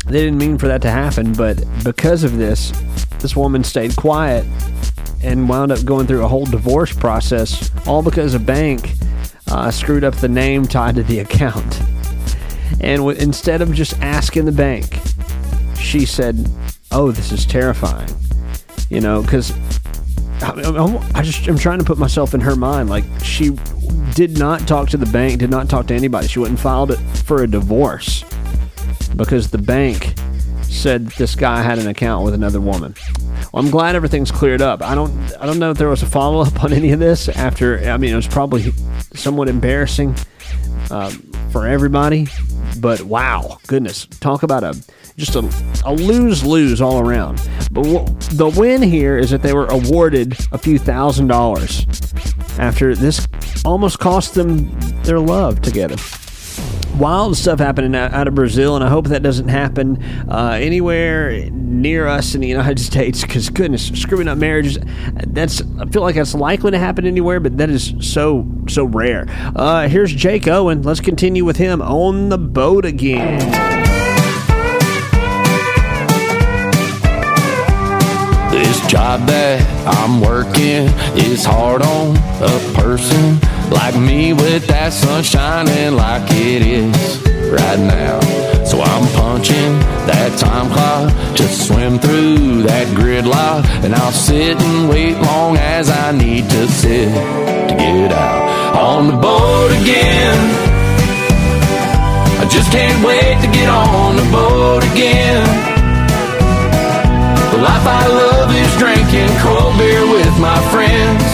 they 0.06 0.22
didn't 0.22 0.38
mean 0.38 0.58
for 0.58 0.68
that 0.68 0.82
to 0.82 0.90
happen, 0.90 1.32
but 1.32 1.62
because 1.82 2.22
of 2.22 2.36
this, 2.36 2.70
this 3.18 3.34
woman 3.34 3.64
stayed 3.64 3.96
quiet 3.96 4.44
and 5.22 5.48
wound 5.48 5.72
up 5.72 5.84
going 5.84 6.06
through 6.06 6.24
a 6.24 6.28
whole 6.28 6.46
divorce 6.46 6.92
process, 6.92 7.70
all 7.86 8.02
because 8.02 8.34
a 8.34 8.38
bank 8.38 8.92
uh, 9.50 9.70
screwed 9.70 10.04
up 10.04 10.14
the 10.16 10.28
name 10.28 10.66
tied 10.66 10.94
to 10.94 11.02
the 11.02 11.18
account. 11.20 11.80
And 12.80 12.98
w- 12.98 13.18
instead 13.18 13.60
of 13.60 13.72
just 13.72 13.98
asking 14.00 14.46
the 14.46 14.52
bank, 14.52 14.98
she 15.76 16.06
said, 16.06 16.48
"Oh, 16.90 17.10
this 17.10 17.32
is 17.32 17.44
terrifying," 17.44 18.08
you 18.88 19.00
know, 19.00 19.22
because 19.22 19.52
I, 20.42 21.22
just 21.22 21.46
I'm 21.46 21.58
trying 21.58 21.80
to 21.80 21.84
put 21.84 21.98
myself 21.98 22.32
in 22.32 22.40
her 22.40 22.56
mind. 22.56 22.88
Like 22.88 23.04
she 23.22 23.50
did 24.14 24.38
not 24.38 24.66
talk 24.66 24.88
to 24.90 24.96
the 24.96 25.06
bank, 25.06 25.40
did 25.40 25.50
not 25.50 25.68
talk 25.68 25.86
to 25.88 25.94
anybody. 25.94 26.28
She 26.28 26.38
went 26.38 26.50
and 26.50 26.60
filed 26.60 26.90
it 26.90 26.98
for 27.24 27.42
a 27.42 27.46
divorce 27.46 28.24
because 29.16 29.50
the 29.50 29.58
bank 29.58 30.14
said 30.70 31.06
this 31.08 31.34
guy 31.34 31.62
had 31.62 31.78
an 31.78 31.88
account 31.88 32.24
with 32.24 32.34
another 32.34 32.60
woman. 32.60 32.94
Well, 33.52 33.62
I'm 33.62 33.70
glad 33.70 33.94
everything's 33.96 34.30
cleared 34.30 34.62
up. 34.62 34.82
I 34.82 34.94
don't 34.94 35.12
I 35.40 35.46
don't 35.46 35.58
know 35.58 35.70
if 35.70 35.78
there 35.78 35.88
was 35.88 36.02
a 36.02 36.06
follow 36.06 36.40
up 36.40 36.62
on 36.64 36.72
any 36.72 36.92
of 36.92 37.00
this 37.00 37.28
after. 37.28 37.78
I 37.78 37.96
mean, 37.96 38.12
it 38.12 38.16
was 38.16 38.28
probably 38.28 38.72
somewhat 39.14 39.48
embarrassing 39.48 40.16
um, 40.90 41.10
for 41.50 41.66
everybody. 41.66 42.28
But 42.78 43.02
wow, 43.02 43.58
goodness, 43.66 44.06
talk 44.06 44.42
about 44.42 44.62
a 44.62 44.80
just 45.16 45.34
a, 45.34 45.40
a 45.84 45.92
lose 45.92 46.44
lose 46.44 46.80
all 46.80 47.00
around. 47.00 47.36
But 47.70 47.82
w- 47.82 48.04
the 48.32 48.48
win 48.56 48.80
here 48.80 49.18
is 49.18 49.30
that 49.30 49.42
they 49.42 49.52
were 49.52 49.66
awarded 49.66 50.38
a 50.52 50.58
few 50.58 50.78
thousand 50.78 51.26
dollars 51.26 51.86
after 52.58 52.94
this 52.94 53.26
almost 53.64 53.98
cost 53.98 54.34
them 54.34 54.70
their 55.02 55.18
love 55.18 55.60
together 55.60 55.96
wild 57.00 57.34
stuff 57.34 57.58
happening 57.58 57.96
out 57.96 58.28
of 58.28 58.34
Brazil, 58.34 58.76
and 58.76 58.84
I 58.84 58.88
hope 58.88 59.08
that 59.08 59.22
doesn't 59.22 59.48
happen 59.48 60.02
uh, 60.30 60.58
anywhere 60.60 61.48
near 61.50 62.06
us 62.06 62.34
in 62.34 62.42
the 62.42 62.46
United 62.46 62.78
States. 62.90 63.22
Because 63.22 63.48
goodness, 63.48 63.88
screwing 63.88 64.28
up 64.28 64.38
marriages, 64.38 64.78
that's 65.26 65.62
I 65.80 65.86
feel 65.86 66.02
like 66.02 66.14
that's 66.14 66.34
likely 66.34 66.70
to 66.72 66.78
happen 66.78 67.06
anywhere, 67.06 67.40
but 67.40 67.56
that 67.56 67.70
is 67.70 67.94
so 68.00 68.46
so 68.68 68.84
rare. 68.84 69.26
Uh, 69.56 69.88
here's 69.88 70.12
Jake 70.12 70.46
Owen. 70.46 70.82
Let's 70.82 71.00
continue 71.00 71.44
with 71.44 71.56
him 71.56 71.80
on 71.80 72.28
the 72.28 72.38
boat 72.38 72.84
again. 72.84 73.38
This 78.50 78.86
job 78.88 79.26
that 79.26 79.62
I'm 79.86 80.20
working 80.20 80.88
is 81.16 81.44
hard 81.44 81.82
on 81.82 82.16
a 82.42 82.74
person 82.74 83.49
like 83.70 83.96
me 83.96 84.32
with 84.32 84.66
that 84.66 84.92
sun 84.92 85.22
shining 85.22 85.94
like 85.96 86.26
it 86.30 86.62
is 86.62 87.22
right 87.50 87.78
now. 87.78 88.20
So 88.64 88.80
I'm 88.80 89.06
punching 89.14 89.72
that 90.06 90.38
time 90.38 90.70
clock 90.70 91.10
to 91.36 91.44
swim 91.48 91.98
through 91.98 92.62
that 92.64 92.86
gridlock, 92.94 93.64
and 93.84 93.94
I'll 93.94 94.12
sit 94.12 94.56
and 94.60 94.88
wait 94.88 95.18
long 95.18 95.56
as 95.56 95.90
I 95.90 96.12
need 96.12 96.48
to 96.50 96.68
sit 96.68 97.10
to 97.10 97.74
get 97.74 98.12
out 98.12 98.76
on 98.76 99.06
the 99.08 99.16
boat 99.16 99.70
again. 99.82 100.38
I 102.40 102.48
just 102.48 102.70
can't 102.70 103.04
wait 103.04 103.36
to 103.42 103.48
get 103.50 103.68
on 103.68 104.16
the 104.16 104.28
boat 104.30 104.82
again. 104.92 105.44
The 107.50 107.58
life 107.58 107.86
I 107.86 108.06
love 108.06 108.50
is 108.54 108.70
drinking 108.78 109.30
cold 109.42 109.76
beer 109.78 110.06
with 110.06 110.34
my 110.38 110.58
friends. 110.70 111.26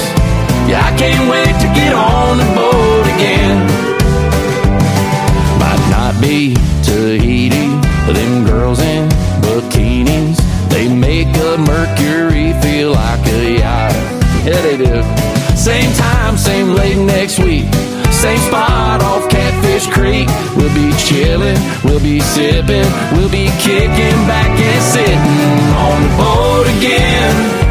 Yeah, 0.66 0.82
I 0.82 0.96
can't 0.98 1.30
wait 1.30 1.54
to 1.62 1.65
get 1.78 1.93
on 1.93 2.39
the 2.43 2.48
boat 2.59 3.07
again. 3.15 3.57
Might 5.62 5.85
not 5.97 6.15
be 6.20 6.55
Tahiti, 6.86 7.69
them 8.12 8.44
girls 8.44 8.81
in 8.81 9.09
bikinis, 9.43 10.39
they 10.70 10.89
make 10.89 11.28
a 11.51 11.59
Mercury 11.59 12.53
feel 12.62 12.93
like 12.93 13.24
a 13.27 13.59
yacht. 13.61 13.94
Yeah, 14.47 14.61
they 14.62 14.77
do. 14.77 15.03
Same 15.57 15.93
time, 15.94 16.36
same 16.36 16.69
late 16.74 16.98
next 16.98 17.39
week. 17.39 17.66
Same 18.12 18.39
spot 18.48 19.03
off 19.03 19.28
Catfish 19.28 19.86
Creek. 19.89 20.28
We'll 20.57 20.74
be 20.74 20.90
chilling, 20.97 21.59
we'll 21.85 22.01
be 22.01 22.20
sipping, 22.20 22.89
we'll 23.12 23.31
be 23.31 23.47
kicking 23.61 24.19
back 24.31 24.53
and 24.59 24.82
sitting 24.82 25.19
on 25.86 25.97
the 26.03 26.12
boat 26.16 26.66
again. 26.78 27.65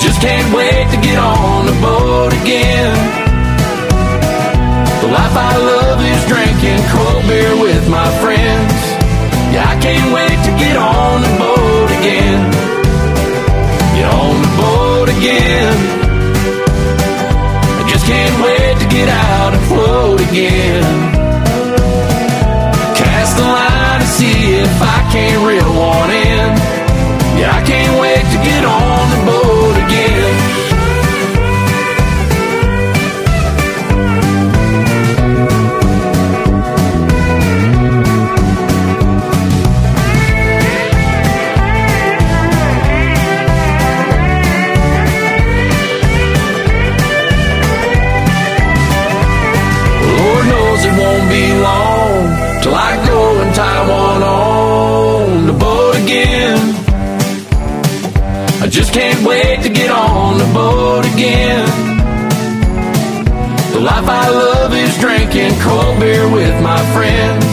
Just 0.00 0.20
can't 0.22 0.54
wait 0.54 0.88
to 0.90 0.98
get 1.00 1.18
on 1.18 1.66
the 1.66 1.76
boat 1.80 2.32
again. 2.32 2.96
The 5.02 5.08
life 5.08 5.36
I 5.36 5.54
love 5.56 6.00
is 6.00 6.20
drinking 6.26 6.80
cold 6.88 7.22
beer 7.28 7.52
with 7.60 7.88
my 7.88 8.08
friends. 8.22 8.72
Yeah, 9.52 9.68
I 9.68 9.76
can't 9.80 10.12
wait 10.12 10.38
to 10.48 10.52
get 10.56 10.76
on 10.76 11.20
the 11.20 11.32
boat 11.36 11.90
again. 12.00 12.40
Get 13.96 14.08
on 14.08 14.34
the 14.40 14.52
boat 14.56 15.08
again. 15.08 15.76
I 17.80 17.88
just 17.92 18.06
can't 18.06 18.36
wait 18.42 18.78
to 18.80 18.86
get 18.88 19.08
out 19.08 19.52
and 19.52 19.62
float 19.68 20.20
again. 20.20 21.09
Again. 61.14 61.66
The 63.72 63.80
life 63.80 64.08
I 64.08 64.28
love 64.28 64.72
is 64.74 64.92
drinking 64.98 65.52
cold 65.60 65.98
beer 66.00 66.28
with 66.28 66.56
my 66.62 66.80
friends. 66.94 67.46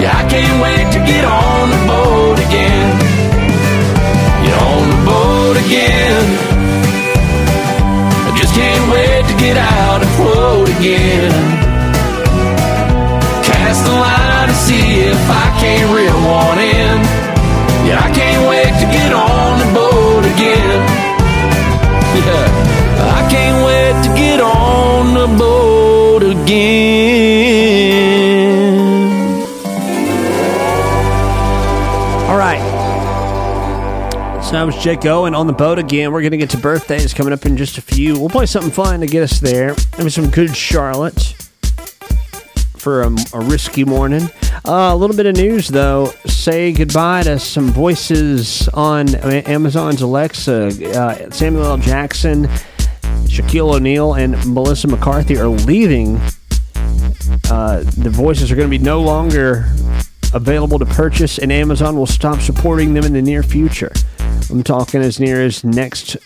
Yeah, 0.00 0.12
I 0.12 0.24
can't 0.28 0.58
wait 0.62 0.86
to 0.92 1.00
get 1.06 1.24
on 1.24 1.64
the 1.74 1.80
boat 1.88 2.38
again. 2.46 2.88
Get 4.44 4.56
on 4.60 4.82
the 4.92 5.00
boat 5.08 5.56
again. 5.64 6.24
I 8.28 8.30
just 8.36 8.54
can't 8.54 8.86
wait 8.92 9.24
to 9.30 9.36
get 9.40 9.56
out 9.56 10.02
and 10.04 10.12
float 10.18 10.68
again. 10.78 11.32
Cast 13.42 13.84
the 13.84 13.92
line 13.92 14.48
and 14.52 14.60
see 14.66 14.86
if 15.08 15.22
I 15.30 15.46
can't 15.60 15.88
reel 15.94 16.18
one 16.28 16.58
in. 16.58 16.65
Again. 26.46 28.36
All 32.28 32.36
right. 32.38 32.62
So 34.44 34.52
that 34.52 34.62
was 34.62 34.76
Jake 34.76 35.04
Owen 35.06 35.34
on 35.34 35.46
the 35.48 35.52
boat 35.52 35.78
again. 35.78 36.12
We're 36.12 36.20
going 36.20 36.30
to 36.30 36.36
get 36.36 36.50
to 36.50 36.58
birthdays 36.58 37.12
coming 37.12 37.32
up 37.32 37.46
in 37.46 37.56
just 37.56 37.78
a 37.78 37.82
few. 37.82 38.18
We'll 38.18 38.28
play 38.28 38.46
something 38.46 38.70
fun 38.70 39.00
to 39.00 39.06
get 39.06 39.22
us 39.24 39.40
there. 39.40 39.74
Maybe 39.98 40.10
some 40.10 40.30
good 40.30 40.54
Charlotte 40.54 41.34
for 42.76 43.02
a, 43.02 43.10
a 43.34 43.40
risky 43.40 43.84
morning. 43.84 44.30
Uh, 44.64 44.90
a 44.92 44.96
little 44.96 45.16
bit 45.16 45.26
of 45.26 45.34
news, 45.34 45.66
though. 45.66 46.12
Say 46.26 46.72
goodbye 46.72 47.24
to 47.24 47.40
some 47.40 47.66
voices 47.68 48.68
on 48.68 49.16
Amazon's 49.16 50.02
Alexa. 50.02 50.96
Uh, 50.96 51.30
Samuel 51.30 51.64
L. 51.64 51.78
Jackson, 51.78 52.48
Shaquille 53.26 53.74
O'Neal, 53.74 54.14
and 54.14 54.32
Melissa 54.46 54.88
McCarthy 54.88 55.36
are 55.38 55.48
leaving. 55.48 56.16
Uh, 57.50 57.84
the 57.98 58.10
voices 58.10 58.50
are 58.50 58.56
going 58.56 58.70
to 58.70 58.78
be 58.78 58.82
no 58.82 59.00
longer 59.00 59.66
available 60.32 60.78
to 60.78 60.86
purchase, 60.86 61.38
and 61.38 61.52
Amazon 61.52 61.96
will 61.96 62.06
stop 62.06 62.40
supporting 62.40 62.94
them 62.94 63.04
in 63.04 63.12
the 63.12 63.22
near 63.22 63.42
future. 63.42 63.92
I'm 64.50 64.62
talking 64.62 65.00
as 65.00 65.18
near 65.18 65.42
as 65.42 65.64
next, 65.64 66.16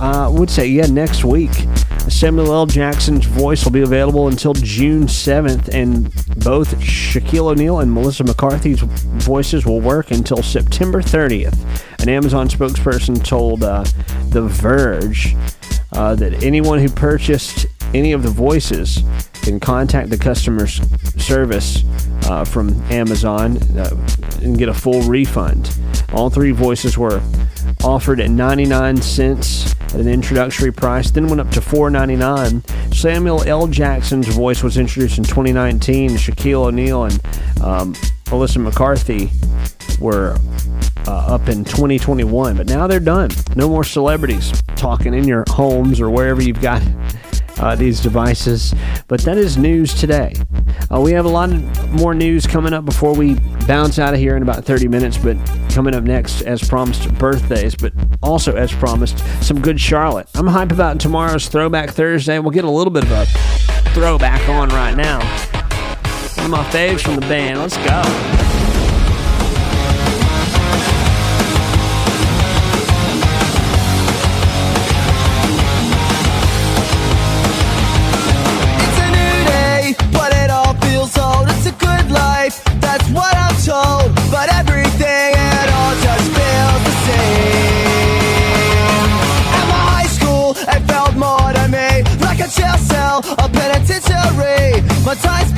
uh, 0.00 0.26
I 0.26 0.28
would 0.28 0.50
say, 0.50 0.66
yeah, 0.66 0.86
next 0.86 1.24
week. 1.24 1.52
Samuel 2.08 2.52
L. 2.52 2.66
Jackson's 2.66 3.26
voice 3.26 3.64
will 3.64 3.72
be 3.72 3.82
available 3.82 4.28
until 4.28 4.54
June 4.54 5.04
7th, 5.04 5.68
and 5.72 6.04
both 6.44 6.78
Shaquille 6.78 7.50
O'Neal 7.52 7.80
and 7.80 7.92
Melissa 7.92 8.24
McCarthy's 8.24 8.80
voices 8.80 9.64
will 9.64 9.80
work 9.80 10.10
until 10.10 10.42
September 10.42 11.00
30th. 11.00 11.58
An 12.02 12.08
Amazon 12.08 12.48
spokesperson 12.48 13.24
told 13.24 13.62
uh, 13.62 13.84
The 14.28 14.42
Verge 14.42 15.36
uh, 15.92 16.14
that 16.16 16.42
anyone 16.42 16.78
who 16.78 16.88
purchased 16.88 17.66
any 17.94 18.12
of 18.12 18.22
the 18.22 18.30
voices 18.30 19.02
can 19.42 19.60
contact 19.60 20.10
the 20.10 20.18
customer 20.18 20.66
service 20.66 21.84
uh, 22.24 22.44
from 22.44 22.70
Amazon 22.90 23.58
uh, 23.78 23.90
and 24.42 24.58
get 24.58 24.68
a 24.68 24.74
full 24.74 25.02
refund. 25.02 25.76
All 26.12 26.30
three 26.30 26.50
voices 26.50 26.98
were 26.98 27.22
offered 27.84 28.20
at 28.20 28.30
99 28.30 28.96
cents 28.98 29.74
at 29.94 30.00
an 30.00 30.08
introductory 30.08 30.72
price, 30.72 31.10
then 31.10 31.26
went 31.26 31.40
up 31.40 31.50
to 31.50 31.60
4.99. 31.60 32.94
Samuel 32.94 33.42
L. 33.44 33.66
Jackson's 33.66 34.28
voice 34.28 34.62
was 34.62 34.76
introduced 34.76 35.18
in 35.18 35.24
2019. 35.24 36.10
Shaquille 36.10 36.66
O'Neal 36.66 37.04
and 37.04 37.14
um, 37.62 37.94
Alyssa 38.26 38.62
McCarthy 38.62 39.30
were 40.00 40.36
uh, 41.06 41.34
up 41.34 41.48
in 41.48 41.64
2021, 41.64 42.56
but 42.56 42.66
now 42.66 42.86
they're 42.86 43.00
done. 43.00 43.30
No 43.56 43.68
more 43.68 43.84
celebrities 43.84 44.52
talking 44.76 45.14
in 45.14 45.24
your 45.24 45.44
homes 45.48 46.00
or 46.00 46.10
wherever 46.10 46.42
you've 46.42 46.60
got 46.60 46.82
uh, 47.58 47.74
these 47.74 48.00
devices. 48.00 48.74
But 49.08 49.20
that 49.22 49.36
is 49.36 49.56
news 49.56 49.94
today. 49.94 50.34
Uh, 50.92 51.00
we 51.00 51.12
have 51.12 51.24
a 51.24 51.28
lot 51.28 51.50
more 51.90 52.14
news 52.14 52.46
coming 52.46 52.72
up 52.72 52.84
before 52.84 53.14
we 53.14 53.34
bounce 53.66 53.98
out 53.98 54.14
of 54.14 54.20
here 54.20 54.36
in 54.36 54.42
about 54.42 54.64
30 54.64 54.88
minutes. 54.88 55.16
But 55.18 55.36
coming 55.70 55.94
up 55.94 56.04
next, 56.04 56.42
as 56.42 56.62
promised, 56.62 57.12
birthdays, 57.18 57.74
but 57.74 57.92
also 58.22 58.54
as 58.56 58.72
promised, 58.72 59.18
some 59.42 59.60
good 59.60 59.80
Charlotte. 59.80 60.28
I'm 60.34 60.46
hype 60.46 60.72
about 60.72 61.00
tomorrow's 61.00 61.48
Throwback 61.48 61.90
Thursday. 61.90 62.38
We'll 62.38 62.50
get 62.50 62.64
a 62.64 62.70
little 62.70 62.92
bit 62.92 63.04
of 63.04 63.10
a 63.10 63.26
throwback 63.90 64.48
on 64.48 64.68
right 64.70 64.96
now. 64.96 65.18
One 66.36 66.46
of 66.46 66.50
my 66.50 66.64
faves 66.70 67.00
from 67.00 67.14
the 67.16 67.20
band. 67.22 67.60
Let's 67.60 67.76
go. 67.78 68.61
Penitentiary. 95.14 95.51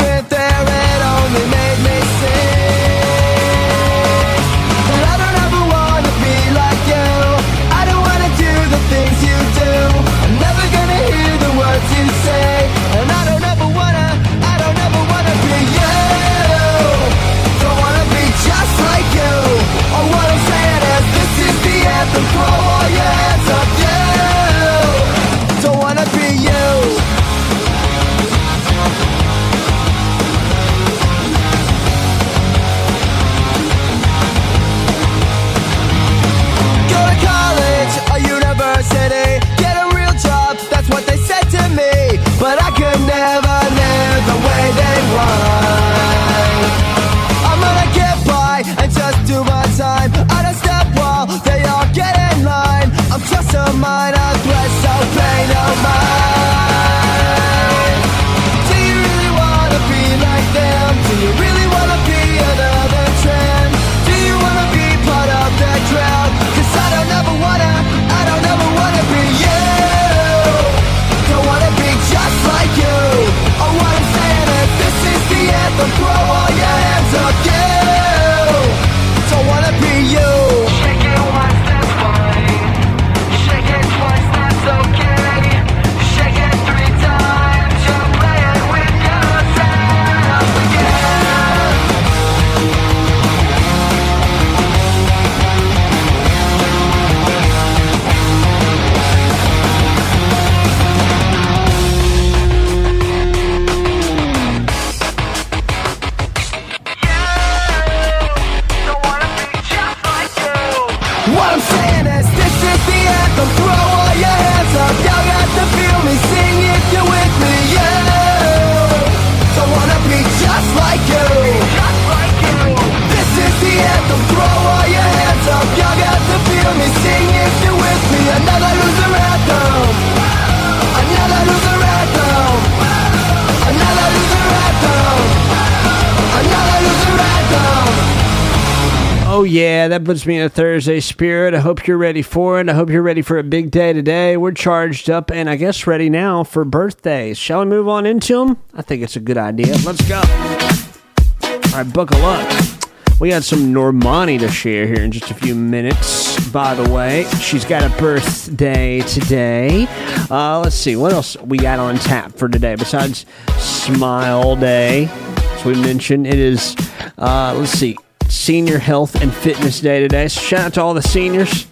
Yeah, 139.84 139.88
that 139.88 140.04
puts 140.04 140.24
me 140.24 140.38
in 140.38 140.46
a 140.46 140.48
Thursday 140.48 140.98
spirit. 140.98 141.52
I 141.52 141.58
hope 141.58 141.86
you're 141.86 141.98
ready 141.98 142.22
for 142.22 142.58
it. 142.58 142.70
I 142.70 142.72
hope 142.72 142.88
you're 142.88 143.02
ready 143.02 143.20
for 143.20 143.36
a 143.36 143.42
big 143.42 143.70
day 143.70 143.92
today. 143.92 144.34
We're 144.38 144.52
charged 144.52 145.10
up 145.10 145.30
and 145.30 145.50
I 145.50 145.56
guess 145.56 145.86
ready 145.86 146.08
now 146.08 146.42
for 146.42 146.64
birthdays. 146.64 147.36
Shall 147.36 147.60
we 147.60 147.66
move 147.66 147.86
on 147.86 148.06
into 148.06 148.38
them? 148.38 148.56
I 148.72 148.80
think 148.80 149.02
it's 149.02 149.16
a 149.16 149.20
good 149.20 149.36
idea. 149.36 149.76
Let's 149.84 150.00
go. 150.08 150.16
All 150.16 151.82
right, 151.82 151.92
buckle 151.92 152.24
up. 152.24 152.80
We 153.20 153.28
got 153.28 153.44
some 153.44 153.74
Normani 153.74 154.38
to 154.38 154.48
share 154.48 154.86
here 154.86 155.02
in 155.02 155.12
just 155.12 155.30
a 155.30 155.34
few 155.34 155.54
minutes. 155.54 156.48
By 156.48 156.74
the 156.74 156.90
way, 156.90 157.24
she's 157.42 157.66
got 157.66 157.82
a 157.82 157.94
birthday 158.00 159.00
today. 159.00 159.86
Uh, 160.30 160.60
let's 160.60 160.76
see, 160.76 160.96
what 160.96 161.12
else 161.12 161.36
we 161.42 161.58
got 161.58 161.78
on 161.78 161.96
tap 161.96 162.32
for 162.38 162.48
today 162.48 162.74
besides 162.74 163.26
Smile 163.58 164.56
Day? 164.56 165.10
As 165.10 165.64
we 165.66 165.74
mentioned, 165.74 166.26
it 166.26 166.38
is, 166.38 166.74
uh, 167.18 167.54
let's 167.58 167.72
see, 167.72 167.98
Senior 168.28 168.78
Health 168.78 169.20
and 169.20 169.32
Fitness 169.32 169.80
Day 169.80 170.00
today. 170.00 170.28
So 170.28 170.40
shout 170.40 170.66
out 170.66 170.74
to 170.74 170.82
all 170.82 170.94
the 170.94 171.02
seniors 171.02 171.66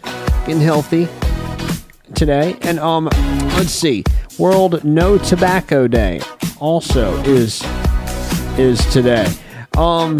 getting 0.46 0.60
healthy 0.60 1.08
today. 2.14 2.56
And 2.62 2.78
um, 2.78 3.06
let's 3.56 3.72
see, 3.72 4.04
World 4.38 4.84
No 4.84 5.18
Tobacco 5.18 5.88
Day 5.88 6.20
also 6.60 7.16
is 7.22 7.62
is 8.58 8.84
today. 8.92 9.26
Um, 9.76 10.18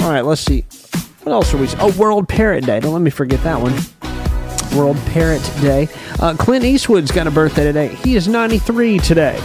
all 0.00 0.10
right, 0.10 0.22
let's 0.22 0.40
see, 0.40 0.64
what 1.22 1.32
else 1.32 1.52
are 1.52 1.58
we? 1.58 1.68
Oh, 1.78 1.92
World 1.98 2.28
Parrot 2.28 2.64
Day. 2.64 2.80
Don't 2.80 2.92
let 2.92 3.02
me 3.02 3.10
forget 3.10 3.42
that 3.42 3.60
one. 3.60 3.74
World 4.76 4.96
Parrot 5.06 5.42
Day. 5.60 5.88
Uh, 6.20 6.34
Clint 6.34 6.64
Eastwood's 6.64 7.10
got 7.10 7.26
a 7.26 7.30
birthday 7.30 7.64
today. 7.64 7.88
He 7.88 8.14
is 8.14 8.28
93 8.28 8.98
today. 8.98 9.42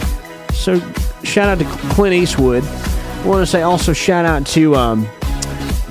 So 0.52 0.78
shout 1.24 1.48
out 1.48 1.58
to 1.58 1.64
Clint 1.94 2.14
Eastwood. 2.14 2.64
I 2.64 3.26
want 3.26 3.40
to 3.40 3.46
say 3.46 3.62
also 3.62 3.92
shout 3.92 4.24
out 4.24 4.46
to 4.48 4.74
um, 4.76 5.08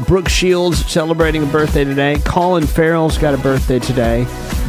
Brooke 0.07 0.29
Shields 0.29 0.85
celebrating 0.91 1.43
a 1.43 1.45
birthday 1.47 1.83
today. 1.83 2.19
Colin 2.25 2.65
Farrell's 2.65 3.17
got 3.17 3.33
a 3.33 3.37
birthday 3.37 3.79
today. 3.79 4.25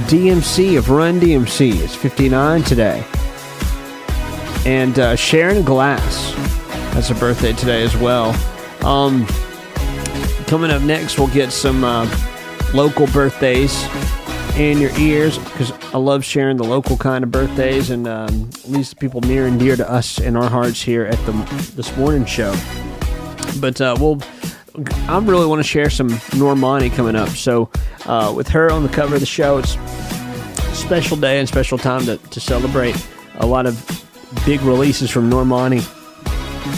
DMC 0.08 0.78
of 0.78 0.90
Run 0.90 1.20
DMC 1.20 1.70
is 1.80 1.94
59 1.94 2.62
today. 2.62 3.04
And 4.64 4.98
uh, 4.98 5.16
Sharon 5.16 5.64
Gless 5.64 6.32
has 6.94 7.10
a 7.10 7.14
birthday 7.14 7.52
today 7.52 7.82
as 7.82 7.96
well. 7.96 8.30
Um, 8.84 9.26
coming 10.46 10.70
up 10.70 10.82
next, 10.82 11.18
we'll 11.18 11.28
get 11.28 11.50
some 11.52 11.84
uh, 11.84 12.08
local 12.74 13.06
birthdays 13.08 13.84
in 14.56 14.78
your 14.78 14.96
ears 14.98 15.38
because 15.38 15.72
I 15.94 15.98
love 15.98 16.24
sharing 16.24 16.58
the 16.58 16.64
local 16.64 16.96
kind 16.96 17.24
of 17.24 17.30
birthdays 17.30 17.90
and 17.90 18.06
um, 18.06 18.50
people 18.98 19.20
near 19.22 19.46
and 19.46 19.58
dear 19.58 19.76
to 19.76 19.90
us 19.90 20.18
in 20.18 20.36
our 20.36 20.48
hearts 20.48 20.82
here 20.82 21.06
at 21.06 21.18
the 21.26 21.32
this 21.74 21.96
morning 21.96 22.26
show. 22.26 22.54
But 23.60 23.80
uh, 23.80 23.96
we'll 23.98 24.20
I 24.74 25.18
really 25.18 25.46
want 25.46 25.58
to 25.58 25.68
share 25.68 25.90
some 25.90 26.08
Normani 26.08 26.90
coming 26.94 27.14
up. 27.14 27.28
So, 27.30 27.68
uh, 28.06 28.32
with 28.34 28.48
her 28.48 28.70
on 28.70 28.82
the 28.82 28.88
cover 28.88 29.14
of 29.14 29.20
the 29.20 29.26
show, 29.26 29.58
it's 29.58 29.76
a 29.76 30.74
special 30.74 31.16
day 31.16 31.38
and 31.38 31.48
special 31.48 31.76
time 31.76 32.06
to, 32.06 32.16
to 32.16 32.40
celebrate 32.40 32.96
a 33.36 33.46
lot 33.46 33.66
of 33.66 34.06
big 34.46 34.62
releases 34.62 35.10
from 35.10 35.28
Normani 35.28 35.84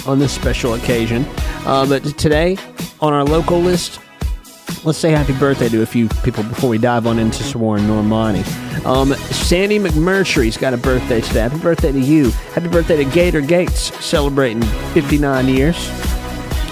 on 0.08 0.18
this 0.18 0.32
special 0.32 0.74
occasion. 0.74 1.24
Uh, 1.66 1.86
but 1.88 2.02
today, 2.18 2.56
on 3.00 3.12
our 3.12 3.24
local 3.24 3.60
list, 3.60 4.00
let's 4.84 4.98
say 4.98 5.12
happy 5.12 5.32
birthday 5.38 5.68
to 5.68 5.82
a 5.82 5.86
few 5.86 6.08
people 6.24 6.42
before 6.42 6.70
we 6.70 6.78
dive 6.78 7.06
on 7.06 7.20
into 7.20 7.44
some 7.44 7.60
more 7.60 7.78
Normani. 7.78 8.44
Um, 8.84 9.14
Sandy 9.14 9.78
McMurtry's 9.78 10.56
got 10.56 10.74
a 10.74 10.78
birthday 10.78 11.20
today. 11.20 11.42
Happy 11.42 11.58
birthday 11.58 11.92
to 11.92 12.00
you. 12.00 12.30
Happy 12.54 12.68
birthday 12.68 12.96
to 12.96 13.04
Gator 13.04 13.40
Gates, 13.40 13.94
celebrating 14.04 14.62
59 14.94 15.46
years. 15.46 15.90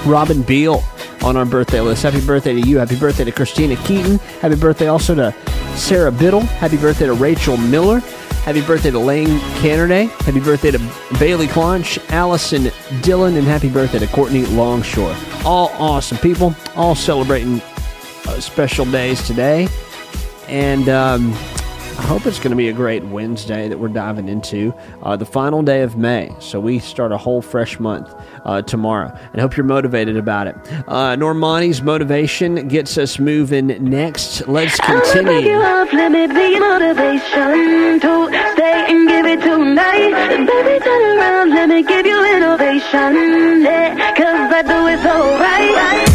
Robin 0.05 0.43
Beal 0.43 0.82
on 1.23 1.36
our 1.36 1.44
birthday 1.44 1.81
list. 1.81 2.03
Happy 2.03 2.24
birthday 2.24 2.61
to 2.61 2.69
you. 2.69 2.78
Happy 2.78 2.97
birthday 2.97 3.24
to 3.24 3.32
Christina 3.32 3.77
Keaton. 3.77 4.19
Happy 4.40 4.57
birthday 4.57 4.89
also 4.89 5.15
to 5.15 5.35
Sarah 5.77 6.12
Biddle. 6.12 6.40
Happy 6.40 6.77
birthday 6.77 7.07
to 7.07 7.15
Rachel 7.15 7.57
Miller. 7.57 8.01
Happy 8.44 8.61
birthday 8.61 8.90
to 8.90 8.99
Lane 8.99 9.39
Cannerday. 9.61 10.09
Happy 10.23 10.40
birthday 10.40 10.73
to 10.73 10.78
Bailey 11.20 11.47
Clonch, 11.47 11.99
Allison 12.11 12.73
Dillon, 13.01 13.36
and 13.36 13.47
happy 13.47 13.69
birthday 13.69 14.01
to 14.01 14.09
Courtney 14.09 14.44
Longshore. 14.47 15.15
All 15.44 15.69
awesome 15.78 16.19
people, 16.19 16.55
all 16.74 16.97
celebrating 16.97 17.61
uh, 18.27 18.40
special 18.40 18.85
days 18.85 19.24
today. 19.24 19.69
And 20.49 20.89
um, 20.89 21.32
I 22.02 22.06
hope 22.06 22.26
it's 22.26 22.38
going 22.40 22.50
to 22.50 22.56
be 22.56 22.68
a 22.68 22.72
great 22.72 23.04
Wednesday 23.04 23.68
that 23.68 23.78
we're 23.78 23.86
diving 23.86 24.28
into. 24.28 24.74
Uh, 25.04 25.16
the 25.16 25.24
final 25.24 25.62
day 25.62 25.82
of 25.82 25.96
May. 25.96 26.34
So 26.40 26.58
we 26.58 26.80
start 26.80 27.12
a 27.12 27.16
whole 27.16 27.40
fresh 27.40 27.78
month 27.78 28.12
uh, 28.44 28.60
tomorrow. 28.62 29.16
And 29.32 29.40
hope 29.40 29.56
you're 29.56 29.64
motivated 29.64 30.16
about 30.16 30.48
it. 30.48 30.56
Uh, 30.88 31.14
Normani's 31.14 31.80
motivation 31.80 32.66
gets 32.66 32.98
us 32.98 33.20
moving 33.20 33.68
next. 33.88 34.48
Let's 34.48 34.80
continue. 34.80 35.52
up, 35.52 35.92
let 35.92 36.10
me 36.10 36.26
be 36.26 36.54
your 36.56 36.60
motivation 36.80 38.00
to 38.00 38.26
stay 38.52 38.84
and 38.88 39.08
give 39.08 39.24
it 39.24 39.40
tonight. 39.40 40.10
Baby, 40.44 40.84
turn 40.84 41.18
around, 41.18 41.50
let 41.50 41.68
me 41.68 41.84
give 41.84 42.04
you 42.04 42.36
innovation. 42.36 43.62
Yeah, 43.62 44.14
cause 44.16 44.52
I 44.52 44.62
do 44.62 44.86
it 44.88 45.00
so 45.02 45.38
right. 45.38 46.11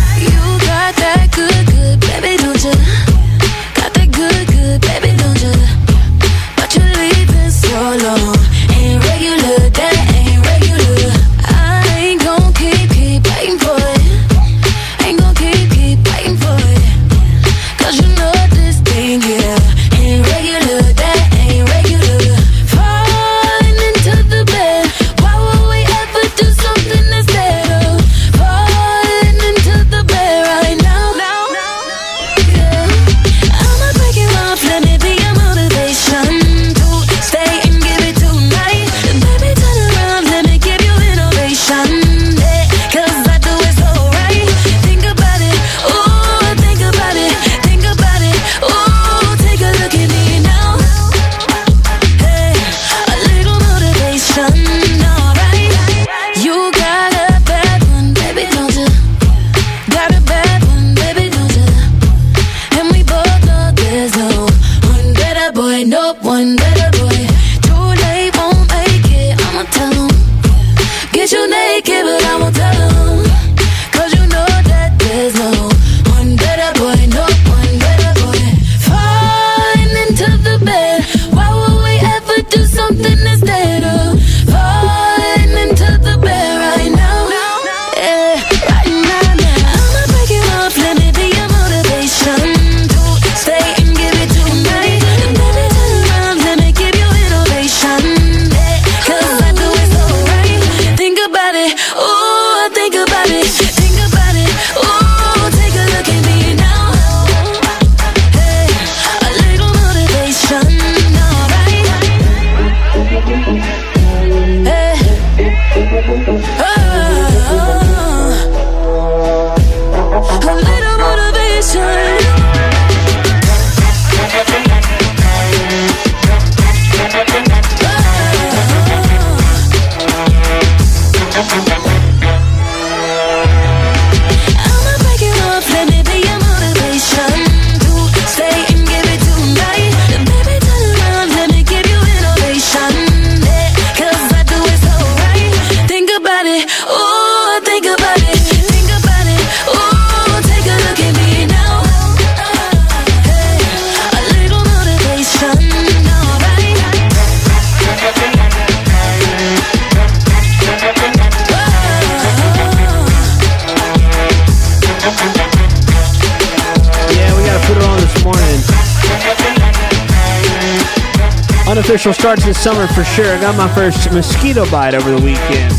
Unofficial 172.07 172.23
starts 172.23 172.45
this 172.45 172.63
summer 172.63 172.87
for 172.87 173.03
sure. 173.03 173.25
I 173.25 173.41
got 173.41 173.57
my 173.57 173.67
first 173.75 174.13
mosquito 174.13 174.63
bite 174.71 174.93
over 174.93 175.09
the 175.09 175.17
weekend. 175.17 175.73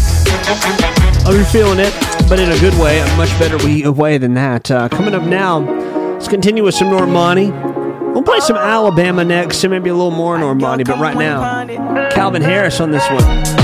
I'll 1.24 1.32
be 1.32 1.42
feeling 1.44 1.78
it, 1.78 1.90
but 2.28 2.38
in 2.38 2.50
a 2.50 2.58
good 2.60 2.78
way, 2.78 2.98
a 2.98 3.16
much 3.16 3.30
better 3.38 3.56
way 3.90 4.18
than 4.18 4.34
that. 4.34 4.70
Uh, 4.70 4.90
coming 4.90 5.14
up 5.14 5.22
now, 5.22 5.60
let's 6.12 6.28
continue 6.28 6.64
with 6.64 6.74
some 6.74 6.88
Normani. 6.88 7.50
We'll 8.12 8.22
play 8.22 8.40
some 8.40 8.58
Alabama 8.58 9.24
next, 9.24 9.64
and 9.64 9.70
maybe 9.70 9.88
a 9.88 9.94
little 9.94 10.10
more 10.10 10.36
Normani, 10.36 10.84
but 10.84 10.98
right 10.98 11.16
now, 11.16 12.10
Calvin 12.10 12.42
Harris 12.42 12.78
on 12.78 12.90
this 12.90 13.08
one. 13.08 13.57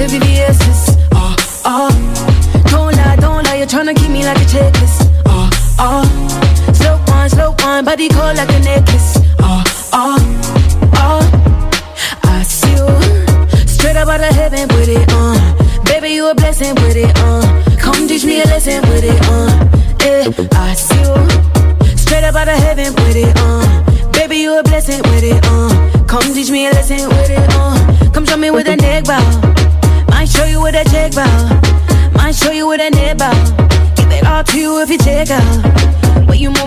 Shining, 0.00 0.20
now 0.20 0.20
keep 0.20 0.20
the 0.20 0.26
VVS's. 0.26 0.96
Oh, 1.12 1.36
oh, 1.64 2.64
don't 2.70 2.96
lie, 2.96 3.16
don't 3.16 3.44
lie, 3.46 3.56
you're 3.56 3.66
tryna 3.66 3.96
keep 3.96 4.10
me 4.10 4.24
like 4.24 4.36
a 4.36 4.40
checklist. 4.40 5.10
Oh, 5.26 5.50
oh, 5.78 6.72
slow 6.74 7.00
wine, 7.08 7.30
slow 7.30 7.54
wine, 7.58 7.84
body 7.84 8.08
cold 8.08 8.36
like 8.36 8.49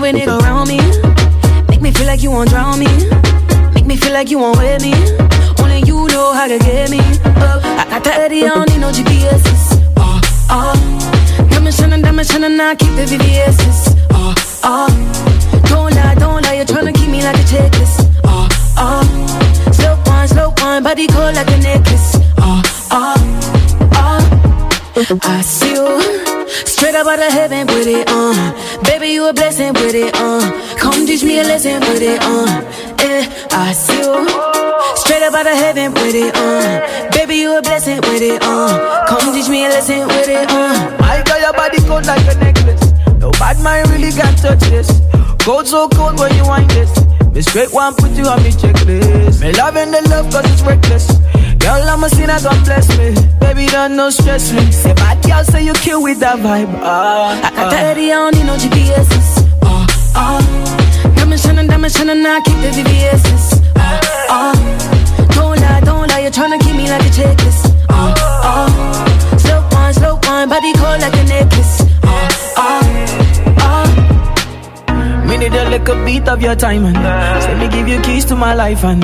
Way 0.03 0.09
it 0.09 0.27
around 0.27 0.67
me. 0.67 0.79
Make 1.69 1.79
me 1.79 1.89
feel 1.89 2.07
like 2.07 2.21
you 2.21 2.29
won't 2.29 2.49
drown 2.49 2.77
me. 2.77 2.91
Make 3.73 3.85
me 3.85 3.95
feel 3.95 4.11
like 4.11 4.29
you 4.29 4.37
won't 4.37 4.57
wear 4.57 4.77
me. 4.81 4.91
Only 5.63 5.79
you 5.87 6.07
know 6.07 6.33
how 6.33 6.45
to 6.45 6.59
get 6.59 6.89
me. 6.91 6.99
up. 7.39 7.63
I 7.63 7.85
got 7.89 8.03
the 8.03 8.11
Eddie, 8.13 8.43
I 8.43 8.49
don't 8.49 8.69
need 8.69 8.81
no 8.81 8.91
GPS's. 8.91 9.79
Oh, 9.95 10.19
oh. 10.49 11.47
Diamond 11.49 11.73
shining, 11.73 12.01
diamond 12.01 12.27
shining, 12.27 12.59
I 12.59 12.75
keep 12.75 12.93
the 12.97 13.05
VVS's. 13.05 13.95
Oh, 14.11 14.35
oh. 14.65 14.91
Don't 15.69 15.95
lie, 15.95 16.15
don't 16.15 16.43
lie, 16.43 16.55
you're 16.55 16.65
trying 16.65 16.91
to 16.91 16.99
keep 16.99 17.09
me 17.09 17.23
like 17.23 17.37
a 17.37 17.45
checklist. 17.47 18.11
Oh, 18.25 18.49
oh. 18.75 19.71
Slow 19.71 19.97
wine, 20.05 20.27
slow 20.27 20.53
wine, 20.57 20.83
body 20.83 21.07
cold 21.07 21.33
like 21.33 21.47
a 21.47 21.57
necklace. 21.59 22.17
Oh, 22.39 22.61
oh, 22.91 23.15
oh. 23.93 25.19
I 25.23 25.41
see 25.41 25.71
you 25.71 26.43
straight 26.67 26.93
up 26.93 27.07
out 27.07 27.19
of 27.19 27.31
heaven 27.31 27.67
with 27.67 27.87
it, 27.87 28.05
uh. 28.09 28.62
Baby, 28.83 29.07
you 29.13 29.27
a 29.27 29.33
blessing 29.33 29.73
with 29.73 29.95
it, 29.95 30.13
uh. 30.15 30.41
Come 30.77 31.05
teach 31.05 31.23
me 31.23 31.39
a 31.39 31.43
lesson 31.43 31.79
with 31.81 32.01
it, 32.01 32.19
uh. 32.21 32.61
Eh, 32.99 33.23
I 33.51 33.73
see 33.73 33.97
you 33.97 34.27
straight 34.95 35.23
up 35.23 35.33
out 35.33 35.47
of 35.47 35.57
heaven 35.57 35.93
with 35.93 36.15
it, 36.15 36.35
uh. 36.35 37.09
Baby, 37.11 37.35
you 37.37 37.57
a 37.57 37.61
blessing 37.61 37.97
with 38.01 38.21
it, 38.21 38.41
uh. 38.43 39.05
Come 39.07 39.33
teach 39.33 39.49
me 39.49 39.65
a 39.65 39.69
lesson 39.69 40.07
with 40.07 40.27
it, 40.27 40.49
uh. 40.49 40.97
My 40.99 41.23
girl, 41.25 41.39
your 41.39 41.53
body 41.53 41.77
cold 41.87 42.05
like 42.05 42.25
a 42.27 42.35
necklace. 42.39 42.91
No 43.19 43.31
bad 43.31 43.59
mind 43.63 43.89
really 43.89 44.11
can 44.11 44.35
touch 44.35 44.59
this. 44.69 44.89
Cold 45.39 45.67
so 45.67 45.87
cold 45.89 46.19
when 46.19 46.33
you 46.35 46.45
wind 46.45 46.69
this. 46.71 46.91
Me 47.33 47.41
straight 47.41 47.71
one 47.73 47.95
put 47.95 48.11
you 48.11 48.25
on 48.25 48.41
me 48.43 48.51
checklist. 48.51 49.41
Me 49.41 49.51
loving 49.53 49.91
the 49.91 50.01
love 50.09 50.31
cause 50.31 50.45
it's 50.51 50.61
reckless. 50.61 51.07
Girl, 51.63 51.81
I'm 51.89 52.03
a 52.03 52.09
sinner, 52.09 52.39
God 52.43 52.59
bless 52.65 52.87
me. 52.97 53.15
Baby, 53.39 53.67
don't 53.67 53.95
no 53.95 54.09
stress 54.09 54.51
me. 54.51 54.69
Say 54.71 54.93
bad 54.93 55.23
girl, 55.23 55.43
say 55.45 55.63
you 55.63 55.71
kill 55.73 56.03
with 56.03 56.19
that 56.19 56.39
vibe. 56.39 56.67
Ah, 56.83 57.39
I 57.39 57.49
got 57.55 57.73
Eddie, 57.73 58.11
I 58.11 58.15
ah. 58.15 58.19
don't 58.19 58.35
need 58.35 58.47
no 58.51 58.55
GPS's. 58.59 59.29
Oh, 59.63 59.87
ah, 60.13 60.39
oh. 60.39 60.43
Ah. 60.43 61.15
Diamond 61.15 61.39
shining, 61.39 61.67
diamond 61.67 61.93
shining, 61.93 62.25
I 62.25 62.41
keep 62.43 62.59
the 62.59 62.69
VVS's. 62.75 63.61
Oh, 63.79 63.99
oh. 64.35 64.55
Don't 65.35 65.57
lie, 65.63 65.79
don't 65.87 66.09
lie, 66.09 66.19
you're 66.19 66.35
trying 66.35 66.51
to 66.51 66.59
keep 66.65 66.75
me 66.75 66.89
like 66.89 67.01
a 67.01 67.11
checklist. 67.15 67.71
Oh, 67.89 68.13
oh. 68.43 69.37
Slow 69.39 69.63
wine, 69.71 69.93
slow 69.93 70.19
wine, 70.23 70.49
body 70.49 70.73
cold 70.73 70.99
like 70.99 71.15
a 71.15 71.23
necklace. 71.23 71.81
Oh. 72.03 72.83
Me 72.93 73.12
need 75.49 75.59
a 75.59 75.69
little 75.69 76.05
beat 76.05 76.27
of 76.29 76.41
your 76.41 76.55
time 76.55 76.85
and 76.85 77.43
say 77.43 77.53
me 77.59 77.67
give 77.67 77.87
you 77.87 77.99
keys 78.01 78.23
to 78.23 78.35
my 78.35 78.53
life 78.53 78.83
and 78.85 79.01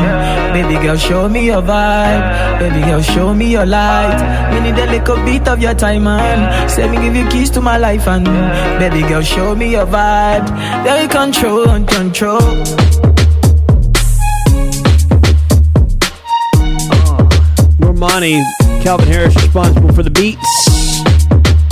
baby 0.53 0.75
girl 0.81 0.95
show 0.95 1.27
me 1.27 1.45
your 1.47 1.61
vibe, 1.61 2.59
baby 2.59 2.79
girl 2.85 3.01
show 3.01 3.33
me 3.33 3.51
your 3.51 3.65
light. 3.65 4.19
Me 4.53 4.59
need 4.61 4.79
a 4.79 4.85
little 4.85 5.17
beat 5.25 5.47
of 5.47 5.61
your 5.61 5.73
time 5.73 6.07
and 6.07 6.71
say 6.71 6.87
me 6.89 6.97
give 6.97 7.15
you 7.15 7.27
keys 7.29 7.49
to 7.49 7.61
my 7.61 7.77
life 7.77 8.07
and 8.07 8.25
baby 8.79 9.01
girl 9.09 9.21
show 9.21 9.53
me 9.53 9.71
your 9.71 9.85
vibe. 9.85 10.47
There 10.83 11.07
control 11.09 11.69
and 11.69 11.85
control. 11.87 12.37
Uh, 17.01 17.27
Normani, 17.81 18.41
Calvin 18.81 19.07
Harris 19.07 19.35
responsible 19.35 19.91
for 19.93 20.03
the 20.03 20.11
beats. 20.11 20.51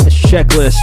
That's 0.04 0.20
checklist. 0.30 0.78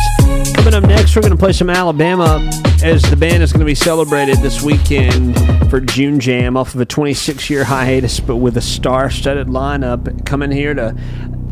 Coming 0.54 0.72
up 0.72 0.84
next, 0.84 1.14
we're 1.14 1.22
going 1.22 1.32
to 1.32 1.38
play 1.38 1.52
some 1.52 1.68
Alabama 1.68 2.40
as 2.84 3.00
the 3.08 3.16
band 3.16 3.42
is 3.42 3.50
going 3.50 3.60
to 3.60 3.64
be 3.64 3.74
celebrated 3.74 4.36
this 4.40 4.60
weekend 4.60 5.34
for 5.70 5.80
June 5.80 6.20
Jam 6.20 6.54
off 6.54 6.74
of 6.74 6.82
a 6.82 6.84
26 6.84 7.48
year 7.48 7.64
hiatus, 7.64 8.20
but 8.20 8.36
with 8.36 8.58
a 8.58 8.60
star 8.60 9.08
studded 9.08 9.46
lineup 9.46 10.26
coming 10.26 10.50
here 10.50 10.74
to 10.74 10.94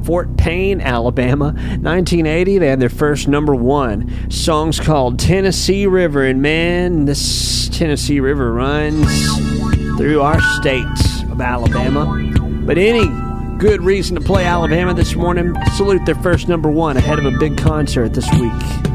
Fort 0.05 0.37
Payne, 0.37 0.83
Alabama. 0.83 1.47
1980, 1.47 2.59
they 2.59 2.67
had 2.67 2.81
their 2.81 2.91
first 2.91 3.29
number 3.29 3.55
one. 3.55 4.31
Song's 4.31 4.79
called 4.79 5.19
Tennessee 5.19 5.87
River, 5.87 6.27
and 6.27 6.43
man, 6.43 7.07
this 7.07 7.71
Tennessee 7.71 8.21
River 8.21 8.53
runs 8.53 9.07
through 9.97 10.21
our 10.21 10.39
state 10.61 10.85
of 11.31 11.41
Alabama. 11.41 12.15
But 12.67 12.77
any 12.77 13.07
good 13.57 13.81
reason 13.81 14.17
to 14.17 14.21
play 14.21 14.45
Alabama 14.45 14.93
this 14.93 15.15
morning, 15.15 15.55
salute 15.77 16.05
their 16.05 16.15
first 16.17 16.47
number 16.47 16.71
one 16.71 16.99
ahead 16.99 17.19
of 17.19 17.25
a 17.25 17.39
big 17.39 17.57
concert 17.57 18.13
this 18.13 18.31
week. 18.33 18.92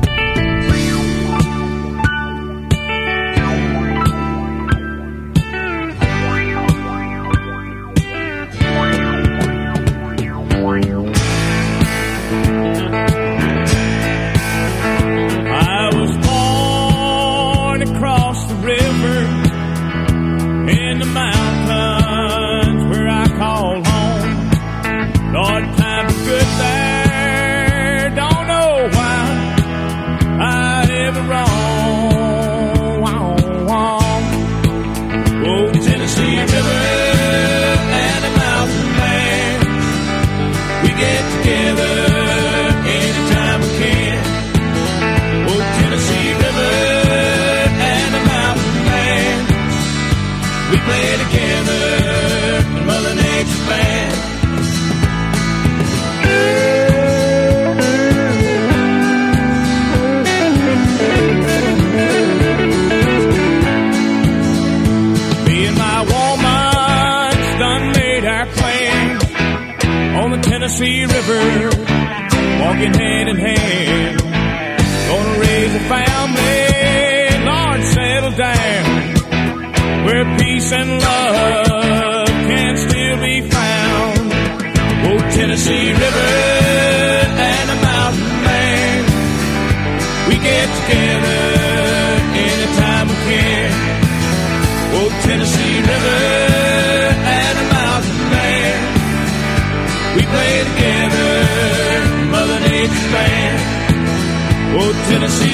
Tennessee 105.10 105.47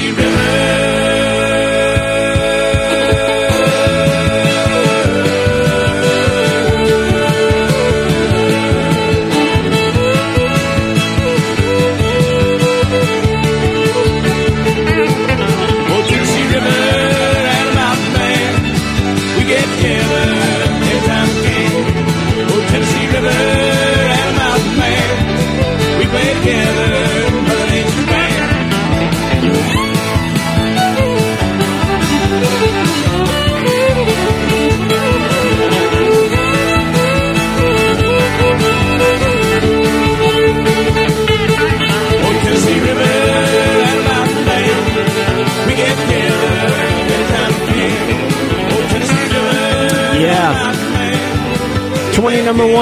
They 52.74 52.80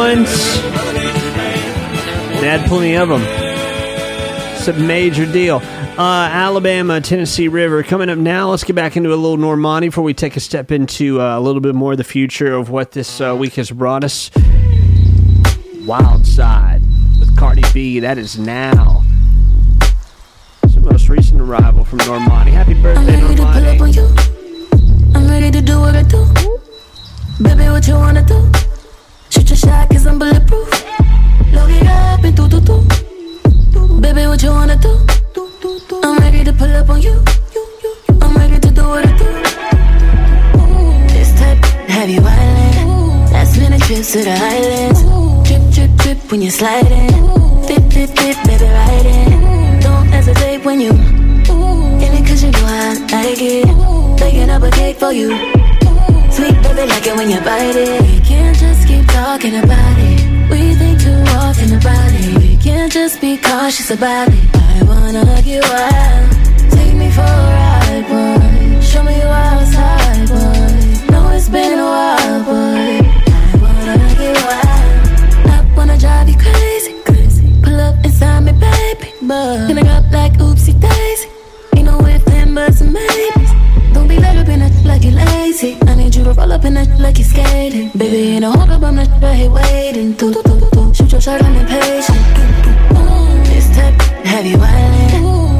had 2.47 2.65
plenty 2.65 2.95
of 2.95 3.09
them. 3.09 3.21
It's 4.55 4.67
a 4.69 4.73
major 4.73 5.29
deal. 5.29 5.57
Uh, 5.57 6.29
Alabama, 6.31 7.01
Tennessee 7.01 7.49
River. 7.49 7.83
Coming 7.83 8.07
up 8.07 8.17
now, 8.17 8.51
let's 8.51 8.63
get 8.63 8.73
back 8.73 8.95
into 8.95 9.13
a 9.13 9.15
little 9.15 9.35
Normani 9.35 9.87
before 9.87 10.05
we 10.05 10.13
take 10.13 10.37
a 10.37 10.39
step 10.39 10.71
into 10.71 11.19
uh, 11.19 11.37
a 11.37 11.41
little 11.41 11.59
bit 11.59 11.75
more 11.75 11.91
of 11.91 11.97
the 11.97 12.05
future 12.05 12.53
of 12.53 12.69
what 12.69 12.91
this 12.93 13.19
uh, 13.19 13.35
week 13.37 13.55
has 13.55 13.69
brought 13.69 14.05
us. 14.05 14.31
Wild 15.85 16.25
Side 16.25 16.81
with 17.19 17.37
Cardi 17.37 17.63
B. 17.73 17.99
That 17.99 18.17
is 18.17 18.39
now. 18.39 19.03
It's 20.63 20.75
the 20.75 20.81
most 20.81 21.09
recent 21.09 21.41
arrival 21.41 21.83
from 21.83 21.99
Normani. 21.99 22.51
Happy 22.51 22.81
birthday, 22.81 23.19
Normani. 23.19 25.15
I'm 25.15 25.27
ready 25.27 25.51
to 25.51 25.61
do 25.61 25.81
what 25.81 25.97
I 25.97 26.03
do. 26.03 26.25
Baby, 27.43 27.69
what 27.69 27.85
you 27.85 27.95
wanna 27.95 28.23
do? 28.25 28.70
Shot, 29.61 29.89
cause 29.89 30.07
I'm 30.07 30.17
bulletproof. 30.17 30.69
Load 31.53 31.69
it 31.69 31.87
up 31.87 32.23
and 32.23 32.35
do 32.35 32.47
do 32.47 32.59
do. 32.61 34.01
Baby, 34.01 34.25
what 34.25 34.41
you 34.41 34.49
wanna 34.49 34.75
do? 34.75 34.93
I'm 36.03 36.17
ready 36.17 36.43
to 36.43 36.53
pull 36.53 36.73
up 36.75 36.89
on 36.89 37.01
you. 37.01 37.23
I'm 38.21 38.35
ready 38.35 38.59
to 38.59 38.71
do 38.71 38.83
what 38.83 39.05
I 39.05 39.11
do. 39.21 39.29
This 41.13 41.31
type 41.39 41.63
have 41.89 42.09
you 42.09 42.21
island. 42.21 43.31
Last 43.31 43.57
minute 43.59 43.81
trips 43.83 44.13
to 44.13 44.23
the 44.23 44.31
islands. 44.31 45.01
Drip, 45.47 45.63
drip, 45.73 45.91
drip 46.01 46.31
when 46.31 46.41
you're 46.41 46.51
sliding. 46.51 47.11
Dip, 47.67 47.83
dip, 47.89 48.09
dip, 48.15 48.37
baby, 48.47 48.65
ride 48.65 49.05
it. 49.05 49.83
Don't 49.83 50.07
hesitate 50.07 50.65
when 50.65 50.81
you 50.81 50.91
in 50.91 52.13
it 52.17 52.27
cause 52.27 52.43
you 52.43 52.49
know 52.51 52.65
I 52.65 52.93
like 53.11 53.41
it. 53.41 54.17
Baking 54.19 54.49
up 54.49 54.63
a 54.63 54.71
cake 54.71 54.97
for 54.97 55.11
you. 55.11 55.29
Sweet 56.31 56.57
baby, 56.63 56.87
like 56.89 57.05
it 57.05 57.15
when 57.15 57.29
you 57.29 57.39
bite 57.41 57.75
it. 57.75 58.01
We 58.01 58.19
can't 58.25 58.57
just 58.57 58.80
talking 59.33 59.55
about 59.55 59.97
it. 59.97 60.19
We 60.51 60.75
think 60.75 60.99
too 60.99 61.23
often 61.39 61.69
about 61.79 62.11
it. 62.19 62.37
We 62.37 62.57
can't 62.57 62.91
just 62.91 63.21
be 63.21 63.37
cautious 63.37 63.89
about 63.89 64.27
it. 64.27 64.45
I 64.53 64.83
wanna 64.83 65.23
get 65.41 65.63
wild. 65.71 66.27
Take 66.75 66.95
me 67.01 67.09
for 67.17 67.21
a 67.21 67.47
ride, 67.55 68.05
boy. 68.11 68.81
Show 68.81 69.03
me 69.03 69.15
you 69.21 69.29
outside, 69.47 70.27
boy. 70.31 71.11
Know 71.11 71.29
it's 71.37 71.47
been 71.47 71.79
a 71.79 71.89
while, 71.95 72.39
boy. 72.49 72.97
I 73.51 73.57
wanna 73.63 73.95
get 74.19 74.35
wild. 74.47 75.47
I 75.55 75.57
wanna 75.77 75.97
drive 75.97 76.27
you 76.27 76.37
crazy, 76.45 76.93
crazy. 77.05 77.43
Pull 77.63 77.79
up 77.87 77.95
inside 78.03 78.41
me, 78.47 78.51
baby. 78.51 79.07
But 79.21 79.90
roll 86.41 86.53
up 86.53 86.65
in 86.65 86.77
it 86.77 86.89
like 86.99 87.17
you're 87.17 87.27
skating. 87.27 87.89
Baby, 87.97 88.17
ain't 88.33 88.41
no 88.41 88.51
hold 88.51 88.69
up, 88.69 88.83
I'm 88.83 88.95
not 88.95 89.09
right 89.21 89.35
here 89.35 89.51
waiting. 89.51 90.13
Do, 90.13 90.33
do, 90.33 90.41
do, 90.43 90.59
do, 90.59 90.67
do. 90.71 90.93
Shoot 90.93 91.11
your 91.11 91.21
shot, 91.21 91.41
I'm 91.43 91.55
impatient. 91.55 92.23
This 93.45 93.67
type, 93.75 94.01
have 94.25 94.45
you? 94.45 94.57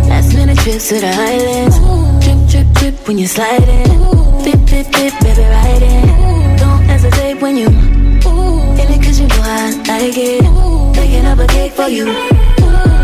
Last 0.09 0.33
minute 0.33 0.57
trips 0.59 0.89
to 0.89 0.99
the 0.99 1.11
islands. 1.31 1.77
Trip, 2.23 2.39
trip, 2.51 2.67
trip 2.77 3.07
when 3.07 3.17
you're 3.19 3.27
sliding. 3.27 3.89
Dip, 4.43 4.61
dip, 4.69 4.87
dip, 4.95 5.13
baby, 5.23 5.45
ride 5.55 5.83
it. 5.91 6.59
Don't 6.59 6.83
hesitate 6.91 7.41
when 7.41 7.57
you 7.57 7.67
in 7.67 8.87
it 8.93 9.03
cause 9.03 9.19
you 9.19 9.27
know 9.27 9.41
I 9.41 9.71
like 9.87 10.17
it. 10.17 10.41
Baking 10.95 11.25
up 11.25 11.39
a 11.39 11.47
cake 11.47 11.73
for 11.73 11.89
you. 11.89 12.05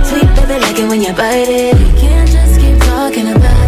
Sweet 0.07 0.29
baby, 0.35 0.55
like 0.63 0.79
it 0.79 0.87
when 0.89 1.01
you 1.01 1.13
bite 1.13 1.49
it. 1.49 1.75
We 1.75 1.99
can't 2.01 2.29
just 2.29 2.59
keep 2.59 2.77
talking 2.79 3.29
about 3.29 3.61
it. 3.61 3.66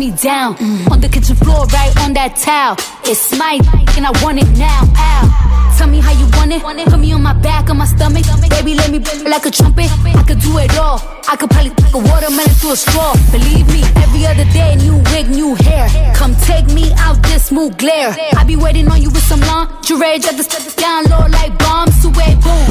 Me 0.00 0.10
down. 0.12 0.56
On 0.90 0.98
the 0.98 1.08
kitchen 1.08 1.36
floor, 1.44 1.66
right 1.66 1.94
on 2.02 2.12
that 2.14 2.36
towel. 2.36 2.76
It's 3.04 3.36
my 3.36 3.58
and 3.96 4.06
I 4.06 4.12
want 4.22 4.38
it 4.38 4.48
now. 4.56 4.82
Ow. 4.96 5.50
Tell 5.76 5.88
me 5.88 6.00
how 6.00 6.12
you 6.12 6.26
want 6.36 6.52
it. 6.52 6.62
Put 6.62 7.00
me 7.00 7.12
on 7.12 7.22
my 7.22 7.32
back, 7.32 7.70
on 7.70 7.78
my 7.78 7.86
stomach. 7.86 8.24
Baby, 8.50 8.74
let 8.74 8.90
me 8.90 8.98
blow 8.98 9.12
like 9.24 9.46
a 9.46 9.50
trumpet. 9.50 9.88
I 10.16 10.22
could 10.22 10.40
do 10.40 10.58
it 10.58 10.76
all. 10.78 11.00
I 11.28 11.36
could 11.36 11.50
probably 11.50 11.70
take 11.70 11.94
a 11.94 11.98
watermelon 11.98 12.54
through 12.60 12.72
a 12.72 12.76
straw. 12.76 13.14
Believe 13.32 13.66
me, 13.68 13.82
every 13.96 14.26
other 14.26 14.44
day, 14.52 14.76
new 14.76 14.96
wig, 15.12 15.28
new 15.28 15.54
hair. 15.54 15.88
Come 16.14 16.34
take 16.44 16.66
me 16.66 16.92
out 16.98 17.22
this 17.22 17.46
smooth 17.46 17.78
glare. 17.78 18.14
I 18.36 18.44
be 18.44 18.56
waiting 18.56 18.88
on 18.88 19.00
you 19.00 19.10
with 19.10 19.24
some 19.24 19.40
lingerie. 19.40 20.18
Just 20.18 20.36
to 20.36 20.44
step 20.44 20.76
down 20.76 21.04
low 21.04 21.26
like 21.28 21.56
bombs 21.58 21.96
to 22.02 22.08
a 22.08 22.28
boom. 22.44 22.68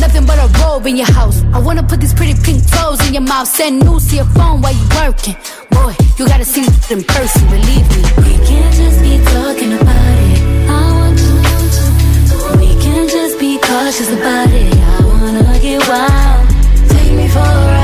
Nothing 0.00 0.26
but 0.26 0.38
a 0.38 0.48
robe 0.60 0.86
in 0.86 0.96
your 0.96 1.12
house. 1.12 1.42
I 1.52 1.58
wanna 1.58 1.82
put 1.82 2.00
these 2.00 2.14
pretty 2.14 2.34
pink 2.42 2.66
toes 2.70 3.00
in 3.06 3.14
your 3.14 3.22
mouth. 3.22 3.48
Send 3.48 3.80
news 3.84 4.08
to 4.08 4.16
your 4.16 4.30
phone 4.36 4.60
while 4.60 4.74
you 4.74 4.86
working. 5.00 5.36
Boy, 5.70 5.94
you 6.18 6.26
gotta 6.26 6.44
see 6.44 6.62
me 6.62 6.72
in 6.90 7.04
person, 7.04 7.48
believe 7.48 7.88
me. 7.96 8.15
We 8.24 8.32
can't 8.48 8.74
just 8.74 8.98
be 9.02 9.18
talking 9.34 9.72
about 9.74 10.16
it. 10.30 10.40
I 10.68 10.82
want 10.98 11.18
to. 11.18 12.58
We 12.58 12.70
can't 12.84 13.10
just 13.10 13.38
be 13.38 13.58
cautious 13.58 14.10
about 14.12 14.50
it. 14.50 14.72
I 14.74 15.04
wanna 15.04 15.58
get 15.60 15.80
wild. 15.88 16.44
Take 16.90 17.12
me 17.18 17.28
for 17.28 17.38
a 17.40 17.64
ride, 17.70 17.75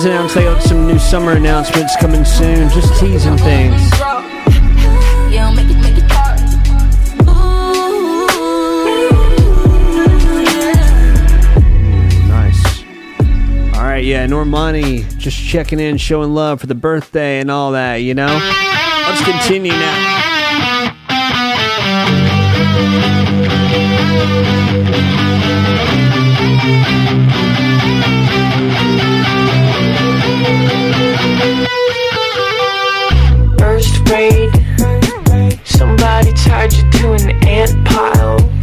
Fil 0.00 0.12
announced 0.12 0.34
they 0.36 0.44
got 0.44 0.62
some 0.62 0.86
new 0.86 0.98
summer 0.98 1.32
announcements 1.32 1.96
coming 1.96 2.24
soon. 2.24 2.68
Just 2.70 3.00
teasing 3.00 3.36
things. 3.38 3.90
Yeah, 5.30 5.52
make 5.54 5.68
it, 5.68 5.74
make 5.80 5.98
it 5.98 6.08
die. 6.08 6.36
Nice. 12.28 12.84
All 13.76 13.82
right, 13.82 14.04
yeah, 14.04 14.26
Normani 14.26 15.18
just 15.18 15.36
checking 15.44 15.80
in, 15.80 15.96
showing 15.96 16.32
love 16.32 16.60
for 16.60 16.68
the 16.68 16.76
birthday 16.76 17.40
and 17.40 17.50
all 17.50 17.72
that, 17.72 17.96
you 17.96 18.14
know? 18.14 18.38
Let's 19.08 19.24
continue 19.24 19.72
now. 19.72 20.18
Grade, 34.08 34.50
somebody 35.64 36.32
tied 36.32 36.72
you 36.72 36.90
to 36.92 37.12
an 37.12 37.30
ant 37.46 37.86
pile. 37.86 38.57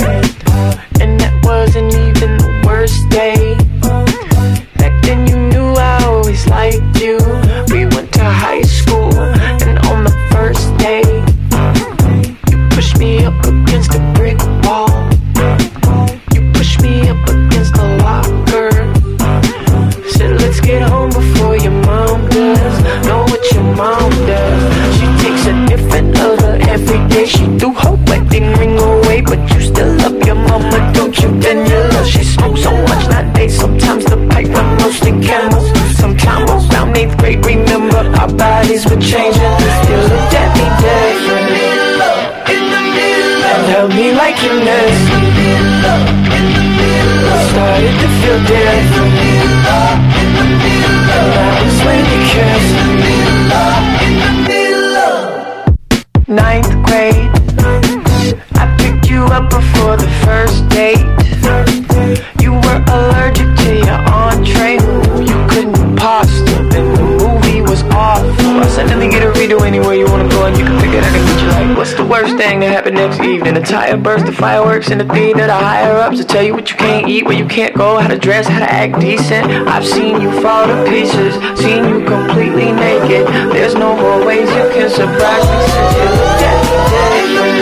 Burst, 74.05 74.27
the 74.27 74.31
fireworks, 74.31 74.91
and 74.91 75.01
the 75.01 75.05
thing 75.05 75.35
that 75.35 75.47
the 75.47 75.53
higher 75.53 75.97
ups 75.97 76.19
to 76.19 76.23
tell 76.23 76.43
you 76.43 76.53
what 76.53 76.69
you 76.69 76.77
can't 76.77 77.09
eat, 77.09 77.25
where 77.25 77.35
you 77.35 77.47
can't 77.47 77.75
go, 77.75 77.97
how 77.97 78.07
to 78.07 78.19
dress, 78.19 78.45
how 78.47 78.59
to 78.59 78.71
act 78.71 79.01
decent. 79.01 79.47
I've 79.67 79.85
seen 79.85 80.21
you 80.21 80.29
fall 80.43 80.67
to 80.67 80.85
pieces, 80.87 81.33
seen 81.57 81.83
you 81.89 82.05
completely 82.05 82.71
naked. 82.71 83.25
There's 83.49 83.73
no 83.73 83.97
more 83.97 84.23
ways 84.23 84.47
you 84.47 84.65
can 84.77 84.89
surprise 84.91 85.45
me 85.49 85.59
since 85.73 85.93
you 85.97 86.05
looked 86.05 86.45
at 86.45 86.61
me 86.69 86.85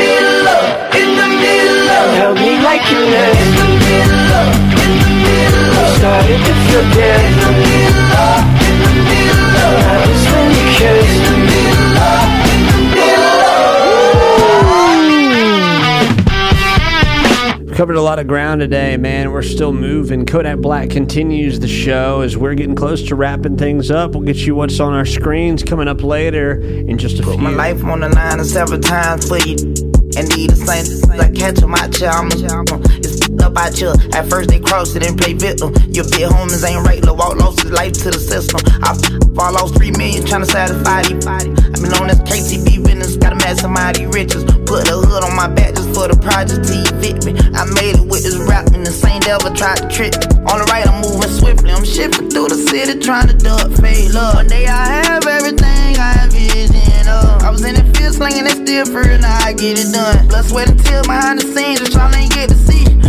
dead. 0.03 0.23
Of, 1.93 2.35
of, 2.35 2.63
like 2.67 2.83
you. 2.91 2.99
In 2.99 3.49
the 3.55 3.67
middle 3.87 4.31
of, 4.35 4.51
in 4.83 4.91
the 4.99 5.15
middle 5.23 5.79
of, 5.79 5.95
started 5.95 6.39
to 6.43 6.53
feel 6.67 6.83
dead. 6.91 7.23
In 7.23 7.39
the 7.39 7.51
middle 7.63 7.92
Covered 17.73 17.95
a 17.95 18.01
lot 18.01 18.19
of 18.19 18.27
ground 18.27 18.61
today, 18.61 18.97
man. 18.97 19.31
We're 19.31 19.41
still 19.41 19.73
moving. 19.73 20.27
Kodak 20.27 20.59
Black 20.59 20.91
continues 20.91 21.59
the 21.59 21.67
show 21.67 22.21
as 22.21 22.37
we're 22.37 22.53
getting 22.53 22.75
close 22.75 23.01
to 23.07 23.15
wrapping 23.15 23.57
things 23.57 23.89
up. 23.89 24.11
We'll 24.11 24.21
get 24.23 24.37
you 24.37 24.53
what's 24.53 24.79
on 24.79 24.93
our 24.93 25.05
screens 25.07 25.63
coming 25.63 25.87
up 25.87 26.03
later 26.03 26.61
in 26.61 26.99
just 26.99 27.19
a 27.19 27.23
Put 27.23 27.33
few. 27.33 27.41
my 27.43 27.49
life 27.49 27.83
on 27.83 28.01
the 28.01 28.09
line 28.09 28.43
several 28.45 28.79
times 28.79 29.27
for 29.27 29.39
you. 29.39 29.55
And 30.15 30.29
need 30.37 30.51
the 30.51 30.55
same 30.55 31.17
like 31.17 31.33
catch 31.33 31.63
'em 31.63 31.73
out 31.73 31.95
here. 31.97 32.09
I'm 32.09 32.29
it's 33.01 33.27
up 33.41 33.57
out 33.57 33.73
here. 33.73 33.93
At 34.13 34.29
first 34.29 34.49
they 34.49 34.59
crossed 34.59 34.95
it 34.95 35.03
and 35.03 35.17
play 35.17 35.33
victim. 35.33 35.73
Your 35.89 36.05
big 36.05 36.29
homies 36.29 36.63
ain't 36.63 36.85
right. 36.85 37.03
Lil' 37.03 37.15
Walt 37.17 37.37
lost 37.37 37.63
his 37.63 37.71
life 37.71 37.93
to 38.05 38.11
the 38.11 38.19
system. 38.19 38.61
I 38.83 38.91
f- 38.91 39.39
I 39.39 39.49
lost 39.49 39.73
three 39.75 39.89
million 39.91 40.23
trying 40.25 40.45
to 40.45 40.47
satisfy 40.47 41.01
these. 41.09 41.25
I 41.25 41.39
been 41.81 41.91
on 41.97 42.07
this 42.07 42.19
KTV 42.29 42.85
business, 42.85 43.17
gotta 43.17 43.35
maximize 43.37 43.97
these 43.97 44.07
riches. 44.13 44.43
Put 44.69 44.85
the 44.85 44.93
hood 45.01 45.23
on 45.25 45.35
my 45.35 45.47
back 45.47 45.72
for 45.93 46.09
the 46.09 46.17
project 46.17 46.65
to 46.67 46.75
evict 46.89 47.25
me. 47.25 47.37
I 47.53 47.63
made 47.77 48.01
it 48.01 48.05
with 48.09 48.25
this 48.25 48.37
rap 48.49 48.67
and 48.73 48.85
the 48.85 48.91
same 48.91 49.21
devil 49.21 49.53
tried 49.53 49.77
to 49.77 49.87
trick 49.87 50.13
me. 50.17 50.25
On 50.49 50.59
the 50.59 50.67
right, 50.73 50.85
I'm 50.85 51.01
moving 51.01 51.29
swiftly. 51.29 51.71
I'm 51.71 51.85
shifting 51.85 52.29
through 52.29 52.49
the 52.49 52.59
city 52.67 52.99
trying 52.99 53.27
to 53.29 53.37
duck 53.37 53.71
fade 53.79 54.11
love. 54.11 54.35
One 54.35 54.47
day 54.47 54.67
I 54.67 55.05
have 55.05 55.25
everything 55.25 55.97
I 55.97 56.13
vision 56.33 57.07
of. 57.07 57.41
I 57.43 57.49
was 57.49 57.63
in 57.63 57.75
the 57.75 57.85
field 57.97 58.15
slinging 58.15 58.45
that 58.45 58.57
still 58.57 58.85
first, 58.85 59.21
now 59.21 59.45
I 59.45 59.53
get 59.53 59.79
it 59.79 59.91
done. 59.91 60.27
Blood, 60.27 60.45
sweat, 60.45 60.69
and 60.69 60.79
tears 60.83 61.07
behind 61.07 61.39
the 61.39 61.45
scenes, 61.53 61.79
just 61.79 61.93
trying 61.93 62.13
to 62.13 62.35
get 62.35 62.49
to 62.49 62.55
see. 62.55 63.02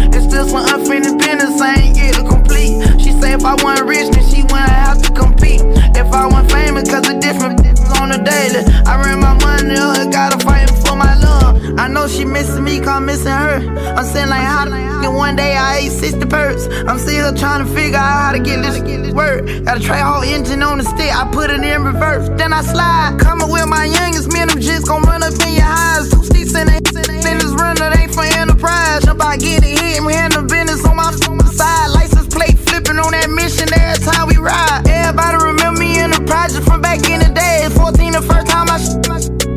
Work. 19.14 19.46
Got 19.64 19.78
a 19.78 19.80
tray 19.80 20.00
whole 20.00 20.22
engine 20.22 20.62
on 20.62 20.78
the 20.78 20.84
stick, 20.84 21.14
I 21.14 21.30
put 21.30 21.50
it 21.50 21.62
in 21.62 21.84
reverse. 21.84 22.28
Then 22.36 22.52
I 22.52 22.62
slide, 22.62 23.16
coming 23.20 23.48
with 23.48 23.66
my 23.66 23.84
youngest, 23.86 24.32
me 24.32 24.40
and 24.40 24.50
them 24.50 24.60
just 24.60 24.86
gon' 24.86 25.02
run 25.02 25.22
up 25.22 25.32
in 25.46 25.54
your 25.54 25.64
eyes. 25.64 26.10
Two 26.10 26.24
sticks 26.24 26.54
in 26.54 26.66
the 26.66 26.82
business 27.22 27.54
runner, 27.54 27.88
they 27.94 28.08
for 28.12 28.24
enterprise. 28.24 29.04
Jump 29.04 29.22
out, 29.22 29.38
get 29.38 29.62
it 29.62 29.78
hit, 29.78 30.02
we 30.04 30.12
handle 30.12 30.42
business 30.42 30.84
on 30.84 30.96
my, 30.96 31.14
on 31.30 31.38
my 31.38 31.46
side. 31.46 31.90
License 31.94 32.28
plate 32.34 32.58
flipping 32.58 32.98
on 32.98 33.12
that 33.12 33.30
mission 33.30 33.72
every 33.72 34.02
time 34.04 34.26
we 34.28 34.36
ride. 34.36 34.82
Everybody 34.86 35.36
remember 35.38 35.80
me 35.80 36.00
in 36.02 36.10
the 36.10 36.20
project 36.26 36.66
from 36.66 36.82
back 36.82 37.06
in 37.08 37.20
the 37.22 37.30
days. 37.30 37.70
14 37.78 38.12
the 38.12 38.22
first 38.22 38.46
time 38.50 38.66
I 38.68 38.78
sh- 38.82 38.98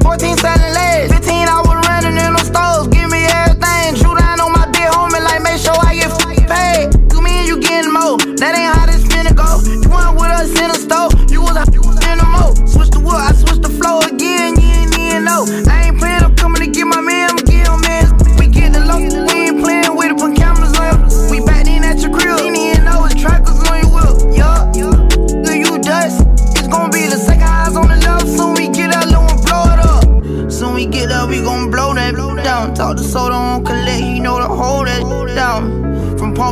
14 0.05 0.38
selling 0.38 0.73
legs. 0.73 1.06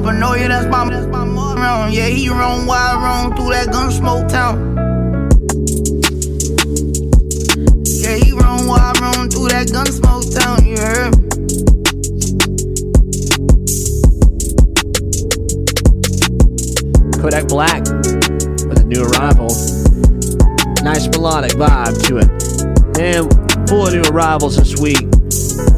Down. 0.05 0.13
From 0.13 0.21
Pompanoia, 0.21 0.47
that's 0.47 0.67
my 0.67 0.89
that's 0.89 1.07
my 1.07 1.25
round. 1.55 1.93
Yeah, 1.93 2.07
he 2.07 2.29
run 2.29 2.65
wild, 2.65 3.01
run 3.01 3.35
through 3.35 3.49
that 3.51 3.71
gun 3.71 3.91
smoke 3.91 4.27
town. 4.27 4.75
Yeah, 7.85 8.15
he 8.23 8.31
run 8.31 8.67
wild, 8.67 8.99
run 8.99 9.29
through 9.29 9.49
that 9.49 9.71
gun 9.71 9.85
smoke 9.87 10.25
town. 10.33 10.65
You 10.65 10.77
heard? 10.77 11.15
me? 11.17 11.25
Kodak 17.21 17.47
Black 17.47 17.81
with 18.67 18.79
a 18.79 18.85
new 18.85 19.03
arrival. 19.03 19.49
Nice 20.83 21.07
melodic 21.07 21.53
vibe 21.53 22.07
to 22.07 22.17
it. 22.17 22.29
And 22.99 23.29
full 23.67 23.87
of 23.87 23.93
new 23.93 24.03
arrivals 24.11 24.57
this 24.57 24.79
week. 24.79 25.07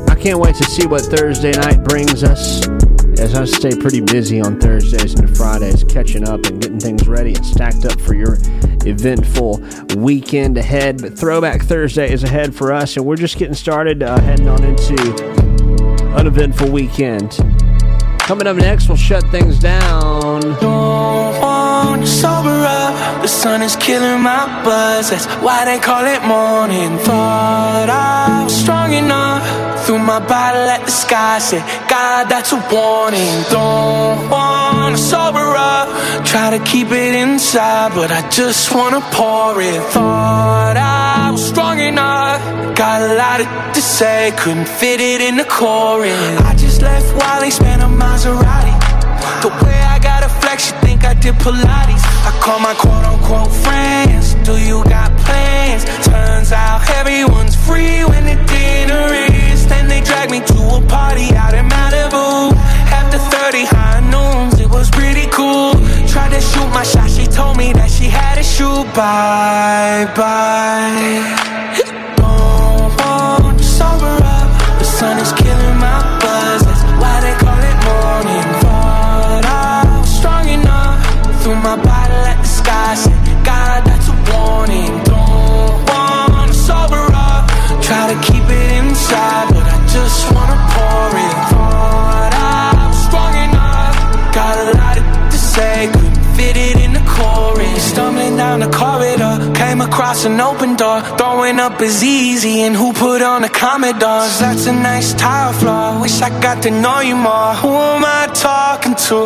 I 0.10 0.16
can't 0.16 0.40
wait 0.40 0.56
to 0.56 0.64
see 0.66 0.86
what 0.86 1.02
Thursday 1.02 1.52
night 1.52 1.84
brings 1.86 2.24
us. 2.24 2.77
As 3.20 3.34
I 3.34 3.46
stay 3.46 3.76
pretty 3.76 4.02
busy 4.02 4.40
on 4.40 4.60
Thursdays 4.60 5.16
and 5.16 5.36
Fridays, 5.36 5.84
catching 5.84 6.28
up 6.28 6.46
and 6.46 6.62
getting 6.62 6.80
things 6.80 7.08
ready 7.08 7.34
and 7.34 7.44
stacked 7.44 7.84
up 7.84 8.00
for 8.00 8.14
your 8.14 8.38
eventful 8.86 9.60
weekend 9.96 10.58
ahead. 10.58 11.02
But 11.02 11.18
Throwback 11.18 11.64
Thursday 11.64 12.12
is 12.12 12.24
ahead 12.24 12.54
for 12.54 12.72
us, 12.72 12.96
and 12.96 13.06
we're 13.06 13.16
just 13.16 13.38
getting 13.38 13.56
started, 13.56 14.04
uh, 14.04 14.20
heading 14.22 14.48
on 14.48 14.64
into 14.64 14.96
an 16.16 16.28
eventful 16.28 16.70
weekend. 16.70 17.32
Coming 18.20 18.46
up 18.46 18.58
next, 18.58 18.88
we'll 18.88 18.98
shut 18.98 19.24
things 19.32 19.58
down. 19.58 20.42
Don't 20.42 21.42
want 21.42 22.02
to 22.02 22.08
sober 22.08 22.50
up. 22.50 23.22
The 23.24 23.28
sun 23.28 23.64
is 23.64 23.76
killing 23.78 24.22
my 24.22 24.64
buzz. 24.64 25.10
That's 25.10 25.26
why 25.42 25.66
they 25.66 25.80
call 25.80 26.06
it 26.06 26.22
morning. 26.24 26.98
Thought 27.00 27.90
I 27.90 28.44
was 28.44 28.56
strong 28.56 28.94
enough. 28.94 29.67
Threw 29.88 30.00
my 30.00 30.20
bottle 30.20 30.68
at 30.68 30.84
the 30.84 30.92
sky. 30.92 31.40
Said, 31.40 31.64
God, 31.88 32.28
that's 32.28 32.52
a 32.52 32.60
warning. 32.68 33.36
Don't 33.50 34.30
want 34.30 34.98
to 34.98 35.02
sober 35.02 35.56
up. 35.56 35.88
Try 36.26 36.50
to 36.58 36.60
keep 36.66 36.92
it 36.92 37.16
inside, 37.16 37.96
but 37.96 38.12
I 38.12 38.28
just 38.28 38.76
wanna 38.76 39.00
pour 39.16 39.62
it. 39.62 39.82
Thought 39.96 40.76
I 40.76 41.32
was 41.32 41.48
strong 41.48 41.80
enough. 41.80 42.44
Got 42.76 43.00
a 43.10 43.16
lot 43.16 43.40
to 43.76 43.82
say, 43.82 44.34
couldn't 44.36 44.68
fit 44.68 45.00
it 45.00 45.22
in 45.22 45.38
the 45.38 45.46
chorus. 45.46 46.12
I 46.42 46.54
just 46.56 46.82
left 46.82 47.08
Wally, 47.16 47.50
spent 47.50 47.82
a 47.82 47.86
Maserati. 47.86 48.76
The 49.42 49.52
way 49.64 49.80
I 49.96 50.00
got 50.00 50.22
a 50.22 50.30
flex, 50.44 50.70
you 50.70 50.78
think 50.82 51.06
I 51.06 51.14
did 51.14 51.36
Pilates. 51.36 52.04
I 52.28 52.38
call 52.44 52.60
my 52.60 52.74
quote 52.74 53.06
unquote 53.06 53.54
friends. 53.64 54.34
Do 54.44 54.60
you 54.60 54.84
got 54.84 55.16
plans? 55.20 55.86
Turns 56.06 56.52
out 56.52 56.84
everyone's 57.00 57.56
free 57.56 58.04
when 58.04 58.26
the 58.26 58.36
dinner 58.52 59.14
is. 59.32 59.47
Then 59.70 59.88
they 59.88 60.02
drag 60.02 60.32
me 60.32 60.40
to 60.40 60.60
a 60.78 60.82
party 60.88 61.36
out 61.36 61.54
in 61.54 61.66
Malibu. 61.68 62.54
After 63.00 63.18
30 63.18 63.66
high 63.66 64.02
noons, 64.14 64.60
it 64.60 64.70
was 64.70 64.90
pretty 64.90 65.28
cool. 65.32 65.74
Tried 66.08 66.32
to 66.32 66.42
shoot 66.42 66.70
my 66.70 66.84
shot, 66.84 67.10
she 67.10 67.26
told 67.28 67.58
me 67.58 67.74
that 67.74 67.90
she 67.90 68.06
had 68.06 68.36
to 68.36 68.44
shoot. 68.44 68.86
Bye 68.96 70.06
bye. 70.16 71.24
Don't 72.18 72.92
want 73.00 73.60
sober 73.62 74.16
up. 74.24 74.50
The 74.80 74.86
sun 74.86 75.18
is 75.20 75.32
killing 75.34 75.78
my 75.78 76.00
buzz. 76.22 76.62
That's 76.66 76.84
why 77.02 77.16
they 77.26 77.36
call 77.44 77.62
it 77.72 77.78
morning. 77.88 78.48
Thought 78.64 79.46
I 79.46 80.00
was 80.00 80.10
strong 80.18 80.48
enough. 80.50 80.98
Threw 81.44 81.56
my 81.56 81.76
bottle 81.76 82.24
at 82.32 82.42
the 82.42 82.48
sky. 82.48 82.96
Said, 82.96 83.20
God, 83.46 83.86
that's 83.86 84.08
a 84.10 84.18
warning. 84.32 84.94
Don't 85.04 85.78
want 85.92 86.48
to 86.52 86.58
sober 86.58 87.04
up. 87.14 87.44
Try 87.82 88.04
to 88.14 88.18
keep 88.28 88.44
it 88.50 88.72
inside, 88.82 89.48
just 89.98 90.32
wanna 90.34 90.58
pour 90.74 91.10
it. 91.26 91.36
Thought 91.52 92.34
I 92.34 92.88
was 92.90 93.00
strong 93.08 93.34
enough. 93.48 93.96
Got 94.40 94.56
a 94.64 94.68
lot 94.80 94.98
to 95.34 95.38
say, 95.54 95.76
couldn't 95.94 96.22
fit 96.38 96.56
it 96.68 96.78
in 96.86 96.92
the 96.98 97.06
chorus. 97.14 97.82
Stumbling 97.92 98.36
down 98.44 98.58
the 98.66 98.72
corridor, 98.82 99.34
came 99.62 99.80
across 99.90 100.20
an 100.30 100.40
open 100.50 100.72
door. 100.82 101.00
Throwing 101.20 101.58
up 101.66 101.82
is 101.82 101.98
easy, 102.04 102.56
and 102.66 102.76
who 102.80 102.88
put 102.94 103.22
on 103.32 103.40
the 103.46 103.54
Commodores? 103.64 104.36
That's 104.44 104.66
a 104.74 104.76
nice 104.92 105.10
tile 105.24 105.54
floor. 105.62 106.02
Wish 106.04 106.18
I 106.28 106.30
got 106.46 106.58
to 106.66 106.72
know 106.84 107.00
you 107.10 107.16
more. 107.30 107.52
Who 107.64 107.74
am 107.96 108.04
I 108.20 108.24
talking 108.50 108.96
to? 109.08 109.18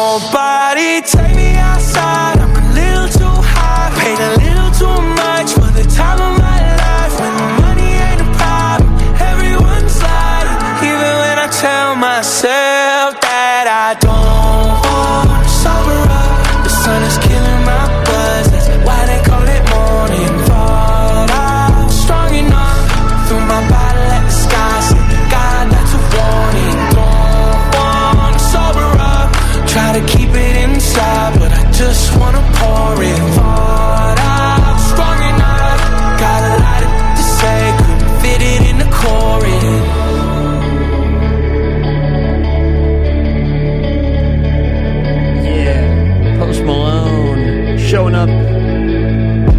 Nobody. 0.00 0.90
Take 1.14 1.34
me 1.42 1.50
outside. 1.70 2.36
I'm 2.44 2.54
a 2.62 2.64
little 2.80 3.08
too 3.20 3.36
high. 3.54 3.88
Paid 4.02 4.20
a 4.28 4.32
little 4.44 4.70
too 4.80 4.98
much 5.22 5.48
for 5.58 5.70
the 5.78 5.86
time 5.98 6.20
of 6.26 6.32
my 6.40 6.45
myself 12.26 13.20
that 13.20 13.68
I 13.68 13.94
don't 14.00 14.65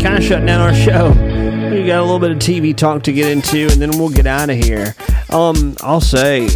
kind 0.08 0.20
of 0.20 0.24
shutting 0.24 0.46
down 0.46 0.62
our 0.62 0.74
show. 0.74 1.10
We 1.70 1.86
got 1.86 2.00
a 2.00 2.02
little 2.02 2.20
bit 2.20 2.32
of 2.32 2.38
TV 2.38 2.74
talk 2.74 3.04
to 3.04 3.12
get 3.12 3.30
into, 3.30 3.64
and 3.64 3.82
then 3.82 3.90
we'll 4.00 4.08
get 4.08 4.26
out 4.26 4.50
of 4.50 4.56
here. 4.56 4.96
Um, 5.30 5.76
I'll 5.82 6.00
say, 6.00 6.48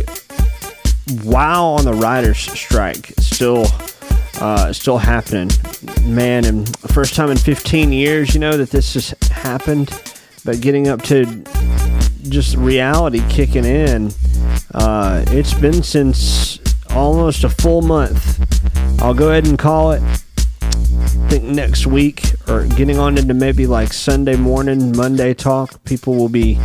wow, 1.26 1.66
on 1.66 1.84
the 1.84 1.94
writers' 1.94 2.38
strike, 2.38 3.08
still, 3.18 3.66
uh, 4.40 4.72
still 4.72 4.98
happening, 4.98 5.50
man. 6.06 6.46
And 6.46 6.78
first 6.94 7.14
time 7.14 7.30
in 7.30 7.36
15 7.36 7.92
years, 7.92 8.34
you 8.34 8.40
know, 8.40 8.56
that 8.56 8.70
this 8.70 8.94
has 8.94 9.14
happened. 9.30 9.90
But 10.46 10.62
getting 10.62 10.88
up 10.88 11.02
to 11.04 11.26
just 12.30 12.56
reality 12.56 13.22
kicking 13.28 13.66
in, 13.66 14.14
uh, 14.74 15.26
it's 15.28 15.54
been 15.54 15.84
since 15.84 16.58
almost 16.92 17.44
a 17.44 17.50
full 17.50 17.82
month. 17.82 18.40
I'll 19.02 19.14
go 19.14 19.32
ahead 19.32 19.46
and 19.46 19.60
call 19.60 19.92
it. 19.92 20.02
I 20.62 21.28
think 21.28 21.44
next 21.44 21.86
week 21.86 22.31
or 22.52 22.66
getting 22.68 23.00
on 23.00 23.18
into 23.18 23.34
maybe 23.34 23.66
like 23.66 23.94
Sunday 23.94 24.36
morning, 24.36 24.96
Monday 24.96 25.34
talk, 25.34 25.84
people 25.86 26.16
will 26.16 26.30
be 26.30 26.60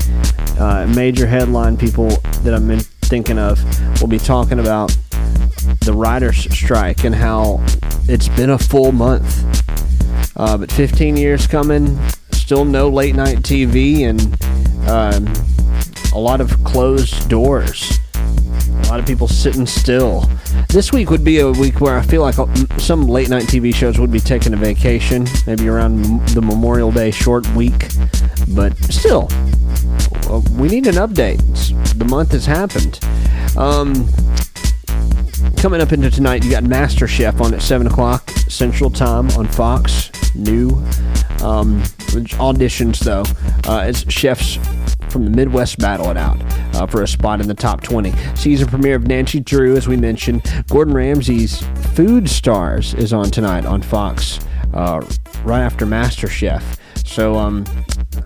uh, 0.58 0.86
major 0.94 1.26
headline 1.26 1.76
people 1.76 2.08
that 2.42 2.52
I'm 2.52 2.70
in, 2.70 2.80
thinking 2.80 3.38
of 3.38 3.62
will 4.00 4.08
be 4.08 4.18
talking 4.18 4.58
about 4.58 4.96
the 5.84 5.92
writers' 5.94 6.52
strike 6.52 7.04
and 7.04 7.14
how 7.14 7.64
it's 8.08 8.28
been 8.30 8.50
a 8.50 8.58
full 8.58 8.90
month. 8.90 9.44
Uh, 10.36 10.58
but 10.58 10.72
15 10.72 11.16
years 11.16 11.46
coming, 11.46 11.98
still 12.32 12.64
no 12.64 12.88
late 12.88 13.14
night 13.14 13.38
TV, 13.38 14.08
and 14.08 14.20
um, 14.88 15.32
a 16.12 16.18
lot 16.18 16.40
of 16.40 16.62
closed 16.64 17.28
doors. 17.28 17.98
A 18.86 18.88
lot 18.88 19.00
of 19.00 19.06
people 19.06 19.26
sitting 19.26 19.66
still. 19.66 20.30
This 20.68 20.92
week 20.92 21.10
would 21.10 21.24
be 21.24 21.40
a 21.40 21.50
week 21.50 21.80
where 21.80 21.98
I 21.98 22.02
feel 22.02 22.22
like 22.22 22.38
uh, 22.38 22.46
some 22.78 23.08
late 23.08 23.28
night 23.28 23.42
TV 23.42 23.74
shows 23.74 23.98
would 23.98 24.12
be 24.12 24.20
taking 24.20 24.54
a 24.54 24.56
vacation, 24.56 25.26
maybe 25.44 25.66
around 25.66 26.04
the 26.28 26.40
Memorial 26.40 26.92
Day 26.92 27.10
short 27.10 27.48
week. 27.54 27.88
But 28.54 28.76
still, 28.84 29.28
uh, 30.30 30.40
we 30.52 30.68
need 30.68 30.86
an 30.86 30.94
update. 30.94 31.40
The 31.98 32.04
month 32.04 32.30
has 32.30 32.46
happened. 32.46 33.00
Um, 33.56 34.08
coming 35.56 35.80
up 35.80 35.92
into 35.92 36.08
tonight, 36.08 36.44
you 36.44 36.52
got 36.52 36.62
Master 36.62 37.08
Chef 37.08 37.40
on 37.40 37.54
at 37.54 37.62
7 37.62 37.88
o'clock 37.88 38.30
Central 38.48 38.88
Time 38.88 39.28
on 39.30 39.48
Fox. 39.48 40.12
New 40.36 40.68
um, 41.42 41.82
auditions, 42.38 43.00
though. 43.00 43.24
Uh, 43.68 43.86
it's 43.88 44.08
chefs 44.12 44.58
from 45.16 45.24
the 45.24 45.30
Midwest 45.30 45.78
battle 45.78 46.10
it 46.10 46.16
out 46.18 46.36
uh, 46.74 46.86
for 46.86 47.02
a 47.02 47.08
spot 47.08 47.40
in 47.40 47.48
the 47.48 47.54
top 47.54 47.80
20. 47.80 48.12
Season 48.34 48.68
premiere 48.68 48.96
of 48.96 49.06
Nancy 49.06 49.40
Drew, 49.40 49.74
as 49.74 49.88
we 49.88 49.96
mentioned. 49.96 50.42
Gordon 50.68 50.92
Ramsay's 50.92 51.62
Food 51.94 52.28
Stars 52.28 52.92
is 52.92 53.14
on 53.14 53.30
tonight 53.30 53.64
on 53.64 53.80
Fox, 53.80 54.40
uh, 54.74 55.02
right 55.42 55.62
after 55.62 55.86
Master 55.86 56.28
Chef. 56.28 56.78
So 57.06 57.36
um, 57.36 57.64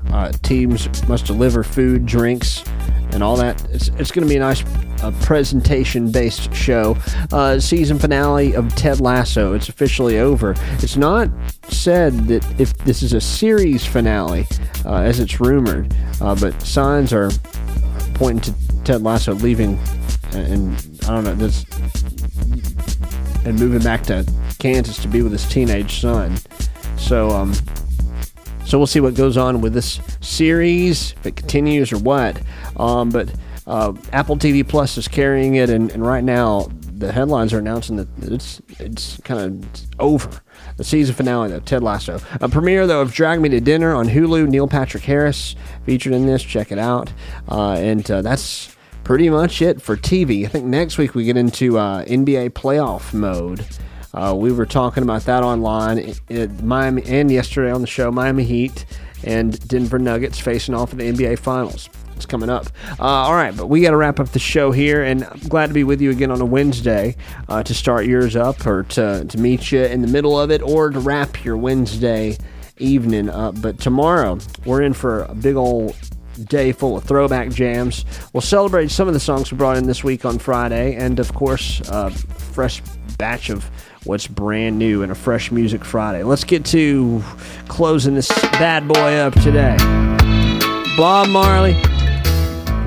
uh, 0.08 0.32
teams 0.42 1.06
must 1.08 1.26
deliver 1.26 1.62
food, 1.62 2.06
drinks, 2.06 2.64
and 3.12 3.22
all 3.22 3.36
that. 3.36 3.62
It's, 3.70 3.88
it's 3.88 4.10
going 4.10 4.26
to 4.26 4.28
be 4.28 4.36
a 4.36 4.40
nice 4.40 4.64
uh, 5.02 5.12
presentation 5.22 6.10
based 6.10 6.52
show. 6.54 6.96
Uh, 7.32 7.60
season 7.60 7.98
finale 7.98 8.54
of 8.54 8.74
Ted 8.74 9.00
Lasso. 9.00 9.54
It's 9.54 9.68
officially 9.68 10.18
over. 10.18 10.54
It's 10.78 10.96
not 10.96 11.28
said 11.68 12.12
that 12.28 12.44
if 12.60 12.76
this 12.78 13.02
is 13.02 13.12
a 13.12 13.20
series 13.20 13.84
finale, 13.84 14.46
uh, 14.84 14.96
as 15.02 15.20
it's 15.20 15.40
rumored, 15.40 15.94
uh, 16.20 16.34
but 16.34 16.60
signs 16.62 17.12
are 17.12 17.30
pointing 18.14 18.54
to 18.54 18.82
Ted 18.84 19.02
Lasso 19.02 19.34
leaving, 19.34 19.78
and 20.32 20.74
I 21.04 21.14
don't 21.14 21.24
know 21.24 21.34
this, 21.34 21.64
and 23.44 23.58
moving 23.58 23.82
back 23.82 24.02
to 24.04 24.26
Kansas 24.58 24.98
to 24.98 25.08
be 25.08 25.22
with 25.22 25.32
his 25.32 25.48
teenage 25.48 26.00
son. 26.00 26.36
So 26.96 27.30
um, 27.30 27.54
so 28.70 28.78
we'll 28.78 28.86
see 28.86 29.00
what 29.00 29.14
goes 29.14 29.36
on 29.36 29.60
with 29.60 29.72
this 29.72 29.98
series, 30.20 31.12
if 31.18 31.26
it 31.26 31.34
continues 31.34 31.92
or 31.92 31.98
what. 31.98 32.40
Um, 32.76 33.10
but 33.10 33.28
uh, 33.66 33.92
Apple 34.12 34.36
TV 34.36 34.66
Plus 34.66 34.96
is 34.96 35.08
carrying 35.08 35.56
it, 35.56 35.70
and, 35.70 35.90
and 35.90 36.06
right 36.06 36.22
now 36.22 36.68
the 36.92 37.10
headlines 37.10 37.52
are 37.52 37.58
announcing 37.58 37.96
that 37.96 38.08
it's 38.20 38.62
it's 38.78 39.18
kind 39.24 39.64
of 39.64 39.80
over. 39.98 40.40
The 40.76 40.84
season 40.84 41.16
finale 41.16 41.52
of 41.52 41.64
Ted 41.64 41.82
Lasso. 41.82 42.20
A 42.40 42.48
premiere 42.48 42.86
though 42.86 43.00
of 43.00 43.12
Drag 43.12 43.40
Me 43.40 43.48
to 43.48 43.60
Dinner 43.60 43.92
on 43.92 44.06
Hulu. 44.08 44.48
Neil 44.48 44.68
Patrick 44.68 45.02
Harris 45.02 45.56
featured 45.84 46.12
in 46.12 46.26
this. 46.26 46.42
Check 46.42 46.70
it 46.70 46.78
out. 46.78 47.12
Uh, 47.48 47.72
and 47.72 48.08
uh, 48.08 48.22
that's 48.22 48.76
pretty 49.02 49.28
much 49.28 49.62
it 49.62 49.82
for 49.82 49.96
TV. 49.96 50.44
I 50.44 50.48
think 50.48 50.66
next 50.66 50.96
week 50.96 51.16
we 51.16 51.24
get 51.24 51.36
into 51.36 51.76
uh, 51.76 52.04
NBA 52.04 52.50
playoff 52.50 53.12
mode. 53.12 53.66
Uh, 54.12 54.34
we 54.36 54.52
were 54.52 54.66
talking 54.66 55.02
about 55.02 55.22
that 55.22 55.42
online. 55.42 55.98
It, 55.98 56.20
it- 56.28 56.62
Miami 56.62 57.02
and 57.04 57.30
yesterday 57.30 57.70
on 57.70 57.80
the 57.80 57.86
show, 57.86 58.10
Miami 58.10 58.44
Heat 58.44 58.84
and 59.24 59.58
Denver 59.68 59.98
Nuggets 59.98 60.38
facing 60.38 60.74
off 60.74 60.92
in 60.92 60.98
the 60.98 61.12
NBA 61.12 61.38
Finals. 61.38 61.88
It's 62.16 62.26
coming 62.26 62.50
up. 62.50 62.66
Uh, 62.98 63.04
all 63.04 63.34
right, 63.34 63.56
but 63.56 63.68
we 63.68 63.80
got 63.80 63.90
to 63.92 63.96
wrap 63.96 64.20
up 64.20 64.28
the 64.28 64.38
show 64.38 64.72
here, 64.72 65.02
and 65.04 65.24
I'm 65.24 65.38
glad 65.48 65.68
to 65.68 65.72
be 65.74 65.84
with 65.84 66.02
you 66.02 66.10
again 66.10 66.30
on 66.30 66.40
a 66.40 66.44
Wednesday 66.44 67.16
uh, 67.48 67.62
to 67.62 67.72
start 67.74 68.04
yours 68.04 68.36
up, 68.36 68.66
or 68.66 68.82
to 68.84 69.24
to 69.24 69.38
meet 69.38 69.72
you 69.72 69.82
in 69.84 70.02
the 70.02 70.08
middle 70.08 70.38
of 70.38 70.50
it, 70.50 70.60
or 70.60 70.90
to 70.90 70.98
wrap 71.00 71.42
your 71.46 71.56
Wednesday 71.56 72.36
evening 72.76 73.30
up. 73.30 73.60
But 73.62 73.78
tomorrow 73.78 74.38
we're 74.66 74.82
in 74.82 74.92
for 74.92 75.22
a 75.22 75.34
big 75.34 75.56
old 75.56 75.96
day 76.44 76.72
full 76.72 76.96
of 76.98 77.04
throwback 77.04 77.50
jams. 77.50 78.04
We'll 78.34 78.40
celebrate 78.42 78.90
some 78.90 79.08
of 79.08 79.14
the 79.14 79.20
songs 79.20 79.50
we 79.50 79.56
brought 79.56 79.78
in 79.78 79.86
this 79.86 80.04
week 80.04 80.26
on 80.26 80.38
Friday, 80.38 80.96
and 80.96 81.18
of 81.20 81.32
course, 81.32 81.80
a 81.88 82.10
fresh 82.10 82.82
batch 83.16 83.48
of 83.48 83.70
what's 84.04 84.26
brand 84.26 84.78
new 84.78 85.02
and 85.02 85.12
a 85.12 85.14
fresh 85.14 85.50
music 85.50 85.84
Friday. 85.84 86.22
Let's 86.22 86.44
get 86.44 86.64
to 86.66 87.22
closing 87.68 88.14
this 88.14 88.28
bad 88.28 88.88
boy 88.88 89.14
up 89.14 89.34
today. 89.34 89.76
Bob 90.96 91.28
Marley 91.28 91.74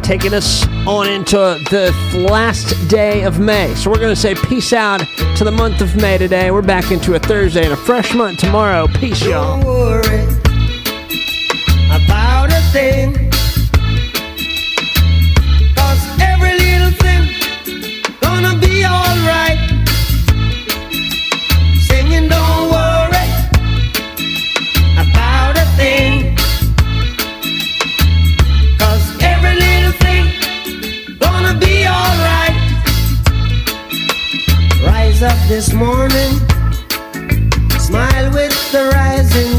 taking 0.04 0.34
us 0.34 0.68
on 0.86 1.08
into 1.08 1.38
the 1.38 2.28
last 2.30 2.90
day 2.90 3.24
of 3.24 3.40
May. 3.40 3.74
So 3.76 3.90
we're 3.90 4.00
going 4.00 4.14
to 4.14 4.20
say 4.20 4.36
peace 4.36 4.74
out 4.74 5.02
to 5.38 5.44
the 5.44 5.52
month 5.52 5.82
of 5.82 5.96
May 5.96 6.18
today. 6.18 6.52
We're 6.52 6.62
back 6.62 6.92
into 6.92 7.16
a 7.16 7.20
Thursday 7.20 7.64
and 7.64 7.74
a 7.74 7.78
fresh 7.78 8.14
month 8.14 8.40
tomorrow. 8.40 8.88
Peace, 8.88 9.24
y'all. 9.24 9.62
Up 35.24 35.38
this 35.48 35.72
morning, 35.72 36.34
smile 37.80 38.30
with 38.34 38.72
the 38.74 38.90
rising 38.94 39.53